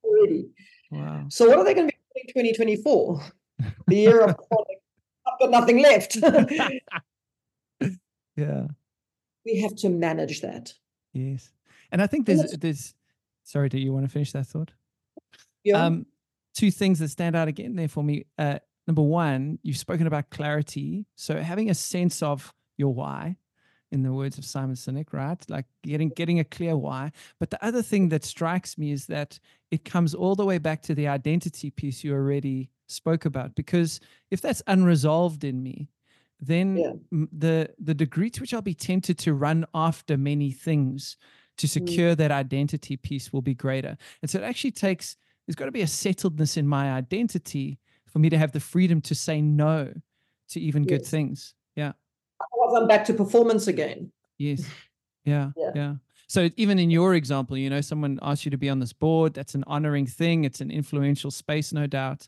Already. 0.02 0.48
Wow. 0.90 1.26
So 1.28 1.48
what 1.48 1.58
are 1.58 1.64
they 1.64 1.74
going 1.74 1.90
to 1.90 1.94
be 2.14 2.32
doing 2.32 2.54
2024? 2.54 3.22
The 3.86 3.96
year 3.96 4.20
of 4.22 4.36
chronic. 4.48 4.81
I've 5.32 5.38
got 5.38 5.50
nothing 5.50 5.82
left. 5.82 6.16
yeah. 8.36 8.66
We 9.44 9.60
have 9.60 9.74
to 9.76 9.88
manage 9.88 10.40
that. 10.42 10.74
Yes. 11.12 11.50
And 11.90 12.00
I 12.00 12.06
think 12.06 12.26
there's 12.26 12.52
there's 12.52 12.94
sorry, 13.44 13.68
do 13.68 13.78
you 13.78 13.92
want 13.92 14.06
to 14.06 14.10
finish 14.10 14.32
that 14.32 14.46
thought? 14.46 14.72
Yeah. 15.64 15.84
Um, 15.84 16.06
two 16.54 16.70
things 16.70 16.98
that 16.98 17.08
stand 17.08 17.36
out 17.36 17.48
again 17.48 17.76
there 17.76 17.88
for 17.88 18.02
me. 18.02 18.26
Uh, 18.38 18.58
number 18.86 19.02
one, 19.02 19.58
you've 19.62 19.78
spoken 19.78 20.06
about 20.06 20.30
clarity. 20.30 21.06
So 21.16 21.38
having 21.38 21.70
a 21.70 21.74
sense 21.74 22.22
of 22.22 22.52
your 22.76 22.94
why, 22.94 23.36
in 23.92 24.02
the 24.02 24.12
words 24.12 24.38
of 24.38 24.44
Simon 24.44 24.74
Sinek, 24.74 25.12
right? 25.12 25.38
Like 25.48 25.66
getting 25.82 26.08
getting 26.08 26.40
a 26.40 26.44
clear 26.44 26.76
why. 26.76 27.12
But 27.38 27.50
the 27.50 27.64
other 27.64 27.82
thing 27.82 28.08
that 28.08 28.24
strikes 28.24 28.78
me 28.78 28.90
is 28.90 29.06
that 29.06 29.38
it 29.70 29.84
comes 29.84 30.14
all 30.14 30.34
the 30.34 30.46
way 30.46 30.58
back 30.58 30.82
to 30.84 30.94
the 30.94 31.08
identity 31.08 31.70
piece 31.70 32.02
you 32.02 32.14
already 32.14 32.70
spoke 32.88 33.26
about. 33.26 33.54
Because 33.54 34.00
if 34.30 34.40
that's 34.40 34.62
unresolved 34.66 35.44
in 35.44 35.62
me, 35.62 35.88
then 36.40 36.76
Yeah. 36.76 36.92
the 37.10 37.72
the 37.78 37.94
degree 37.94 38.30
to 38.30 38.40
which 38.40 38.54
I'll 38.54 38.62
be 38.62 38.74
tempted 38.74 39.18
to 39.18 39.34
run 39.34 39.66
after 39.74 40.16
many 40.16 40.50
things 40.50 41.16
to 41.58 41.66
mm. 41.66 41.70
secure 41.70 42.14
that 42.14 42.30
identity 42.30 42.96
piece 42.96 43.32
will 43.32 43.42
be 43.42 43.54
greater. 43.54 43.96
And 44.22 44.30
so 44.30 44.38
it 44.38 44.44
actually 44.44 44.72
takes 44.72 45.16
there's 45.46 45.56
got 45.56 45.66
to 45.66 45.72
be 45.72 45.82
a 45.82 45.86
settledness 45.86 46.56
in 46.56 46.66
my 46.66 46.92
identity 46.92 47.78
for 48.08 48.18
me 48.20 48.30
to 48.30 48.38
have 48.38 48.52
the 48.52 48.60
freedom 48.60 49.00
to 49.02 49.14
say 49.14 49.42
no 49.42 49.92
to 50.50 50.60
even 50.60 50.84
good 50.84 51.04
things. 51.04 51.54
Yeah. 51.76 51.92
I'm 52.76 52.88
back 52.88 53.04
to 53.06 53.14
performance 53.14 53.66
again. 53.66 54.12
Yes. 54.38 54.64
Yeah. 55.24 55.52
Yeah. 55.56 55.70
Yeah. 55.76 55.94
So 56.26 56.50
even 56.56 56.80
in 56.80 56.90
your 56.90 57.14
example, 57.14 57.56
you 57.56 57.70
know, 57.70 57.80
someone 57.80 58.18
asks 58.22 58.44
you 58.44 58.50
to 58.50 58.56
be 58.56 58.68
on 58.68 58.80
this 58.80 58.92
board, 58.92 59.34
that's 59.34 59.54
an 59.54 59.62
honoring 59.68 60.04
thing. 60.04 60.42
It's 60.42 60.60
an 60.60 60.72
influential 60.72 61.30
space, 61.30 61.72
no 61.72 61.86
doubt. 61.86 62.26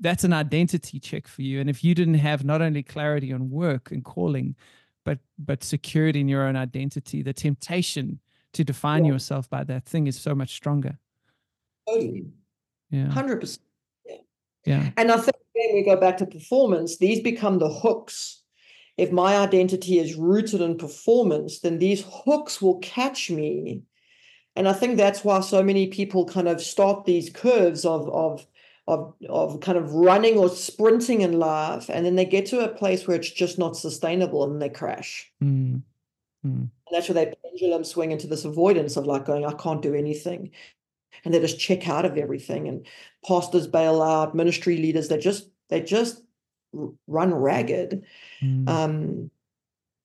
That's 0.00 0.22
an 0.22 0.34
identity 0.34 1.00
check 1.00 1.26
for 1.26 1.40
you. 1.40 1.60
And 1.60 1.70
if 1.70 1.82
you 1.82 1.94
didn't 1.94 2.14
have 2.20 2.44
not 2.44 2.60
only 2.60 2.82
clarity 2.82 3.32
on 3.32 3.48
work 3.48 3.90
and 3.90 4.04
calling, 4.04 4.54
but 5.04 5.18
but 5.38 5.64
security 5.64 6.20
in 6.20 6.28
your 6.28 6.42
own 6.46 6.56
identity, 6.56 7.22
the 7.22 7.32
temptation 7.32 8.20
to 8.52 8.64
define 8.64 9.06
Yeah. 9.06 9.12
yourself 9.12 9.48
by 9.48 9.64
that 9.64 9.86
thing 9.86 10.06
is 10.06 10.20
so 10.20 10.34
much 10.34 10.52
stronger. 10.54 10.98
Totally. 11.88 12.26
Yeah. 12.90 13.06
100%. 13.06 13.58
Yeah. 14.66 14.90
And 14.98 15.10
I 15.10 15.16
think 15.16 15.36
when 15.54 15.74
we 15.74 15.84
go 15.84 15.96
back 15.96 16.18
to 16.18 16.26
performance, 16.26 16.98
these 16.98 17.20
become 17.20 17.58
the 17.58 17.70
hooks. 17.70 18.42
If 18.96 19.10
my 19.10 19.36
identity 19.36 19.98
is 19.98 20.14
rooted 20.14 20.60
in 20.60 20.78
performance, 20.78 21.60
then 21.60 21.78
these 21.78 22.04
hooks 22.06 22.62
will 22.62 22.78
catch 22.78 23.30
me. 23.30 23.82
And 24.56 24.68
I 24.68 24.72
think 24.72 24.96
that's 24.96 25.24
why 25.24 25.40
so 25.40 25.62
many 25.62 25.88
people 25.88 26.26
kind 26.26 26.46
of 26.46 26.60
start 26.60 27.04
these 27.04 27.28
curves 27.28 27.84
of 27.84 28.08
of 28.10 28.46
of 28.86 29.14
of 29.28 29.60
kind 29.60 29.78
of 29.78 29.92
running 29.94 30.36
or 30.36 30.48
sprinting 30.48 31.22
in 31.22 31.38
life, 31.38 31.88
and 31.88 32.06
then 32.06 32.14
they 32.14 32.24
get 32.24 32.46
to 32.46 32.60
a 32.60 32.68
place 32.68 33.06
where 33.06 33.16
it's 33.16 33.30
just 33.30 33.58
not 33.58 33.76
sustainable 33.76 34.44
and 34.44 34.62
they 34.62 34.68
crash. 34.68 35.32
Mm. 35.42 35.82
Mm. 36.44 36.60
And 36.60 36.70
that's 36.92 37.08
where 37.08 37.14
they 37.14 37.34
pendulum 37.42 37.84
swing 37.84 38.12
into 38.12 38.26
this 38.26 38.44
avoidance 38.44 38.96
of 38.96 39.06
like 39.06 39.24
going, 39.24 39.44
I 39.44 39.52
can't 39.54 39.82
do 39.82 39.94
anything. 39.94 40.50
And 41.24 41.32
they 41.32 41.40
just 41.40 41.58
check 41.58 41.88
out 41.88 42.04
of 42.04 42.18
everything. 42.18 42.68
And 42.68 42.86
pastors 43.26 43.66
bail 43.66 44.02
out, 44.02 44.34
ministry 44.34 44.76
leaders, 44.76 45.08
they 45.08 45.18
just 45.18 45.48
they 45.70 45.80
just 45.80 46.22
run 47.06 47.34
ragged. 47.34 48.02
Mm. 48.42 48.68
Um, 48.68 49.30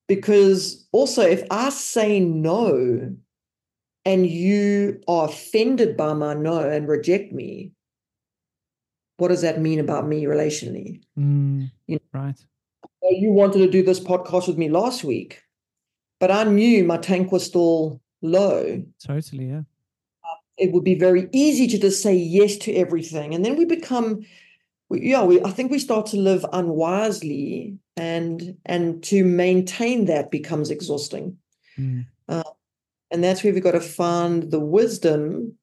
because 0.07 0.87
also 0.91 1.21
if 1.21 1.43
I 1.51 1.69
say 1.69 2.19
no 2.19 3.15
and 4.05 4.25
you 4.25 5.01
are 5.07 5.25
offended 5.27 5.95
by 5.97 6.13
my 6.13 6.33
no 6.33 6.59
and 6.59 6.87
reject 6.87 7.31
me, 7.31 7.71
what 9.17 9.27
does 9.27 9.41
that 9.41 9.59
mean 9.61 9.79
about 9.79 10.07
me 10.07 10.23
relationally? 10.23 11.01
Mm. 11.17 11.71
you- 11.87 11.99
Right. 12.13 12.39
You 13.01 13.31
wanted 13.31 13.59
to 13.59 13.69
do 13.69 13.81
this 13.83 13.99
podcast 13.99 14.47
with 14.47 14.57
me 14.57 14.69
last 14.69 15.03
week, 15.03 15.41
but 16.19 16.31
I 16.31 16.43
knew 16.43 16.83
my 16.83 16.97
tank 16.97 17.31
was 17.31 17.43
still 17.45 18.01
low. 18.21 18.83
Totally. 19.05 19.47
Yeah. 19.47 19.61
It 20.57 20.73
would 20.73 20.83
be 20.83 20.95
very 20.95 21.29
easy 21.31 21.67
to 21.67 21.79
just 21.79 22.01
say 22.03 22.15
yes 22.15 22.57
to 22.57 22.73
everything, 22.73 23.33
and 23.33 23.43
then 23.45 23.55
we 23.55 23.63
become, 23.65 24.21
we, 24.89 25.11
yeah, 25.11 25.23
we. 25.23 25.41
I 25.43 25.51
think 25.51 25.71
we 25.71 25.79
start 25.79 26.07
to 26.07 26.17
live 26.17 26.45
unwisely, 26.51 27.77
and 27.95 28.57
and 28.65 29.03
to 29.03 29.23
maintain 29.23 30.05
that 30.05 30.31
becomes 30.31 30.69
exhausting, 30.69 31.37
Mm. 31.77 32.05
and 33.11 33.23
that's 33.23 33.43
where 33.43 33.53
we've 33.53 33.63
got 33.63 33.71
to 33.71 33.79
find 33.79 34.51
the 34.51 34.59
wisdom, 34.59 35.55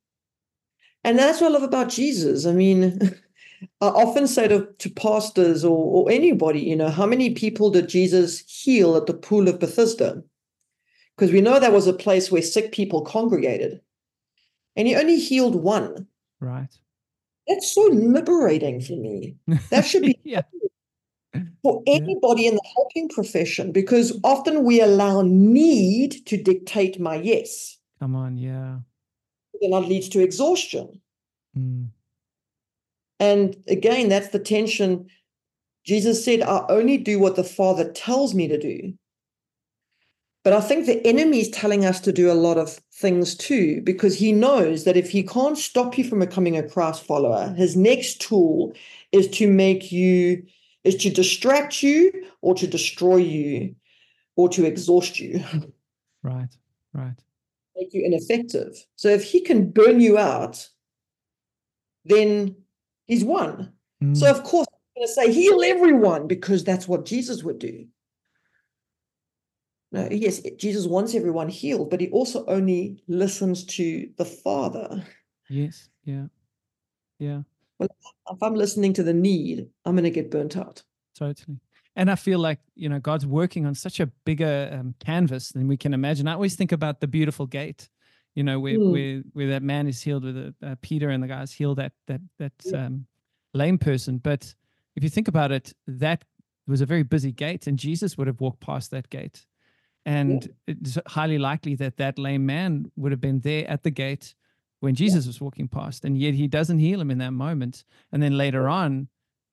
and 1.05 1.19
that's 1.19 1.41
what 1.41 1.49
I 1.49 1.53
love 1.53 1.63
about 1.63 1.89
Jesus. 1.91 2.47
I 2.47 2.53
mean. 2.53 2.99
I 3.81 3.87
often 3.87 4.27
say 4.27 4.49
to, 4.49 4.69
to 4.79 4.91
pastors 4.91 5.65
or, 5.65 5.77
or 5.77 6.11
anybody, 6.11 6.61
you 6.61 6.77
know, 6.77 6.91
how 6.91 7.07
many 7.07 7.31
people 7.31 7.71
did 7.71 7.89
Jesus 7.89 8.41
heal 8.41 8.97
at 8.97 9.07
the 9.07 9.15
pool 9.15 9.49
of 9.49 9.59
Bethesda? 9.59 10.23
Because 11.17 11.33
we 11.33 11.41
know 11.41 11.59
that 11.59 11.73
was 11.73 11.87
a 11.87 11.95
place 11.95 12.31
where 12.31 12.43
sick 12.43 12.71
people 12.71 13.01
congregated. 13.01 13.81
And 14.77 14.87
he 14.87 14.95
only 14.95 15.19
healed 15.19 15.55
one. 15.55 16.07
Right. 16.39 16.69
That's 17.49 17.73
so 17.73 17.83
liberating 17.93 18.81
for 18.81 18.95
me. 18.95 19.37
That 19.71 19.85
should 19.85 20.03
be 20.03 20.19
yeah. 20.25 20.43
for 21.63 21.83
Yeah. 21.87 21.95
anybody 21.95 22.47
in 22.47 22.55
the 22.55 22.69
helping 22.75 23.09
profession 23.09 23.73
because 23.73 24.19
often 24.25 24.65
we 24.65 24.81
allow 24.81 25.23
need 25.23 26.27
to 26.27 26.37
dictate 26.43 26.99
my 26.99 27.17
yes. 27.17 27.79
Come 28.01 28.17
on. 28.17 28.37
Yeah. 28.37 28.79
Then 29.61 29.71
that 29.71 29.89
leads 29.89 30.09
to 30.11 30.23
exhaustion. 30.23 31.01
Mm. 31.57 31.89
And 33.19 33.57
again, 33.69 34.09
that's 34.09 34.29
the 34.29 34.39
tension. 34.39 35.07
Jesus 35.85 36.25
said, 36.25 36.43
I 36.43 36.65
only 36.69 36.99
do 36.99 37.19
what 37.19 37.37
the 37.37 37.45
Father 37.45 37.91
tells 37.93 38.35
me 38.35 38.49
to 38.49 38.59
do. 38.59 38.93
But 40.47 40.53
I 40.53 40.61
think 40.61 40.87
the 40.87 41.05
enemy 41.05 41.41
is 41.41 41.51
telling 41.51 41.85
us 41.85 41.99
to 42.03 42.13
do 42.13 42.31
a 42.31 42.41
lot 42.47 42.57
of 42.57 42.75
things 42.93 43.35
too, 43.35 43.81
because 43.83 44.17
he 44.17 44.31
knows 44.31 44.85
that 44.85 44.97
if 44.97 45.11
he 45.11 45.25
can't 45.25 45.59
stop 45.59 45.99
you 45.99 46.05
from 46.05 46.21
becoming 46.21 46.57
a 46.57 46.63
Christ 46.63 47.03
follower, 47.03 47.53
his 47.57 47.75
next 47.75 48.21
tool 48.21 48.73
is 49.11 49.27
to 49.39 49.51
make 49.51 49.91
you, 49.91 50.45
is 50.85 50.95
to 50.99 51.11
distract 51.11 51.83
you 51.83 52.13
or 52.43 52.55
to 52.55 52.69
destroy 52.69 53.17
you 53.17 53.75
or 54.37 54.49
to 54.51 54.65
exhaust 54.65 55.19
you, 55.19 55.43
Right. 56.23 56.57
Right. 56.95 57.19
make 57.75 57.93
you 57.93 58.05
ineffective. 58.05 58.87
So 58.95 59.09
if 59.09 59.25
he 59.25 59.41
can 59.41 59.73
burn 59.73 59.99
you 59.99 60.17
out, 60.17 60.69
then 62.05 62.55
he's 63.07 63.25
won. 63.25 63.73
Mm. 64.01 64.17
So 64.17 64.31
of 64.31 64.45
course 64.45 64.69
I'm 64.73 65.01
going 65.01 65.09
to 65.09 65.13
say 65.13 65.33
heal 65.33 65.65
everyone 65.65 66.29
because 66.29 66.63
that's 66.63 66.87
what 66.87 67.05
Jesus 67.05 67.43
would 67.43 67.59
do. 67.59 67.89
No, 69.97 70.09
yes, 70.11 70.41
Jesus 70.59 70.87
wants 70.87 71.15
everyone 71.15 71.49
healed, 71.49 71.91
but 71.91 72.01
he 72.01 72.09
also 72.11 72.45
only 72.47 73.03
listens 73.09 73.65
to 73.77 74.09
the 74.17 74.25
Father. 74.25 75.03
yes. 75.49 75.89
Yeah. 76.05 76.27
Yeah. 77.19 77.43
Well, 77.79 77.89
if 78.31 78.43
I'm 78.43 78.55
listening 78.55 78.93
to 78.95 79.03
the 79.03 79.13
need, 79.15 79.69
I'm 79.85 79.95
going 79.95 80.05
to 80.05 80.11
get 80.11 80.31
burnt 80.31 80.57
out. 80.57 80.83
Totally. 81.19 81.59
And 81.95 82.11
I 82.11 82.15
feel 82.15 82.39
like, 82.39 82.59
you 82.75 82.89
know, 82.89 82.99
God's 83.01 83.27
working 83.27 83.67
on 83.67 83.75
such 83.75 84.01
a 84.01 84.07
bigger 84.25 84.71
um, 84.73 84.95
canvas 85.05 85.51
than 85.51 85.67
we 85.67 85.77
can 85.77 85.95
imagine. 85.95 86.29
I 86.29 86.35
always 86.35 86.55
think 86.57 86.73
about 86.73 87.01
the 87.01 87.07
beautiful 87.07 87.47
gate, 87.47 87.89
you 88.35 88.43
know, 88.45 88.61
where 88.61 88.79
Mm. 88.79 88.93
where, 88.93 89.23
where 89.33 89.49
that 89.49 89.63
man 89.63 89.87
is 89.89 90.03
healed, 90.03 90.25
with 90.25 90.55
uh, 90.63 90.77
Peter 90.83 91.09
and 91.09 91.23
the 91.23 91.27
guys 91.29 91.53
heal 91.53 91.75
that 91.77 91.93
that 92.07 92.21
that 92.39 92.53
Yeah. 92.65 92.87
um, 92.87 93.07
lame 93.55 93.79
person. 93.79 94.19
But 94.19 94.55
if 94.95 95.03
you 95.03 95.09
think 95.11 95.29
about 95.29 95.53
it, 95.53 95.73
that 95.87 96.23
was 96.67 96.81
a 96.83 96.87
very 96.87 97.03
busy 97.03 97.33
gate, 97.33 97.67
and 97.67 97.79
Jesus 97.79 98.17
would 98.19 98.27
have 98.27 98.41
walked 98.41 98.61
past 98.61 98.91
that 98.91 99.09
gate, 99.09 99.47
and 100.07 100.49
it's 100.67 100.97
highly 101.07 101.37
likely 101.37 101.75
that 101.75 101.99
that 101.99 102.19
lame 102.19 102.47
man 102.47 102.91
would 102.97 103.13
have 103.13 103.21
been 103.21 103.41
there 103.41 103.69
at 103.69 103.83
the 103.83 103.91
gate 103.91 104.35
when 104.81 104.95
Jesus 104.95 105.27
was 105.27 105.41
walking 105.41 105.69
past, 105.69 106.05
and 106.05 106.17
yet 106.17 106.35
he 106.35 106.47
doesn't 106.49 106.79
heal 106.79 107.01
him 107.01 107.11
in 107.11 107.19
that 107.19 107.33
moment. 107.33 107.85
And 108.13 108.23
then 108.23 108.39
later 108.39 108.69
on, 108.69 109.09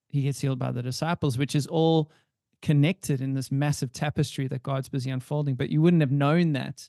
he 0.10 0.22
gets 0.22 0.39
healed 0.41 0.60
by 0.60 0.72
the 0.72 0.84
disciples, 0.84 1.38
which 1.38 1.56
is 1.56 1.66
all 1.68 2.12
connected 2.62 3.20
in 3.20 3.34
this 3.34 3.51
massive 3.51 3.91
tapestry 3.91 4.47
that 4.47 4.64
God's 4.64 4.89
busy 4.89 5.10
unfolding. 5.10 5.56
But 5.56 5.70
you 5.70 5.82
wouldn't 5.82 6.01
have 6.01 6.12
known 6.12 6.54
that, 6.54 6.88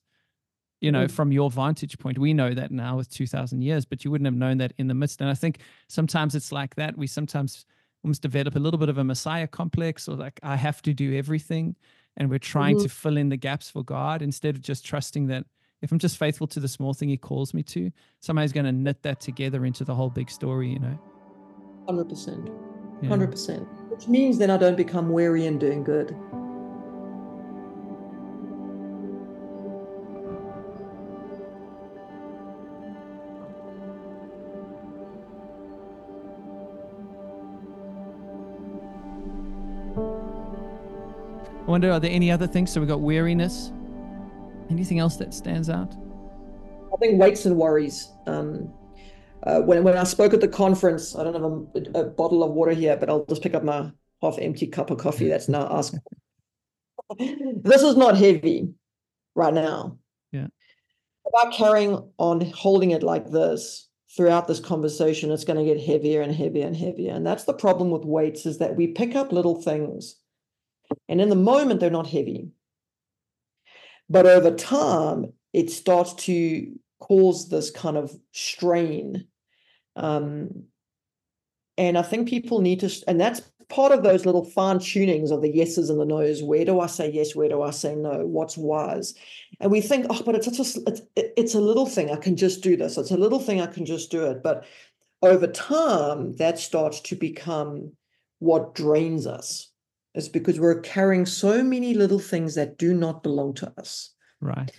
you 0.81 0.93
know, 0.93 1.07
Mm. 1.07 1.11
from 1.11 1.33
your 1.33 1.51
vantage 1.51 1.99
point. 1.99 2.19
We 2.19 2.35
know 2.35 2.53
that 2.55 2.71
now 2.71 2.97
with 2.97 3.09
2,000 3.09 3.63
years, 3.63 3.85
but 3.87 4.05
you 4.05 4.11
wouldn't 4.11 4.27
have 4.27 4.35
known 4.35 4.59
that 4.59 4.75
in 4.77 4.89
the 4.89 4.95
midst. 4.95 5.21
And 5.21 5.31
I 5.31 5.35
think 5.35 5.61
sometimes 5.89 6.35
it's 6.35 6.53
like 6.53 6.75
that. 6.75 6.99
We 6.99 7.07
sometimes 7.07 7.65
almost 8.05 8.21
develop 8.21 8.55
a 8.55 8.59
little 8.59 8.79
bit 8.79 8.91
of 8.91 8.99
a 8.99 9.05
Messiah 9.05 9.47
complex 9.47 10.07
or 10.09 10.17
like, 10.17 10.39
I 10.43 10.57
have 10.57 10.83
to 10.83 10.93
do 10.93 11.17
everything. 11.17 11.77
And 12.17 12.31
we're 12.31 12.39
trying 12.39 12.77
Mhm. 12.77 12.83
to 12.83 12.89
fill 12.89 13.17
in 13.17 13.29
the 13.29 13.37
gaps 13.37 13.71
for 13.71 13.83
God 13.83 14.23
instead 14.23 14.55
of 14.55 14.63
just 14.63 14.85
trusting 14.85 15.27
that 15.27 15.47
if 15.83 15.93
I'm 15.93 15.99
just 15.99 16.17
faithful 16.17 16.47
to 16.49 16.61
the 16.61 16.69
small 16.69 16.95
thing 16.95 17.09
he 17.11 17.17
calls 17.17 17.53
me 17.53 17.63
to, 17.65 17.91
somebody's 18.21 18.53
going 18.53 18.65
to 18.67 18.73
knit 18.73 19.03
that 19.03 19.21
together 19.21 19.67
into 19.67 19.85
the 19.85 19.95
whole 19.95 20.09
big 20.09 20.31
story, 20.31 20.71
you 20.73 20.79
know? 20.79 20.99
100%. 21.87 22.51
hundred 23.09 23.31
percent. 23.31 23.69
Which 23.91 24.09
means 24.09 24.39
then 24.39 24.51
I 24.51 24.57
don't 24.57 24.77
become 24.77 25.11
weary 25.11 25.45
in 25.45 25.59
doing 25.59 25.85
good. 25.85 26.17
Wonder, 41.75 41.91
are 41.91 41.99
there 41.99 42.13
any 42.13 42.31
other 42.31 42.47
things? 42.47 42.73
So 42.73 42.81
we've 42.81 42.89
got 42.89 43.01
weariness. 43.01 43.73
Anything 44.71 45.01
else 45.01 45.17
that 45.17 45.35
stands 45.35 45.69
out? 45.69 45.93
I 46.93 46.97
think 46.99 47.21
weights 47.21 47.47
and 47.47 47.57
worries. 47.57 48.13
Um, 48.29 48.73
uh, 49.43 49.61
when 49.61 49.83
when 49.83 49.99
I 49.99 50.05
spoke 50.05 50.33
at 50.33 50.41
the 50.41 50.47
conference, 50.47 51.17
I 51.17 51.25
don't 51.25 51.35
have 51.35 51.43
a, 51.43 52.01
a, 52.01 52.05
bottle 52.05 52.45
of 52.45 52.53
water 52.53 52.73
here, 52.73 52.97
but 52.97 53.11
I'll 53.11 53.25
just 53.27 53.43
pick 53.43 53.55
up 53.55 53.65
my 53.65 53.91
half 54.23 54.39
empty 54.39 54.69
cup 54.69 54.91
of 54.91 54.99
coffee. 54.99 55.29
That's 55.29 55.49
now 55.49 55.67
asked. 55.69 55.99
this 57.19 57.83
is 57.83 57.97
not 57.97 58.17
heavy 58.17 58.73
right 59.35 59.53
now. 59.53 59.99
Yeah. 60.31 60.47
About 61.27 61.53
carrying 61.53 62.09
on 62.19 62.41
holding 62.53 62.93
it 62.93 63.03
like 63.03 63.33
this 63.33 63.89
throughout 64.17 64.47
this 64.47 64.61
conversation, 64.61 65.33
it's 65.33 65.45
going 65.45 65.59
to 65.59 65.75
get 65.75 65.85
heavier 65.85 66.23
and 66.23 66.33
heavier 66.33 66.69
and 66.69 66.77
heavier. 66.77 67.15
And 67.15 67.27
that's 67.27 67.45
the 67.45 67.53
problem 67.53 67.91
with 67.91 68.05
weights 68.05 68.47
is 68.47 68.59
that 68.59 68.77
we 68.77 68.87
pick 68.87 69.17
up 69.17 69.33
little 69.33 69.61
things 69.61 70.21
and 71.09 71.21
in 71.21 71.29
the 71.29 71.37
moment, 71.37 71.81
they're 71.81 71.91
not 71.91 72.09
heavy. 72.09 72.49
But 74.09 74.27
over 74.27 74.55
time, 74.55 75.33
it 75.53 75.71
starts 75.71 76.15
to 76.25 76.73
cause 77.01 77.49
this 77.49 77.71
kind 77.71 77.97
of 77.97 78.13
strain. 78.33 79.27
Um, 79.97 80.65
and 81.77 81.99
I 81.99 82.03
think 82.03 82.29
people 82.29 82.61
need 82.61 82.81
to, 82.81 82.91
and 83.09 83.21
that's 83.21 83.43
part 83.69 83.93
of 83.93 84.03
those 84.03 84.27
little 84.27 84.45
fine 84.45 84.79
tunings 84.79 85.31
of 85.31 85.43
the 85.43 85.55
yeses 85.55 85.91
and 85.91 85.99
the 85.99 86.05
nos. 86.05 86.43
Where 86.43 86.65
do 86.65 86.81
I 86.81 86.87
say 86.87 87.11
yes? 87.11 87.35
Where 87.35 87.49
do 87.49 87.63
I 87.63 87.71
say 87.71 87.95
no? 87.95 88.27
What's 88.27 88.57
wise? 88.57 89.15
And 89.61 89.71
we 89.73 89.81
think, 89.81 90.07
oh, 90.11 90.23
but 90.25 90.35
it's 90.35 90.47
just, 90.47 90.79
it's, 90.87 91.01
it's 91.17 91.55
a 91.55 91.61
little 91.61 91.87
thing. 91.87 92.11
I 92.11 92.17
can 92.17 92.37
just 92.37 92.63
do 92.63 92.77
this. 92.77 92.99
It's 92.99 93.11
a 93.11 93.17
little 93.17 93.41
thing. 93.41 93.61
I 93.61 93.67
can 93.67 93.87
just 93.87 94.11
do 94.11 94.27
it. 94.27 94.43
But 94.43 94.65
over 95.23 95.47
time, 95.47 96.37
that 96.37 96.59
starts 96.59 97.01
to 97.01 97.17
become 97.17 97.93
what 98.39 98.75
drains 98.75 99.27
us 99.27 99.71
is 100.15 100.29
because 100.29 100.61
we're 100.61 100.81
carrying 100.81 101.27
so 101.27 101.63
many 101.63 101.95
little 101.95 102.19
things 102.19 102.55
that 102.55 102.79
do 102.79 102.95
not 102.95 103.23
belong 103.23 103.55
to 103.55 103.73
us. 103.79 104.11
Right. 104.41 104.71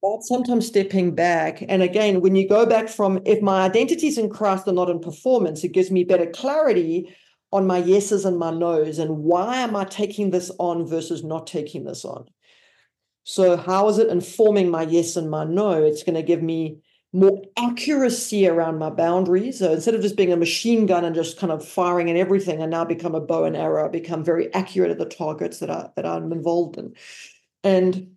But 0.00 0.22
sometimes 0.22 0.66
stepping 0.66 1.14
back. 1.14 1.62
And 1.68 1.82
again, 1.82 2.20
when 2.20 2.36
you 2.36 2.48
go 2.48 2.66
back 2.66 2.88
from 2.88 3.20
if 3.24 3.42
my 3.42 3.62
identities 3.62 4.18
in 4.18 4.30
Christ 4.30 4.68
are 4.68 4.72
not 4.72 4.90
in 4.90 5.00
performance, 5.00 5.64
it 5.64 5.72
gives 5.72 5.90
me 5.90 6.04
better 6.04 6.26
clarity 6.26 7.14
on 7.52 7.66
my 7.66 7.78
yeses 7.78 8.24
and 8.24 8.38
my 8.38 8.50
nos 8.50 8.98
and 8.98 9.18
why 9.18 9.56
am 9.58 9.76
I 9.76 9.84
taking 9.84 10.30
this 10.30 10.50
on 10.58 10.86
versus 10.86 11.22
not 11.22 11.46
taking 11.46 11.84
this 11.84 12.04
on. 12.04 12.26
So, 13.22 13.56
how 13.56 13.88
is 13.88 13.98
it 13.98 14.08
informing 14.08 14.70
my 14.70 14.82
yes 14.82 15.16
and 15.16 15.30
my 15.30 15.44
no? 15.44 15.82
It's 15.82 16.02
going 16.02 16.16
to 16.16 16.22
give 16.22 16.42
me 16.42 16.78
more 17.14 17.40
accuracy 17.56 18.48
around 18.48 18.78
my 18.78 18.90
boundaries. 18.90 19.60
So 19.60 19.72
instead 19.72 19.94
of 19.94 20.02
just 20.02 20.16
being 20.16 20.32
a 20.32 20.36
machine 20.36 20.84
gun 20.84 21.04
and 21.04 21.14
just 21.14 21.38
kind 21.38 21.52
of 21.52 21.66
firing 21.66 22.10
at 22.10 22.16
everything, 22.16 22.60
I 22.60 22.66
now 22.66 22.84
become 22.84 23.14
a 23.14 23.20
bow 23.20 23.44
and 23.44 23.56
arrow. 23.56 23.86
I 23.86 23.88
become 23.88 24.24
very 24.24 24.52
accurate 24.52 24.90
at 24.90 24.98
the 24.98 25.04
targets 25.06 25.60
that 25.60 25.70
I 25.70 25.90
that 25.94 26.04
I'm 26.04 26.32
involved 26.32 26.76
in. 26.76 26.92
And 27.62 28.16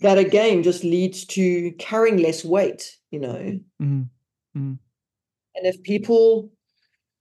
that 0.00 0.18
again 0.18 0.62
just 0.62 0.84
leads 0.84 1.24
to 1.26 1.72
carrying 1.72 2.18
less 2.18 2.44
weight, 2.44 2.96
you 3.10 3.18
know. 3.18 3.60
Mm-hmm. 3.82 4.02
Mm-hmm. 4.56 4.74
And 5.56 5.66
if 5.66 5.82
people 5.82 6.52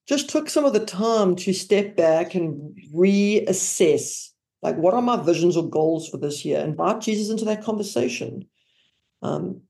just 0.08 0.30
took 0.30 0.50
some 0.50 0.66
of 0.66 0.74
the 0.74 0.86
time 0.86 1.36
to 1.38 1.54
step 1.54 1.96
back 1.96 2.36
and 2.36 2.78
reassess, 2.94 4.30
like, 4.62 4.76
what 4.76 4.94
are 4.94 5.02
my 5.02 5.18
visions 5.18 5.58
or 5.58 5.68
goals 5.68 6.08
for 6.08 6.18
this 6.18 6.46
year? 6.46 6.60
Invite 6.60 7.02
Jesus 7.02 7.32
into 7.32 7.46
that 7.46 7.64
conversation. 7.64 8.46
Um, 9.24 9.62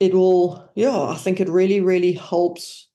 it 0.00 0.14
will, 0.14 0.70
yeah, 0.74 1.02
I 1.02 1.16
think 1.16 1.40
it 1.40 1.48
really, 1.48 1.80
really 1.80 2.12
helps 2.12 2.88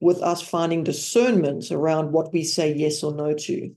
with 0.00 0.20
us 0.22 0.42
finding 0.42 0.84
discernment 0.84 1.70
around 1.70 2.12
what 2.12 2.32
we 2.32 2.44
say 2.44 2.74
yes 2.74 3.02
or 3.02 3.14
no 3.14 3.32
to. 3.32 3.74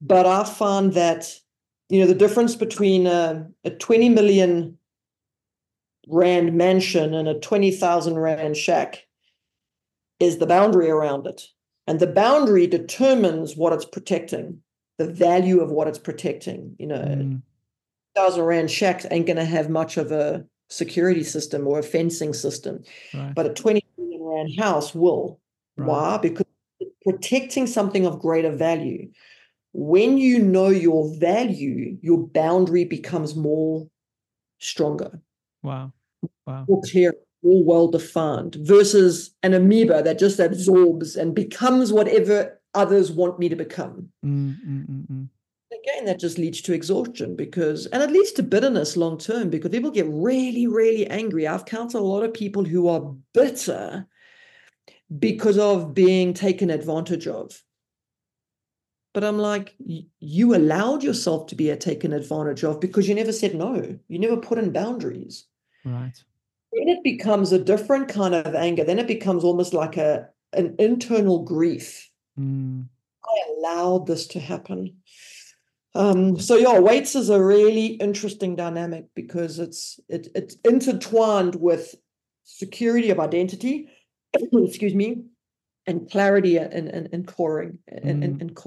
But 0.00 0.26
I 0.26 0.44
find 0.44 0.92
that, 0.94 1.34
you 1.88 2.00
know, 2.00 2.06
the 2.06 2.14
difference 2.14 2.54
between 2.54 3.06
a, 3.06 3.48
a 3.64 3.70
20 3.70 4.08
million 4.10 4.78
Rand 6.08 6.54
mansion 6.54 7.14
and 7.14 7.28
a 7.28 7.38
20,000 7.38 8.18
Rand 8.18 8.56
shack 8.56 9.06
is 10.18 10.38
the 10.38 10.46
boundary 10.46 10.90
around 10.90 11.26
it. 11.26 11.42
And 11.86 12.00
the 12.00 12.06
boundary 12.06 12.66
determines 12.66 13.56
what 13.56 13.72
it's 13.72 13.84
protecting, 13.84 14.62
the 14.98 15.06
value 15.06 15.60
of 15.60 15.70
what 15.70 15.88
it's 15.88 15.98
protecting. 15.98 16.76
You 16.78 16.86
know, 16.86 16.98
mm. 16.98 17.42
thousand 18.14 18.44
Rand 18.44 18.70
shack 18.70 19.04
ain't 19.10 19.26
going 19.26 19.36
to 19.36 19.44
have 19.44 19.68
much 19.68 19.96
of 19.96 20.12
a 20.12 20.44
security 20.70 21.24
system 21.24 21.66
or 21.66 21.78
a 21.78 21.82
fencing 21.82 22.32
system. 22.32 22.82
Right. 23.12 23.34
But 23.34 23.46
a 23.46 23.54
20 23.54 23.84
million 23.98 24.22
rand 24.22 24.58
house 24.58 24.94
will. 24.94 25.40
Right. 25.76 25.88
Why? 25.88 26.18
Because 26.18 26.46
protecting 27.02 27.66
something 27.66 28.06
of 28.06 28.20
greater 28.20 28.54
value. 28.54 29.10
When 29.72 30.18
you 30.18 30.38
know 30.38 30.68
your 30.68 31.14
value, 31.18 31.98
your 32.02 32.18
boundary 32.18 32.84
becomes 32.84 33.36
more 33.36 33.86
stronger. 34.58 35.20
Wow. 35.62 35.92
Wow. 36.46 36.64
More 36.68 36.82
clear, 36.90 37.14
more 37.42 37.64
well 37.64 37.88
defined 37.88 38.56
versus 38.60 39.30
an 39.42 39.54
amoeba 39.54 40.02
that 40.02 40.18
just 40.18 40.40
absorbs 40.40 41.16
and 41.16 41.34
becomes 41.34 41.92
whatever 41.92 42.60
others 42.74 43.12
want 43.12 43.38
me 43.38 43.48
to 43.48 43.56
become. 43.56 44.08
Mm, 44.24 44.56
mm, 44.66 44.86
mm, 44.88 45.10
mm 45.10 45.28
again, 45.82 46.04
that 46.06 46.20
just 46.20 46.38
leads 46.38 46.60
to 46.62 46.72
exhaustion 46.72 47.36
because, 47.36 47.86
and 47.86 48.02
it 48.02 48.10
leads 48.10 48.32
to 48.32 48.42
bitterness 48.42 48.96
long 48.96 49.18
term 49.18 49.50
because 49.50 49.70
people 49.70 49.90
get 49.90 50.06
really, 50.08 50.66
really 50.66 51.06
angry. 51.08 51.46
I've 51.46 51.64
counseled 51.64 52.04
a 52.04 52.06
lot 52.06 52.24
of 52.24 52.34
people 52.34 52.64
who 52.64 52.88
are 52.88 53.14
bitter 53.32 54.06
because 55.18 55.58
of 55.58 55.94
being 55.94 56.34
taken 56.34 56.70
advantage 56.70 57.26
of. 57.26 57.62
But 59.12 59.24
I'm 59.24 59.38
like, 59.38 59.74
you 60.20 60.54
allowed 60.54 61.02
yourself 61.02 61.48
to 61.48 61.56
be 61.56 61.74
taken 61.76 62.12
advantage 62.12 62.62
of 62.62 62.80
because 62.80 63.08
you 63.08 63.14
never 63.14 63.32
said 63.32 63.56
no. 63.56 63.98
You 64.06 64.18
never 64.18 64.36
put 64.36 64.58
in 64.58 64.72
boundaries. 64.72 65.46
Right. 65.84 66.14
Then 66.72 66.88
it 66.88 67.02
becomes 67.02 67.50
a 67.50 67.58
different 67.58 68.08
kind 68.08 68.34
of 68.34 68.54
anger. 68.54 68.84
Then 68.84 69.00
it 69.00 69.08
becomes 69.08 69.42
almost 69.42 69.74
like 69.74 69.96
a 69.96 70.28
an 70.52 70.76
internal 70.78 71.42
grief. 71.44 72.08
Mm. 72.38 72.86
I 73.24 73.52
allowed 73.52 74.06
this 74.06 74.26
to 74.28 74.40
happen. 74.40 74.96
Um, 75.94 76.38
so 76.38 76.56
yeah, 76.56 76.78
weights 76.78 77.16
is 77.16 77.30
a 77.30 77.42
really 77.42 77.86
interesting 77.86 78.54
dynamic 78.54 79.06
because 79.14 79.58
it's 79.58 79.98
it, 80.08 80.28
it's 80.34 80.56
intertwined 80.64 81.56
with 81.56 81.94
security 82.44 83.10
of 83.10 83.18
identity, 83.18 83.88
excuse 84.34 84.94
me, 84.94 85.24
and 85.86 86.08
clarity 86.10 86.58
and 86.58 86.72
and, 86.72 87.08
and 87.12 87.26
coring 87.26 87.78
and, 87.88 88.22
mm. 88.22 88.24
and, 88.24 88.40
and 88.40 88.58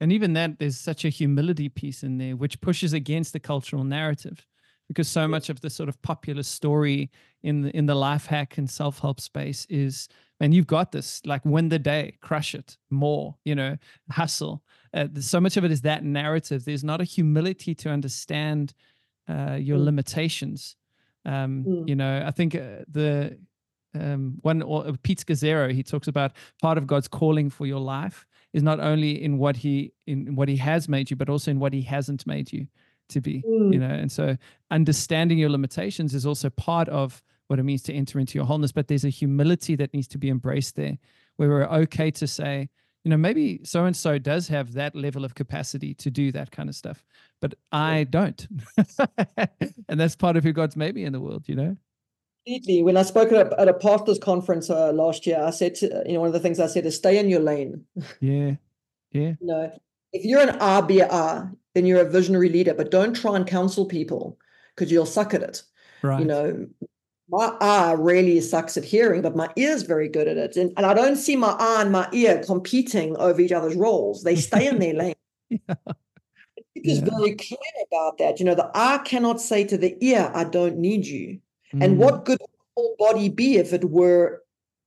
and 0.00 0.12
even 0.12 0.32
that 0.34 0.58
there's 0.58 0.78
such 0.78 1.04
a 1.04 1.08
humility 1.08 1.68
piece 1.68 2.02
in 2.02 2.18
there 2.18 2.36
which 2.36 2.60
pushes 2.60 2.92
against 2.92 3.32
the 3.32 3.40
cultural 3.40 3.84
narrative 3.84 4.46
because 4.88 5.08
so 5.08 5.28
much 5.28 5.50
of 5.50 5.60
the 5.60 5.70
sort 5.70 5.88
of 5.88 6.00
popular 6.02 6.42
story 6.42 7.10
in 7.42 7.62
the 7.62 7.76
in 7.76 7.86
the 7.86 7.94
life 7.94 8.26
hack 8.26 8.58
and 8.58 8.68
self-help 8.68 9.20
space 9.20 9.66
is 9.68 10.08
man 10.40 10.52
you've 10.52 10.66
got 10.66 10.92
this. 10.92 11.20
Like 11.24 11.44
win 11.44 11.68
the 11.68 11.78
day. 11.78 12.16
Crush 12.20 12.54
it. 12.54 12.76
More 12.90 13.36
you 13.44 13.54
know 13.54 13.76
hustle 14.10 14.62
uh, 14.94 15.06
so 15.20 15.40
much 15.40 15.56
of 15.56 15.64
it 15.64 15.70
is 15.70 15.82
that 15.82 16.04
narrative 16.04 16.64
there's 16.64 16.84
not 16.84 17.00
a 17.00 17.04
humility 17.04 17.74
to 17.74 17.90
understand 17.90 18.74
uh, 19.28 19.56
your 19.60 19.78
mm. 19.78 19.84
limitations 19.84 20.76
um, 21.24 21.64
mm. 21.66 21.88
you 21.88 21.96
know 21.96 22.24
i 22.26 22.30
think 22.30 22.54
uh, 22.54 22.84
the 22.88 23.36
um, 23.94 24.38
one 24.42 24.62
or 24.62 24.86
uh, 24.86 24.92
Pete 25.02 25.24
Scazzero, 25.26 25.72
he 25.72 25.82
talks 25.82 26.08
about 26.08 26.32
part 26.60 26.78
of 26.78 26.86
God's 26.86 27.08
calling 27.08 27.50
for 27.50 27.66
your 27.66 27.80
life 27.80 28.26
is 28.52 28.62
not 28.62 28.80
only 28.80 29.22
in 29.22 29.38
what 29.38 29.56
he 29.56 29.92
in 30.06 30.34
what 30.34 30.48
he 30.48 30.56
has 30.56 30.88
made 30.88 31.10
you, 31.10 31.16
but 31.16 31.28
also 31.28 31.50
in 31.50 31.58
what 31.58 31.72
he 31.72 31.82
hasn't 31.82 32.26
made 32.26 32.52
you 32.52 32.66
to 33.10 33.20
be. 33.20 33.42
Mm. 33.46 33.72
You 33.72 33.80
know, 33.80 33.88
and 33.88 34.10
so 34.10 34.36
understanding 34.70 35.38
your 35.38 35.50
limitations 35.50 36.14
is 36.14 36.26
also 36.26 36.50
part 36.50 36.88
of 36.88 37.22
what 37.48 37.58
it 37.58 37.62
means 37.62 37.82
to 37.82 37.94
enter 37.94 38.18
into 38.18 38.36
your 38.36 38.44
wholeness. 38.44 38.72
But 38.72 38.88
there's 38.88 39.04
a 39.04 39.10
humility 39.10 39.74
that 39.76 39.92
needs 39.92 40.08
to 40.08 40.18
be 40.18 40.28
embraced 40.28 40.76
there, 40.76 40.98
where 41.36 41.48
we're 41.48 41.64
okay 41.64 42.10
to 42.12 42.26
say, 42.26 42.68
you 43.04 43.10
know, 43.10 43.16
maybe 43.16 43.60
so 43.64 43.84
and 43.84 43.96
so 43.96 44.18
does 44.18 44.48
have 44.48 44.72
that 44.72 44.94
level 44.94 45.24
of 45.24 45.34
capacity 45.34 45.94
to 45.94 46.10
do 46.10 46.32
that 46.32 46.50
kind 46.50 46.68
of 46.68 46.74
stuff, 46.74 47.04
but 47.40 47.54
I 47.72 48.04
don't. 48.04 48.46
and 49.88 50.00
that's 50.00 50.16
part 50.16 50.36
of 50.36 50.44
who 50.44 50.52
God's 50.52 50.76
made 50.76 50.94
me 50.94 51.04
in 51.04 51.12
the 51.12 51.20
world, 51.20 51.44
you 51.46 51.54
know? 51.54 51.76
Completely. 52.46 52.82
When 52.82 52.96
I 52.96 53.02
spoke 53.02 53.32
at 53.32 53.46
a, 53.46 53.60
at 53.60 53.68
a 53.68 53.74
pastors 53.74 54.18
conference 54.18 54.70
uh, 54.70 54.92
last 54.92 55.26
year, 55.26 55.40
I 55.42 55.50
said, 55.50 55.74
to, 55.76 56.02
you 56.06 56.14
know, 56.14 56.20
one 56.20 56.28
of 56.28 56.32
the 56.32 56.40
things 56.40 56.60
I 56.60 56.66
said 56.66 56.86
is 56.86 56.96
stay 56.96 57.18
in 57.18 57.28
your 57.28 57.40
lane. 57.40 57.84
Yeah. 58.20 58.56
Yeah. 59.12 59.34
you 59.40 59.46
know, 59.46 59.72
if 60.12 60.24
you're 60.24 60.40
an 60.40 60.58
RBR, 60.58 61.54
then 61.74 61.86
you're 61.86 62.00
a 62.00 62.10
visionary 62.10 62.48
leader, 62.48 62.74
but 62.74 62.90
don't 62.90 63.14
try 63.14 63.36
and 63.36 63.46
counsel 63.46 63.86
people 63.86 64.38
because 64.74 64.92
you'll 64.92 65.06
suck 65.06 65.32
at 65.34 65.42
it. 65.42 65.62
Right. 66.02 66.20
You 66.20 66.26
know, 66.26 66.66
my 67.30 67.54
eye 67.60 67.92
really 67.92 68.40
sucks 68.40 68.76
at 68.76 68.84
hearing, 68.84 69.22
but 69.22 69.36
my 69.36 69.50
ear's 69.56 69.82
very 69.82 70.08
good 70.08 70.28
at 70.28 70.38
it. 70.38 70.56
And, 70.56 70.72
and 70.76 70.86
I 70.86 70.94
don't 70.94 71.16
see 71.16 71.36
my 71.36 71.54
eye 71.58 71.82
and 71.82 71.92
my 71.92 72.08
ear 72.12 72.42
competing 72.44 73.16
over 73.18 73.40
each 73.40 73.52
other's 73.52 73.76
roles. 73.76 74.22
They 74.22 74.36
stay 74.36 74.66
in 74.66 74.78
their 74.78 74.94
lane. 74.94 75.14
Yeah. 75.50 75.74
It's 76.74 77.00
yeah. 77.00 77.16
very 77.16 77.34
clear 77.34 77.58
about 77.90 78.18
that. 78.18 78.38
You 78.38 78.46
know, 78.46 78.54
the 78.54 78.70
eye 78.74 79.00
cannot 79.04 79.40
say 79.40 79.64
to 79.64 79.76
the 79.76 79.96
ear, 80.00 80.30
I 80.34 80.44
don't 80.44 80.78
need 80.78 81.06
you. 81.06 81.40
Mm. 81.74 81.84
And 81.84 81.98
what 81.98 82.24
good 82.24 82.38
would 82.40 82.50
the 82.50 82.72
whole 82.76 82.96
body 82.98 83.28
be 83.28 83.56
if 83.56 83.72
it 83.72 83.90
were 83.90 84.42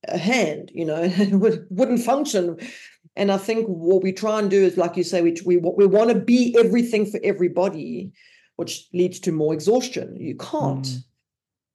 a 0.08 0.18
hand? 0.18 0.72
You 0.74 0.86
know, 0.86 1.02
it 1.04 1.34
would, 1.34 1.68
wouldn't 1.70 2.02
function. 2.02 2.58
And 3.16 3.32
I 3.32 3.38
think 3.38 3.68
what 3.68 4.02
we 4.02 4.14
try 4.14 4.40
and 4.40 4.50
do 4.50 4.64
is, 4.64 4.78
like 4.78 4.96
you 4.96 5.04
say, 5.04 5.22
we 5.22 5.36
we, 5.46 5.58
we 5.58 5.86
want 5.86 6.10
to 6.10 6.16
be 6.16 6.56
everything 6.58 7.06
for 7.06 7.20
everybody, 7.24 8.14
which 8.56 8.88
leads 8.94 9.20
to 9.22 9.34
more 9.34 9.54
exhaustion. 9.54 10.16
You 10.18 10.36
can't. 10.36 10.86
Mm 10.86 11.04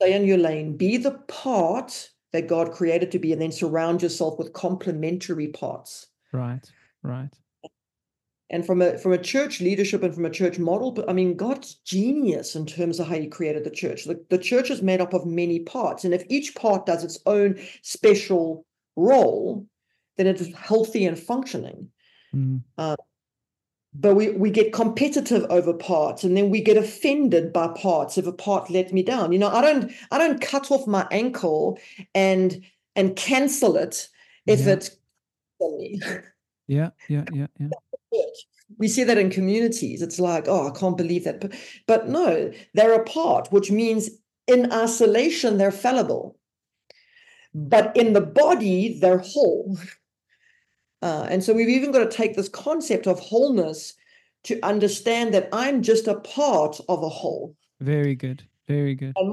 stay 0.01 0.15
in 0.15 0.27
your 0.27 0.39
lane, 0.39 0.77
be 0.77 0.97
the 0.97 1.13
part 1.29 2.11
that 2.33 2.49
God 2.49 2.73
created 2.73 3.11
to 3.13 3.19
be, 3.19 3.33
and 3.33 3.41
then 3.41 3.53
surround 3.53 4.03
yourself 4.03 4.39
with 4.39 4.53
complementary 4.53 5.49
parts. 5.49 6.07
Right, 6.33 6.71
right. 7.03 7.31
And 8.51 8.65
from 8.65 8.81
a 8.81 8.97
from 8.99 9.13
a 9.13 9.19
church 9.19 9.61
leadership 9.61 10.05
and 10.05 10.15
from 10.15 10.25
a 10.25 10.31
church 10.31 10.59
model, 10.59 10.93
but 10.93 11.11
I 11.11 11.13
mean, 11.13 11.37
God's 11.37 11.75
genius 11.85 12.55
in 12.55 12.65
terms 12.65 13.01
of 13.01 13.09
how 13.09 13.17
He 13.17 13.27
created 13.27 13.65
the 13.65 13.71
church. 13.71 14.05
The, 14.05 14.25
the 14.31 14.39
church 14.39 14.71
is 14.71 14.83
made 14.83 15.01
up 15.01 15.15
of 15.15 15.27
many 15.27 15.61
parts, 15.61 16.05
and 16.05 16.15
if 16.15 16.25
each 16.29 16.55
part 16.55 16.87
does 16.87 17.03
its 17.03 17.19
own 17.27 17.59
special 17.83 18.65
role, 18.95 19.67
then 20.17 20.29
it 20.29 20.41
is 20.41 20.55
healthy 20.55 21.07
and 21.07 21.19
functioning. 21.19 21.89
Mm. 22.35 22.63
Uh, 22.79 22.97
but 24.01 24.15
we, 24.15 24.31
we 24.31 24.51
get 24.51 24.73
competitive 24.73 25.45
over 25.49 25.73
parts 25.73 26.25
and 26.25 26.37
then 26.37 26.51
we 26.51 26.61
get 26.61 26.77
offended 26.77 27.53
by 27.53 27.69
parts 27.69 28.19
if 28.19 28.27
a 28.27 28.33
part 28.33 28.71
let 28.71 28.93
me 28.93 29.03
down. 29.03 29.33
You 29.33 29.39
know 29.39 29.49
i 29.49 29.61
don't 29.61 29.93
i 30.11 30.19
don't 30.19 30.41
cut 30.41 30.71
off 30.71 30.87
my 30.87 31.07
ankle 31.11 31.79
and 32.15 32.63
and 32.95 33.17
cancel 33.17 33.77
it 33.77 34.09
if 34.47 34.61
yeah. 34.61 34.75
it 34.75 34.91
yeah 36.67 36.91
yeah 37.09 37.25
yeah 37.33 37.47
yeah. 37.59 37.69
We 38.79 38.89
see 38.89 39.05
that 39.05 39.19
in 39.19 39.31
communities. 39.31 40.03
It's 40.03 40.21
like 40.21 40.47
oh 40.49 40.69
i 40.69 40.79
can't 40.79 40.97
believe 40.97 41.25
that. 41.25 41.41
But, 41.41 41.53
but 41.87 42.09
no 42.09 42.53
they're 42.75 42.95
apart 42.95 43.49
which 43.51 43.71
means 43.71 44.11
in 44.47 44.73
isolation 44.73 45.59
they're 45.59 45.73
fallible. 45.73 46.37
But 47.55 47.97
in 47.97 48.13
the 48.13 48.21
body 48.21 48.99
they're 49.01 49.19
whole 49.19 49.79
uh, 51.07 51.23
and 51.31 51.45
so 51.45 51.55
we've 51.55 51.69
even 51.69 51.93
got 51.93 52.11
to 52.11 52.17
take 52.17 52.35
this 52.35 52.49
concept 52.49 53.07
of 53.07 53.21
wholeness 53.21 53.95
to 54.43 54.59
understand 54.65 55.33
that 55.35 55.49
I'm 55.53 55.81
just 55.81 56.09
a 56.09 56.17
part 56.17 56.81
of 56.89 57.01
a 57.05 57.09
whole. 57.09 57.55
Very 57.81 58.17
good. 58.17 58.43
Very 58.67 58.97
good. 58.97 59.13
And 59.15 59.33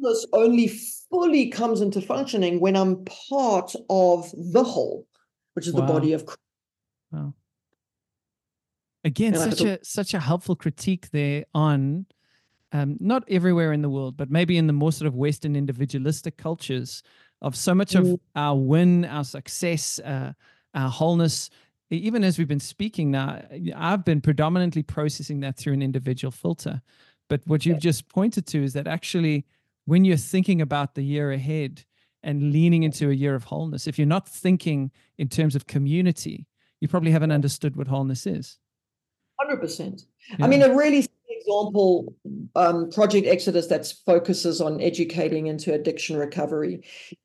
wholeness 0.00 0.26
only 0.32 0.68
fully 1.10 1.48
comes 1.48 1.82
into 1.82 2.00
functioning 2.00 2.58
when 2.58 2.74
I'm 2.74 3.04
part 3.04 3.74
of 3.90 4.32
the 4.34 4.64
whole, 4.64 5.06
which 5.52 5.66
is 5.66 5.74
wow. 5.74 5.82
the 5.82 5.92
body 5.92 6.14
of 6.14 6.24
Christ. 6.24 6.40
Wow. 7.12 7.34
Again, 9.04 9.34
and 9.34 9.52
such 9.52 9.60
a 9.60 9.78
such 9.82 10.14
a 10.14 10.20
helpful 10.20 10.56
critique 10.56 11.10
there 11.10 11.44
on 11.54 12.06
um, 12.72 12.96
not 12.98 13.24
everywhere 13.28 13.74
in 13.74 13.82
the 13.82 13.90
world, 13.90 14.16
but 14.16 14.30
maybe 14.30 14.56
in 14.56 14.66
the 14.66 14.72
more 14.72 14.92
sort 14.92 15.06
of 15.06 15.16
Western 15.16 15.54
individualistic 15.54 16.38
cultures 16.38 17.02
of 17.42 17.56
so 17.56 17.74
much 17.74 17.92
mm. 17.92 18.00
of 18.00 18.20
our 18.36 18.56
win, 18.56 19.04
our 19.04 19.24
success, 19.24 19.98
uh, 20.00 20.32
our 20.74 20.90
wholeness. 20.90 21.50
Even 21.90 22.22
as 22.22 22.38
we've 22.38 22.46
been 22.46 22.60
speaking 22.60 23.10
now 23.10 23.42
i've 23.76 24.04
been 24.04 24.20
predominantly 24.20 24.80
processing 24.82 25.40
that 25.40 25.56
through 25.56 25.72
an 25.72 25.82
individual 25.82 26.30
filter. 26.30 26.82
But 27.28 27.42
what 27.46 27.66
you've 27.66 27.80
just 27.80 28.08
pointed 28.08 28.46
to 28.48 28.62
is 28.62 28.72
that 28.74 28.86
actually 28.86 29.44
when 29.86 30.04
you're 30.04 30.16
thinking 30.16 30.60
about 30.60 30.94
the 30.94 31.02
year 31.02 31.32
ahead 31.32 31.84
and 32.22 32.52
leaning 32.52 32.82
into 32.84 33.10
a 33.10 33.14
year 33.14 33.34
of 33.34 33.44
wholeness 33.44 33.86
if 33.86 33.98
you're 33.98 34.06
not 34.06 34.28
thinking 34.28 34.92
in 35.18 35.28
terms 35.28 35.56
of 35.56 35.66
community 35.66 36.46
you 36.80 36.88
probably 36.88 37.10
haven't 37.10 37.32
understood 37.32 37.76
what 37.76 37.88
wholeness 37.88 38.26
is. 38.26 38.58
100% 39.40 40.04
yeah. 40.38 40.44
i 40.44 40.48
mean 40.48 40.62
a 40.62 40.76
really 40.76 41.06
example 41.40 42.14
um, 42.54 42.90
project 42.90 43.26
exodus 43.26 43.66
that 43.68 43.92
focuses 44.06 44.60
on 44.60 44.80
educating 44.80 45.46
into 45.46 45.72
addiction 45.72 46.16
recovery. 46.16 46.82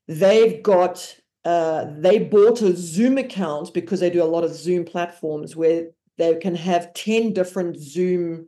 They've 0.07 0.61
got 0.61 1.15
uh, 1.45 1.85
they 1.99 2.17
bought 2.17 2.61
a 2.61 2.75
Zoom 2.75 3.19
account 3.19 3.73
because 3.73 3.99
they 3.99 4.09
do 4.09 4.23
a 4.23 4.25
lot 4.25 4.43
of 4.43 4.55
Zoom 4.55 4.83
platforms 4.83 5.55
where 5.55 5.89
they 6.17 6.35
can 6.37 6.55
have 6.55 6.93
10 6.93 7.33
different 7.33 7.77
Zoom 7.77 8.47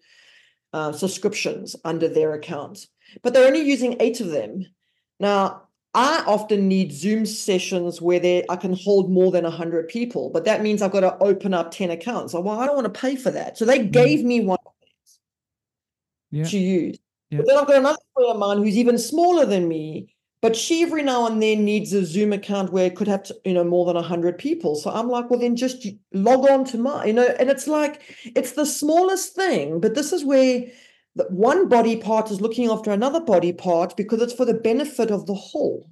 uh, 0.73 0.91
subscriptions 0.91 1.75
under 1.85 2.09
their 2.09 2.33
account, 2.33 2.87
but 3.21 3.33
they're 3.33 3.47
only 3.47 3.61
using 3.61 3.97
eight 3.99 4.19
of 4.19 4.29
them. 4.29 4.65
Now, 5.19 5.67
I 5.93 6.23
often 6.25 6.67
need 6.67 6.91
Zoom 6.91 7.25
sessions 7.25 8.01
where 8.01 8.19
they, 8.19 8.45
I 8.49 8.55
can 8.55 8.73
hold 8.73 9.11
more 9.11 9.31
than 9.31 9.43
100 9.43 9.87
people, 9.87 10.29
but 10.31 10.45
that 10.45 10.61
means 10.61 10.81
I've 10.81 10.91
got 10.91 11.01
to 11.01 11.17
open 11.19 11.53
up 11.53 11.71
10 11.71 11.91
accounts. 11.91 12.33
well, 12.33 12.49
I 12.59 12.65
don't 12.65 12.75
want 12.75 12.91
to 12.91 12.99
pay 12.99 13.15
for 13.15 13.31
that. 13.31 13.57
So 13.57 13.65
they 13.65 13.79
mm. 13.79 13.91
gave 13.91 14.23
me 14.23 14.41
one 14.41 14.57
yeah. 16.31 16.43
to 16.45 16.57
use. 16.57 16.97
Yeah. 17.29 17.39
But 17.39 17.47
then 17.47 17.57
I've 17.57 17.67
got 17.67 17.77
another 17.77 17.97
friend 18.13 18.31
of 18.31 18.37
mine 18.37 18.57
who's 18.57 18.77
even 18.77 18.97
smaller 18.97 19.45
than 19.45 19.67
me 19.67 20.15
but 20.41 20.55
she 20.55 20.83
every 20.83 21.01
now 21.01 21.25
and 21.25 21.41
then 21.41 21.65
needs 21.65 21.93
a 21.93 22.05
Zoom 22.05 22.31
account 22.31 22.71
where 22.71 22.85
it 22.85 22.95
could 22.95 23.07
have, 23.07 23.23
to, 23.23 23.35
you 23.43 23.53
know, 23.53 23.63
more 23.63 23.85
than 23.85 23.95
100 23.95 24.38
people. 24.38 24.75
So 24.75 24.91
I'm 24.91 25.09
like, 25.09 25.29
well, 25.29 25.39
then 25.39 25.55
just 25.55 25.88
log 26.13 26.47
on 26.49 26.63
to 26.65 26.77
my, 26.77 27.05
you 27.05 27.13
know, 27.13 27.27
and 27.39 27.49
it's 27.49 27.67
like, 27.67 28.01
it's 28.35 28.51
the 28.51 28.65
smallest 28.65 29.33
thing, 29.35 29.79
but 29.79 29.95
this 29.95 30.13
is 30.13 30.23
where 30.23 30.65
the 31.15 31.23
one 31.29 31.67
body 31.67 31.95
part 31.97 32.29
is 32.29 32.39
looking 32.39 32.69
after 32.69 32.91
another 32.91 33.19
body 33.19 33.51
part 33.51 33.97
because 33.97 34.21
it's 34.21 34.33
for 34.33 34.45
the 34.45 34.53
benefit 34.53 35.09
of 35.09 35.25
the 35.25 35.33
whole. 35.33 35.89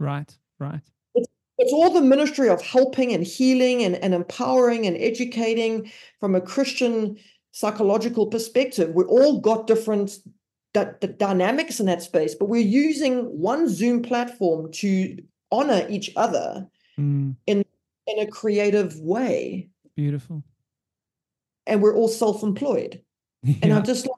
Right, 0.00 0.36
right. 0.58 0.80
It's, 1.14 1.28
it's 1.58 1.72
all 1.72 1.90
the 1.90 2.00
ministry 2.00 2.48
of 2.48 2.60
helping 2.60 3.12
and 3.12 3.24
healing 3.24 3.84
and, 3.84 3.94
and 3.96 4.12
empowering 4.12 4.86
and 4.86 4.96
educating 4.96 5.92
from 6.18 6.34
a 6.34 6.40
Christian 6.40 7.16
psychological 7.52 8.26
perspective. 8.26 8.92
We 8.92 9.04
all 9.04 9.38
got 9.38 9.68
different 9.68 10.18
the, 10.74 10.96
the 11.00 11.08
dynamics 11.08 11.80
in 11.80 11.86
that 11.86 12.02
space, 12.02 12.34
but 12.34 12.46
we're 12.46 12.60
using 12.60 13.24
one 13.26 13.68
Zoom 13.68 14.02
platform 14.02 14.70
to 14.72 15.16
honor 15.50 15.86
each 15.88 16.12
other 16.16 16.66
mm. 16.98 17.34
in 17.46 17.64
in 18.06 18.18
a 18.18 18.26
creative 18.26 19.00
way. 19.00 19.70
Beautiful. 19.96 20.42
And 21.66 21.80
we're 21.80 21.96
all 21.96 22.08
self-employed. 22.08 23.00
Yeah. 23.42 23.54
And 23.62 23.72
I'm 23.72 23.84
just 23.84 24.06
like, 24.06 24.16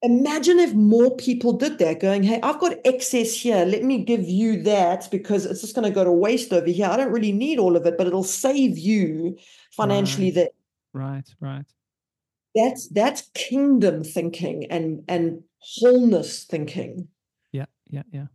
imagine 0.00 0.58
if 0.58 0.72
more 0.72 1.14
people 1.16 1.52
did 1.52 1.78
that, 1.78 2.00
going, 2.00 2.22
hey, 2.22 2.40
I've 2.42 2.58
got 2.58 2.78
excess 2.86 3.34
here. 3.34 3.66
Let 3.66 3.82
me 3.82 4.02
give 4.02 4.26
you 4.26 4.62
that 4.62 5.10
because 5.10 5.44
it's 5.44 5.60
just 5.60 5.74
going 5.74 5.86
to 5.86 5.94
go 5.94 6.04
to 6.04 6.12
waste 6.12 6.52
over 6.54 6.70
here. 6.70 6.86
I 6.86 6.96
don't 6.96 7.12
really 7.12 7.32
need 7.32 7.58
all 7.58 7.76
of 7.76 7.84
it, 7.84 7.98
but 7.98 8.06
it'll 8.06 8.24
save 8.24 8.78
you 8.78 9.36
financially 9.72 10.28
right. 10.28 10.34
there. 10.34 10.48
Right, 10.94 11.34
right. 11.40 11.66
That's 12.54 12.88
that's 12.88 13.30
kingdom 13.34 14.02
thinking 14.02 14.64
and 14.70 15.04
and 15.06 15.42
wholeness 15.60 16.44
thinking. 16.44 17.08
Yeah, 17.52 17.66
yeah, 17.88 18.02
yeah. 18.12 18.26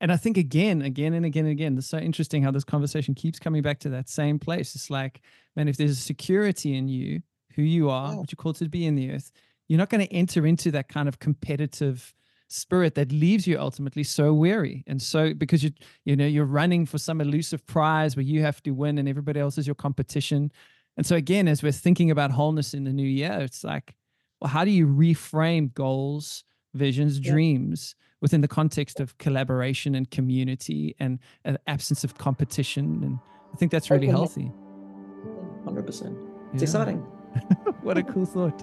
And 0.00 0.10
I 0.10 0.16
think 0.16 0.36
again, 0.36 0.82
again 0.82 1.14
and 1.14 1.24
again 1.24 1.44
and 1.44 1.52
again, 1.52 1.78
it's 1.78 1.86
so 1.86 1.98
interesting 1.98 2.42
how 2.42 2.50
this 2.50 2.64
conversation 2.64 3.14
keeps 3.14 3.38
coming 3.38 3.62
back 3.62 3.78
to 3.80 3.88
that 3.90 4.08
same 4.08 4.38
place. 4.38 4.74
It's 4.74 4.90
like, 4.90 5.20
man, 5.54 5.68
if 5.68 5.76
there's 5.76 5.92
a 5.92 5.94
security 5.94 6.76
in 6.76 6.88
you, 6.88 7.22
who 7.54 7.62
you 7.62 7.88
are, 7.88 8.16
what 8.16 8.32
you're 8.32 8.36
called 8.36 8.56
to 8.56 8.68
be 8.68 8.86
in 8.86 8.96
the 8.96 9.12
earth, 9.12 9.30
you're 9.68 9.78
not 9.78 9.90
going 9.90 10.04
to 10.04 10.12
enter 10.12 10.46
into 10.46 10.70
that 10.72 10.88
kind 10.88 11.08
of 11.08 11.18
competitive 11.18 12.12
spirit 12.48 12.94
that 12.94 13.10
leaves 13.10 13.46
you 13.46 13.58
ultimately 13.58 14.02
so 14.02 14.34
weary 14.34 14.84
and 14.86 15.00
so 15.00 15.32
because 15.32 15.64
you 15.64 15.70
you 16.04 16.14
know 16.14 16.26
you're 16.26 16.44
running 16.44 16.84
for 16.84 16.98
some 16.98 17.22
elusive 17.22 17.66
prize 17.66 18.14
where 18.14 18.24
you 18.24 18.42
have 18.42 18.62
to 18.62 18.72
win 18.72 18.98
and 18.98 19.08
everybody 19.08 19.40
else 19.40 19.56
is 19.56 19.66
your 19.66 19.74
competition 19.74 20.52
and 20.98 21.06
so 21.06 21.16
again 21.16 21.48
as 21.48 21.62
we're 21.62 21.72
thinking 21.72 22.10
about 22.10 22.30
wholeness 22.30 22.74
in 22.74 22.84
the 22.84 22.92
new 22.92 23.08
year 23.08 23.38
it's 23.40 23.64
like 23.64 23.94
well 24.38 24.50
how 24.50 24.66
do 24.66 24.70
you 24.70 24.86
reframe 24.86 25.72
goals 25.72 26.44
visions, 26.74 27.18
yeah. 27.18 27.32
dreams 27.32 27.94
within 28.20 28.40
the 28.40 28.48
context 28.48 29.00
of 29.00 29.18
collaboration 29.18 29.94
and 29.94 30.10
community 30.10 30.94
and 30.98 31.18
an 31.44 31.58
absence 31.66 32.04
of 32.04 32.16
competition. 32.18 33.02
And 33.02 33.18
I 33.52 33.56
think 33.56 33.72
that's 33.72 33.90
really 33.90 34.06
healthy. 34.06 34.50
100%. 35.64 35.88
It's 35.88 36.02
yeah. 36.04 36.62
exciting. 36.62 36.98
what 37.82 37.98
a 37.98 38.02
cool 38.02 38.26
thought. 38.26 38.62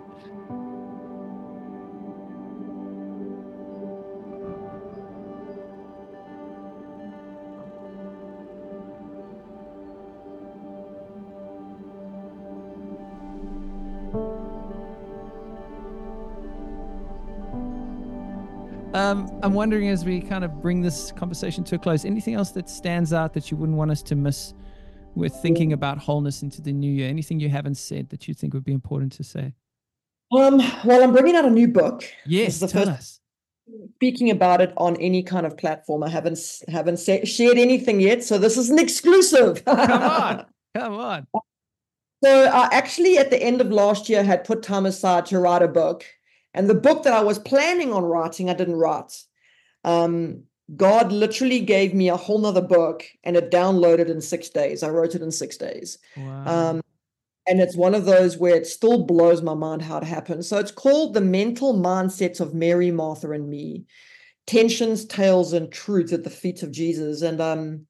Um, 19.09 19.39
I'm 19.41 19.53
wondering 19.53 19.89
as 19.89 20.05
we 20.05 20.21
kind 20.21 20.43
of 20.43 20.61
bring 20.61 20.83
this 20.83 21.11
conversation 21.11 21.63
to 21.63 21.75
a 21.75 21.79
close, 21.79 22.05
anything 22.05 22.35
else 22.35 22.51
that 22.51 22.69
stands 22.69 23.11
out 23.11 23.33
that 23.33 23.49
you 23.49 23.57
wouldn't 23.57 23.75
want 23.75 23.89
us 23.89 24.03
to 24.03 24.15
miss 24.15 24.53
with 25.15 25.33
thinking 25.41 25.73
about 25.73 25.97
wholeness 25.97 26.43
into 26.43 26.61
the 26.61 26.71
new 26.71 26.91
year? 26.91 27.09
Anything 27.09 27.39
you 27.39 27.49
haven't 27.49 27.75
said 27.75 28.09
that 28.09 28.27
you 28.27 28.35
think 28.35 28.53
would 28.53 28.63
be 28.63 28.71
important 28.71 29.11
to 29.13 29.23
say? 29.23 29.55
Um, 30.31 30.61
well, 30.85 31.01
I'm 31.01 31.11
bringing 31.11 31.35
out 31.35 31.45
a 31.45 31.49
new 31.49 31.67
book. 31.67 32.03
Yes, 32.27 32.59
tell 32.59 32.69
first, 32.69 32.87
us. 32.87 33.19
speaking 33.95 34.29
about 34.29 34.61
it 34.61 34.73
on 34.77 34.95
any 34.97 35.23
kind 35.23 35.47
of 35.47 35.57
platform. 35.57 36.03
I 36.03 36.09
haven't 36.09 36.39
haven't 36.67 36.97
sa- 36.97 37.23
shared 37.23 37.57
anything 37.57 37.99
yet, 37.99 38.23
so 38.23 38.37
this 38.37 38.57
is 38.57 38.69
an 38.69 38.77
exclusive. 38.77 39.65
come 39.65 40.03
on, 40.03 40.45
come 40.75 40.93
on. 40.93 41.27
So 42.23 42.45
I 42.45 42.69
actually, 42.71 43.17
at 43.17 43.31
the 43.31 43.41
end 43.41 43.59
of 43.59 43.71
last 43.71 44.07
year, 44.07 44.23
had 44.23 44.43
put 44.43 44.61
time 44.61 44.85
aside 44.85 45.25
to 45.27 45.39
write 45.39 45.63
a 45.63 45.67
book, 45.67 46.05
and 46.53 46.69
the 46.69 46.75
book 46.75 47.03
that 47.03 47.13
I 47.13 47.21
was 47.21 47.39
planning 47.39 47.93
on 47.93 48.03
writing, 48.03 48.49
I 48.49 48.53
didn't 48.53 48.75
write. 48.75 49.23
Um, 49.83 50.43
God 50.75 51.11
literally 51.11 51.61
gave 51.61 51.93
me 51.93 52.09
a 52.09 52.17
whole 52.17 52.39
nother 52.39 52.61
book, 52.61 53.03
and 53.23 53.35
it 53.35 53.51
downloaded 53.51 54.09
in 54.09 54.21
six 54.21 54.49
days. 54.49 54.83
I 54.83 54.89
wrote 54.89 55.15
it 55.15 55.21
in 55.21 55.31
six 55.31 55.57
days. 55.57 55.97
Wow. 56.15 56.45
Um, 56.45 56.81
and 57.47 57.59
it's 57.59 57.75
one 57.75 57.95
of 57.95 58.05
those 58.05 58.37
where 58.37 58.55
it 58.55 58.67
still 58.67 59.05
blows 59.05 59.41
my 59.41 59.55
mind 59.55 59.81
how 59.81 59.97
it 59.97 60.03
happened. 60.03 60.45
So 60.45 60.59
it's 60.59 60.71
called 60.71 61.15
The 61.15 61.21
Mental 61.21 61.73
Mindsets 61.73 62.39
of 62.39 62.53
Mary, 62.53 62.91
Martha, 62.91 63.31
and 63.31 63.49
Me 63.49 63.85
Tensions, 64.45 65.05
Tales, 65.05 65.53
and 65.53 65.71
Truth 65.71 66.13
at 66.13 66.23
the 66.23 66.29
Feet 66.29 66.61
of 66.61 66.71
Jesus. 66.71 67.23
And 67.23 67.41
um, 67.41 67.87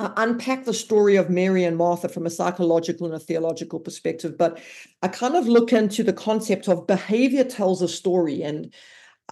I 0.00 0.12
unpack 0.16 0.64
the 0.64 0.74
story 0.74 1.16
of 1.16 1.30
Mary 1.30 1.64
and 1.64 1.76
Martha 1.76 2.08
from 2.08 2.26
a 2.26 2.30
psychological 2.30 3.06
and 3.06 3.14
a 3.14 3.20
theological 3.20 3.78
perspective. 3.78 4.38
But 4.38 4.58
I 5.02 5.08
kind 5.08 5.36
of 5.36 5.46
look 5.46 5.72
into 5.72 6.02
the 6.02 6.12
concept 6.12 6.68
of 6.68 6.86
behavior 6.86 7.44
tells 7.44 7.82
a 7.82 7.88
story. 7.88 8.42
And 8.42 8.72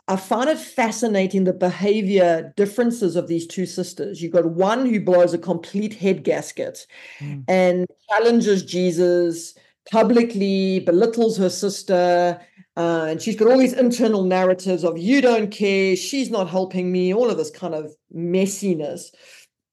I 0.06 0.16
find 0.16 0.48
it 0.48 0.58
fascinating 0.58 1.44
the 1.44 1.52
behavior 1.52 2.52
differences 2.56 3.16
of 3.16 3.28
these 3.28 3.46
two 3.46 3.66
sisters. 3.66 4.22
You've 4.22 4.32
got 4.32 4.46
one 4.46 4.86
who 4.86 5.00
blows 5.00 5.34
a 5.34 5.38
complete 5.38 5.94
head 5.94 6.22
gasket 6.22 6.86
mm. 7.18 7.44
and 7.48 7.86
challenges 8.10 8.62
Jesus 8.62 9.54
publicly, 9.90 10.80
belittles 10.80 11.36
her 11.38 11.50
sister. 11.50 12.40
Uh, 12.76 13.06
and 13.08 13.22
she's 13.22 13.36
got 13.36 13.50
all 13.50 13.58
these 13.58 13.72
internal 13.72 14.22
narratives 14.22 14.84
of 14.84 14.98
you 14.98 15.20
don't 15.20 15.50
care, 15.50 15.96
she's 15.96 16.30
not 16.30 16.48
helping 16.48 16.92
me, 16.92 17.12
all 17.12 17.30
of 17.30 17.36
this 17.36 17.50
kind 17.50 17.74
of 17.74 17.90
messiness. 18.14 19.10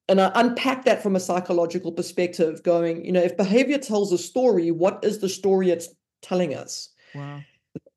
And 0.08 0.22
I 0.22 0.32
unpack 0.36 0.86
that 0.86 1.02
from 1.02 1.16
a 1.16 1.20
psychological 1.20 1.92
perspective, 1.92 2.62
going, 2.62 3.04
you 3.04 3.12
know, 3.12 3.22
if 3.22 3.36
behavior 3.36 3.80
tells 3.80 4.12
a 4.12 4.18
story, 4.18 4.70
what 4.70 5.04
is 5.04 5.20
the 5.20 5.30
story 5.30 5.72
it's 5.72 5.90
telling 6.22 6.54
us? 6.54 6.90
Wow 7.16 7.42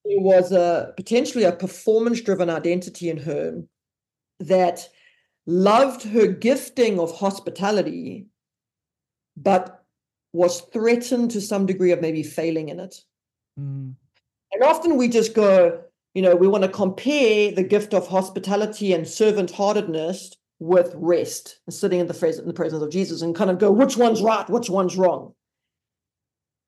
there 0.09 0.20
was 0.20 0.52
a 0.52 0.94
potentially 0.96 1.44
a 1.44 1.52
performance 1.52 2.20
driven 2.20 2.48
identity 2.48 3.11
in 3.11 3.18
her 3.18 3.62
that 4.40 4.88
loved 5.46 6.02
her 6.02 6.26
gifting 6.26 6.98
of 6.98 7.14
hospitality, 7.14 8.26
but 9.36 9.84
was 10.32 10.62
threatened 10.72 11.30
to 11.32 11.40
some 11.40 11.66
degree 11.66 11.92
of 11.92 12.00
maybe 12.00 12.22
failing 12.22 12.70
in 12.70 12.80
it. 12.80 13.02
Mm. 13.59 13.94
And 14.52 14.62
often 14.62 14.96
we 14.96 15.09
just 15.09 15.34
go, 15.34 15.80
you 16.14 16.22
know, 16.22 16.34
we 16.36 16.48
want 16.48 16.64
to 16.64 16.70
compare 16.70 17.52
the 17.52 17.62
gift 17.62 17.92
of 17.92 18.09
hospitality 18.09 18.92
and 18.94 19.06
servant 19.06 19.50
heartedness 19.50 20.34
with 20.61 20.92
rest 20.96 21.61
sitting 21.70 22.00
in 22.00 22.06
the, 22.09 22.38
in 22.40 22.48
the 22.48 22.54
presence 22.54 22.82
of 22.82 22.90
Jesus 22.90 23.22
and 23.22 23.34
kind 23.34 23.50
of 23.50 23.59
go, 23.59 23.70
which 23.70 23.96
one's 23.96 24.20
right, 24.20 24.48
which 24.50 24.68
one's 24.68 24.96
wrong 24.96 25.34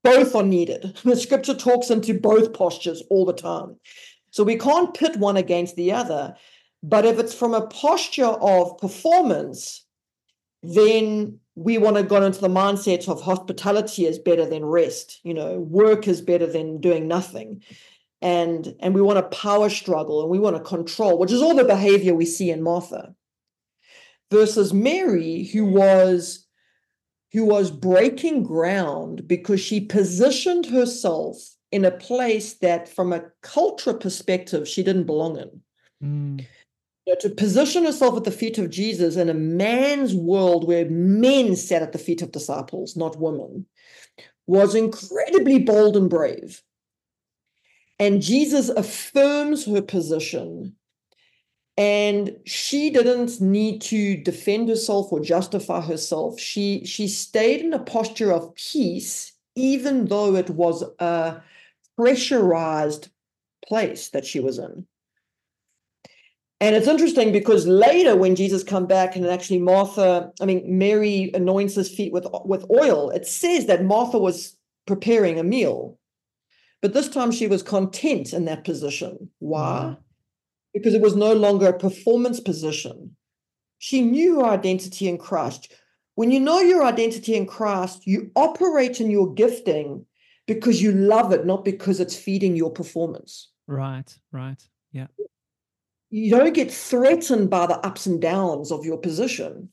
both 0.02 0.34
are 0.34 0.42
needed. 0.42 0.98
The 1.04 1.16
scripture 1.16 1.54
talks 1.54 1.90
into 1.90 2.18
both 2.18 2.52
postures 2.52 3.02
all 3.10 3.24
the 3.24 3.32
time. 3.32 3.76
So 4.30 4.44
we 4.44 4.56
can't 4.56 4.94
pit 4.94 5.16
one 5.16 5.36
against 5.36 5.76
the 5.76 5.92
other. 5.92 6.34
But 6.82 7.04
if 7.04 7.18
it's 7.18 7.34
from 7.34 7.52
a 7.52 7.66
posture 7.66 8.24
of 8.24 8.78
performance, 8.78 9.84
then 10.62 11.40
we 11.54 11.78
want 11.78 11.96
to 11.96 12.02
go 12.02 12.22
into 12.22 12.40
the 12.40 12.48
mindset 12.48 13.08
of 13.08 13.20
hospitality 13.20 14.06
is 14.06 14.18
better 14.18 14.46
than 14.46 14.64
rest. 14.64 15.20
You 15.22 15.34
know, 15.34 15.58
work 15.58 16.08
is 16.08 16.20
better 16.22 16.46
than 16.46 16.80
doing 16.80 17.08
nothing. 17.08 17.62
And 18.22 18.74
and 18.80 18.94
we 18.94 19.02
want 19.02 19.18
a 19.18 19.22
power 19.24 19.68
struggle 19.70 20.20
and 20.22 20.30
we 20.30 20.38
want 20.38 20.56
to 20.56 20.62
control, 20.62 21.18
which 21.18 21.32
is 21.32 21.42
all 21.42 21.54
the 21.54 21.64
behavior 21.64 22.14
we 22.14 22.26
see 22.26 22.50
in 22.50 22.62
Martha. 22.62 23.14
Versus 24.30 24.72
Mary, 24.72 25.44
who 25.44 25.64
was 25.64 26.46
who 27.32 27.44
was 27.44 27.70
breaking 27.70 28.42
ground 28.42 29.26
because 29.28 29.60
she 29.60 29.80
positioned 29.80 30.66
herself 30.66 31.36
in 31.70 31.84
a 31.84 31.90
place 31.90 32.54
that, 32.54 32.88
from 32.88 33.12
a 33.12 33.24
culture 33.42 33.94
perspective, 33.94 34.66
she 34.66 34.82
didn't 34.82 35.04
belong 35.04 35.38
in. 35.38 35.60
Mm. 36.02 36.46
You 37.06 37.14
know, 37.14 37.20
to 37.20 37.30
position 37.30 37.84
herself 37.84 38.16
at 38.16 38.24
the 38.24 38.32
feet 38.32 38.58
of 38.58 38.70
Jesus 38.70 39.16
in 39.16 39.28
a 39.28 39.34
man's 39.34 40.14
world 40.14 40.66
where 40.66 40.90
men 40.90 41.54
sat 41.54 41.82
at 41.82 41.92
the 41.92 41.98
feet 41.98 42.22
of 42.22 42.32
disciples, 42.32 42.96
not 42.96 43.20
women, 43.20 43.66
was 44.46 44.74
incredibly 44.74 45.60
bold 45.60 45.96
and 45.96 46.10
brave. 46.10 46.62
And 48.00 48.22
Jesus 48.22 48.68
affirms 48.70 49.66
her 49.66 49.82
position 49.82 50.74
and 51.80 52.36
she 52.44 52.90
didn't 52.90 53.40
need 53.40 53.80
to 53.80 54.14
defend 54.18 54.68
herself 54.68 55.10
or 55.10 55.18
justify 55.18 55.80
herself. 55.80 56.38
She 56.38 56.84
she 56.84 57.08
stayed 57.08 57.62
in 57.62 57.72
a 57.72 57.78
posture 57.78 58.32
of 58.32 58.54
peace 58.54 59.32
even 59.56 60.04
though 60.04 60.36
it 60.36 60.50
was 60.50 60.84
a 61.00 61.42
pressurized 61.96 63.08
place 63.66 64.10
that 64.10 64.26
she 64.26 64.40
was 64.40 64.58
in. 64.58 64.86
And 66.60 66.76
it's 66.76 66.86
interesting 66.86 67.32
because 67.32 67.66
later 67.66 68.14
when 68.14 68.36
jesus 68.36 68.62
come 68.62 68.86
back 68.86 69.16
and 69.16 69.26
actually 69.26 69.58
martha 69.58 70.30
i 70.42 70.44
mean 70.44 70.62
mary 70.78 71.30
anoints 71.32 71.74
his 71.74 71.88
feet 71.88 72.12
with 72.12 72.26
with 72.44 72.70
oil 72.70 73.08
it 73.08 73.26
says 73.26 73.64
that 73.66 73.84
martha 73.84 74.18
was 74.18 74.58
preparing 74.86 75.38
a 75.38 75.44
meal. 75.44 75.98
But 76.82 76.94
this 76.94 77.08
time 77.08 77.30
she 77.30 77.46
was 77.46 77.62
content 77.62 78.32
in 78.32 78.44
that 78.46 78.64
position. 78.64 79.30
Why 79.38 79.94
mm-hmm. 79.94 80.00
Because 80.72 80.94
it 80.94 81.00
was 81.00 81.16
no 81.16 81.32
longer 81.32 81.68
a 81.68 81.78
performance 81.78 82.40
position. 82.40 83.16
She 83.78 84.02
knew 84.02 84.40
her 84.40 84.46
identity 84.46 85.08
in 85.08 85.18
Christ. 85.18 85.72
When 86.14 86.30
you 86.30 86.40
know 86.40 86.60
your 86.60 86.84
identity 86.84 87.34
in 87.34 87.46
Christ, 87.46 88.06
you 88.06 88.30
operate 88.36 89.00
in 89.00 89.10
your 89.10 89.32
gifting 89.32 90.04
because 90.46 90.82
you 90.82 90.92
love 90.92 91.32
it, 91.32 91.46
not 91.46 91.64
because 91.64 92.00
it's 92.00 92.16
feeding 92.16 92.56
your 92.56 92.70
performance. 92.70 93.50
Right, 93.66 94.14
right. 94.32 94.62
Yeah. 94.92 95.06
You 96.10 96.30
don't 96.30 96.52
get 96.52 96.72
threatened 96.72 97.50
by 97.50 97.66
the 97.66 97.78
ups 97.86 98.06
and 98.06 98.20
downs 98.20 98.72
of 98.72 98.84
your 98.84 98.98
position 98.98 99.70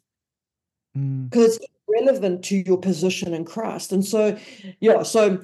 because 0.93 1.57
mm. 1.57 1.61
it's 1.61 1.65
relevant 1.89 2.43
to 2.45 2.57
your 2.57 2.77
position 2.77 3.33
in 3.33 3.43
Christ. 3.43 3.91
And 3.91 4.05
so, 4.05 4.37
yeah, 4.79 5.03
so 5.03 5.41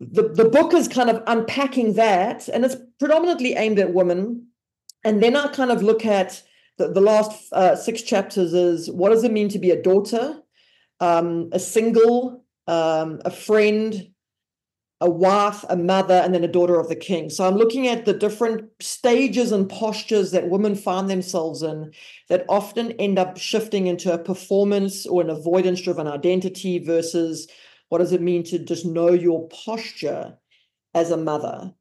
the, 0.00 0.28
the 0.28 0.48
book 0.48 0.74
is 0.74 0.88
kind 0.88 1.10
of 1.10 1.22
unpacking 1.26 1.94
that, 1.94 2.48
and 2.48 2.64
it's 2.64 2.76
predominantly 2.98 3.54
aimed 3.54 3.78
at 3.78 3.94
women 3.94 4.46
and 5.06 5.22
then 5.22 5.36
I 5.36 5.46
kind 5.46 5.70
of 5.70 5.84
look 5.84 6.04
at 6.04 6.42
the, 6.78 6.88
the 6.88 7.00
last 7.00 7.52
uh, 7.52 7.76
six 7.76 8.02
chapters 8.02 8.52
is 8.52 8.90
what 8.90 9.10
does 9.10 9.22
it 9.22 9.30
mean 9.30 9.48
to 9.50 9.58
be 9.60 9.70
a 9.70 9.80
daughter, 9.80 10.42
um, 10.98 11.48
a 11.52 11.60
single, 11.60 12.44
um, 12.66 13.20
a 13.24 13.30
friend, 13.30 14.10
a 15.00 15.08
wife, 15.08 15.64
a 15.68 15.76
mother, 15.76 16.14
and 16.14 16.34
then 16.34 16.42
a 16.42 16.48
daughter 16.48 16.80
of 16.80 16.88
the 16.88 16.96
king. 16.96 17.30
So 17.30 17.46
I'm 17.46 17.54
looking 17.54 17.86
at 17.86 18.04
the 18.04 18.14
different 18.14 18.68
stages 18.80 19.52
and 19.52 19.68
postures 19.68 20.32
that 20.32 20.48
women 20.48 20.74
find 20.74 21.08
themselves 21.08 21.62
in 21.62 21.92
that 22.28 22.44
often 22.48 22.90
end 22.92 23.16
up 23.16 23.36
shifting 23.36 23.86
into 23.86 24.12
a 24.12 24.18
performance 24.18 25.06
or 25.06 25.20
an 25.20 25.30
avoidance 25.30 25.82
driven 25.82 26.08
identity 26.08 26.80
versus 26.80 27.46
what 27.90 27.98
does 27.98 28.10
it 28.10 28.22
mean 28.22 28.42
to 28.42 28.58
just 28.58 28.84
know 28.84 29.10
your 29.10 29.46
posture 29.50 30.36
as 30.94 31.12
a 31.12 31.16
mother 31.16 31.72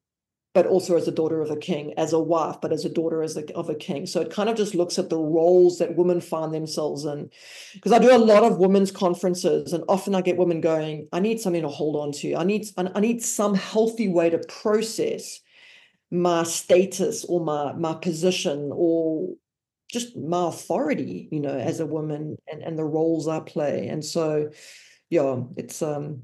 but 0.56 0.66
also 0.66 0.96
as 0.96 1.06
a 1.06 1.12
daughter 1.12 1.42
of 1.42 1.52
a 1.52 1.58
king, 1.58 1.94
as 1.98 2.14
a 2.14 2.20
wife, 2.20 2.56
but 2.62 2.72
as 2.72 2.86
a 2.86 2.90
daughter 2.90 3.22
as 3.22 3.36
a, 3.36 3.54
of 3.56 3.70
a 3.70 3.76
king. 3.76 4.06
So 4.06 4.22
it 4.22 4.32
kind 4.32 4.48
of 4.48 4.56
just 4.56 4.74
looks 4.74 4.98
at 4.98 5.10
the 5.10 5.18
roles 5.18 5.80
that 5.80 5.98
women 5.98 6.22
find 6.22 6.54
themselves 6.54 7.04
in. 7.04 7.30
Because 7.74 7.92
I 7.92 8.00
do 8.00 8.16
a 8.16 8.18
lot 8.18 8.44
of 8.44 8.58
women's 8.58 8.90
conferences, 8.90 9.74
and 9.74 9.84
often 9.90 10.16
I 10.16 10.22
get 10.22 10.38
women 10.38 10.62
going, 10.62 11.10
"I 11.12 11.20
need 11.20 11.42
something 11.42 11.62
to 11.62 11.68
hold 11.68 11.98
on 11.98 12.14
to. 12.14 12.38
I 12.38 12.46
need 12.46 12.68
I 12.78 13.02
need 13.02 13.22
some 13.22 13.54
healthy 13.54 14.08
way 14.08 14.30
to 14.30 14.38
process 14.48 15.42
my 16.10 16.44
status 16.44 17.26
or 17.26 17.42
my 17.42 17.74
my 17.74 17.94
position 17.96 18.72
or 18.74 19.36
just 19.92 20.16
my 20.16 20.48
authority, 20.48 21.28
you 21.32 21.42
know, 21.42 21.58
as 21.58 21.82
a 21.82 21.86
woman 21.86 22.38
and 22.50 22.64
and 22.64 22.80
the 22.80 22.86
roles 22.86 23.28
I 23.28 23.42
play." 23.42 23.90
And 23.90 24.06
so, 24.06 24.52
yeah, 25.10 25.42
it's 25.58 25.82
um 25.82 26.24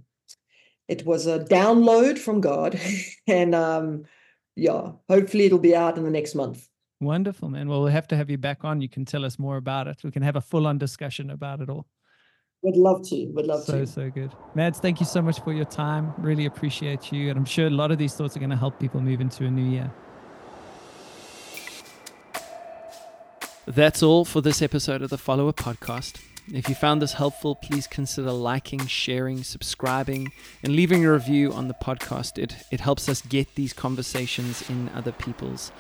it 0.88 1.06
was 1.06 1.28
a 1.28 1.40
download 1.40 2.18
from 2.18 2.40
God 2.40 2.80
and 3.28 3.54
um 3.54 4.06
yeah, 4.56 4.92
hopefully 5.10 5.46
it'll 5.46 5.60
be 5.60 5.76
out 5.76 5.98
in 5.98 6.04
the 6.04 6.10
next 6.10 6.36
month. 6.36 6.68
Wonderful, 7.00 7.50
man. 7.50 7.68
Well, 7.68 7.82
we'll 7.82 7.92
have 7.92 8.08
to 8.10 8.16
have 8.16 8.30
you 8.30 8.38
back 8.38 8.64
on. 8.64 8.82
You 8.82 8.90
can 8.90 9.06
tell 9.06 9.26
us 9.26 9.40
more 9.40 9.58
about 9.58 9.88
it. 9.88 10.00
We 10.04 10.12
can 10.12 10.22
have 10.22 10.36
a 10.36 10.42
full 10.42 10.68
on 10.68 10.78
discussion 10.78 11.32
about 11.32 11.62
it 11.62 11.70
all. 11.70 11.88
Would 12.62 12.76
love 12.76 13.08
to. 13.10 13.26
Would 13.34 13.48
love 13.48 13.64
so, 13.64 13.80
to. 13.80 13.88
So, 13.88 14.04
so 14.04 14.10
good. 14.12 14.32
Madz, 14.56 14.78
thank 14.78 15.00
you 15.00 15.06
so 15.06 15.20
much 15.20 15.40
for 15.40 15.52
your 15.52 15.66
time. 15.66 16.14
Really 16.20 16.46
appreciate 16.46 17.12
you. 17.12 17.30
And 17.30 17.40
I'm 17.40 17.46
sure 17.46 17.66
a 17.66 17.72
lot 17.72 17.90
of 17.90 17.98
these 17.98 18.14
thoughts 18.14 18.36
are 18.36 18.40
going 18.40 18.52
to 18.52 18.56
help 18.56 18.80
people 18.80 19.02
move 19.02 19.20
into 19.20 19.46
a 19.46 19.52
new 19.52 19.68
year. 19.68 19.92
That's 23.66 24.04
all 24.04 24.26
for 24.26 24.42
this 24.42 24.62
episode 24.62 25.02
of 25.02 25.10
the 25.10 25.18
Follower 25.18 25.54
Podcast. 25.54 26.20
If 26.54 26.68
you 26.68 26.76
found 26.76 27.02
this 27.02 27.14
helpful, 27.14 27.56
please 27.56 27.88
consider 27.88 28.30
liking, 28.32 28.86
sharing, 28.86 29.42
subscribing, 29.44 30.34
and 30.64 30.76
leaving 30.76 31.06
a 31.06 31.14
review 31.14 31.54
on 31.54 31.70
the 31.70 31.74
podcast. 31.74 32.38
It, 32.38 32.58
it 32.72 32.82
helps 32.82 33.08
us 33.08 33.22
get 33.22 33.56
these 33.56 33.72
conversations 33.72 34.70
in 34.70 34.90
other 34.90 35.14
people's 35.14 35.72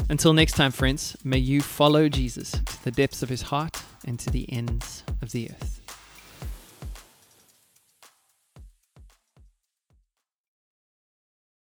Until 0.08 0.32
next 0.32 0.54
time, 0.54 0.72
friends, 0.72 1.16
may 1.22 1.38
you 1.38 1.62
follow 1.62 2.08
Jesus 2.08 2.50
to 2.50 2.84
the 2.84 2.90
depths 2.90 3.22
of 3.22 3.28
his 3.28 3.42
heart 3.42 3.80
and 4.04 4.18
to 4.18 4.30
the 4.30 4.52
ends 4.52 5.04
of 5.22 5.30
the 5.30 5.48
earth. 5.50 5.81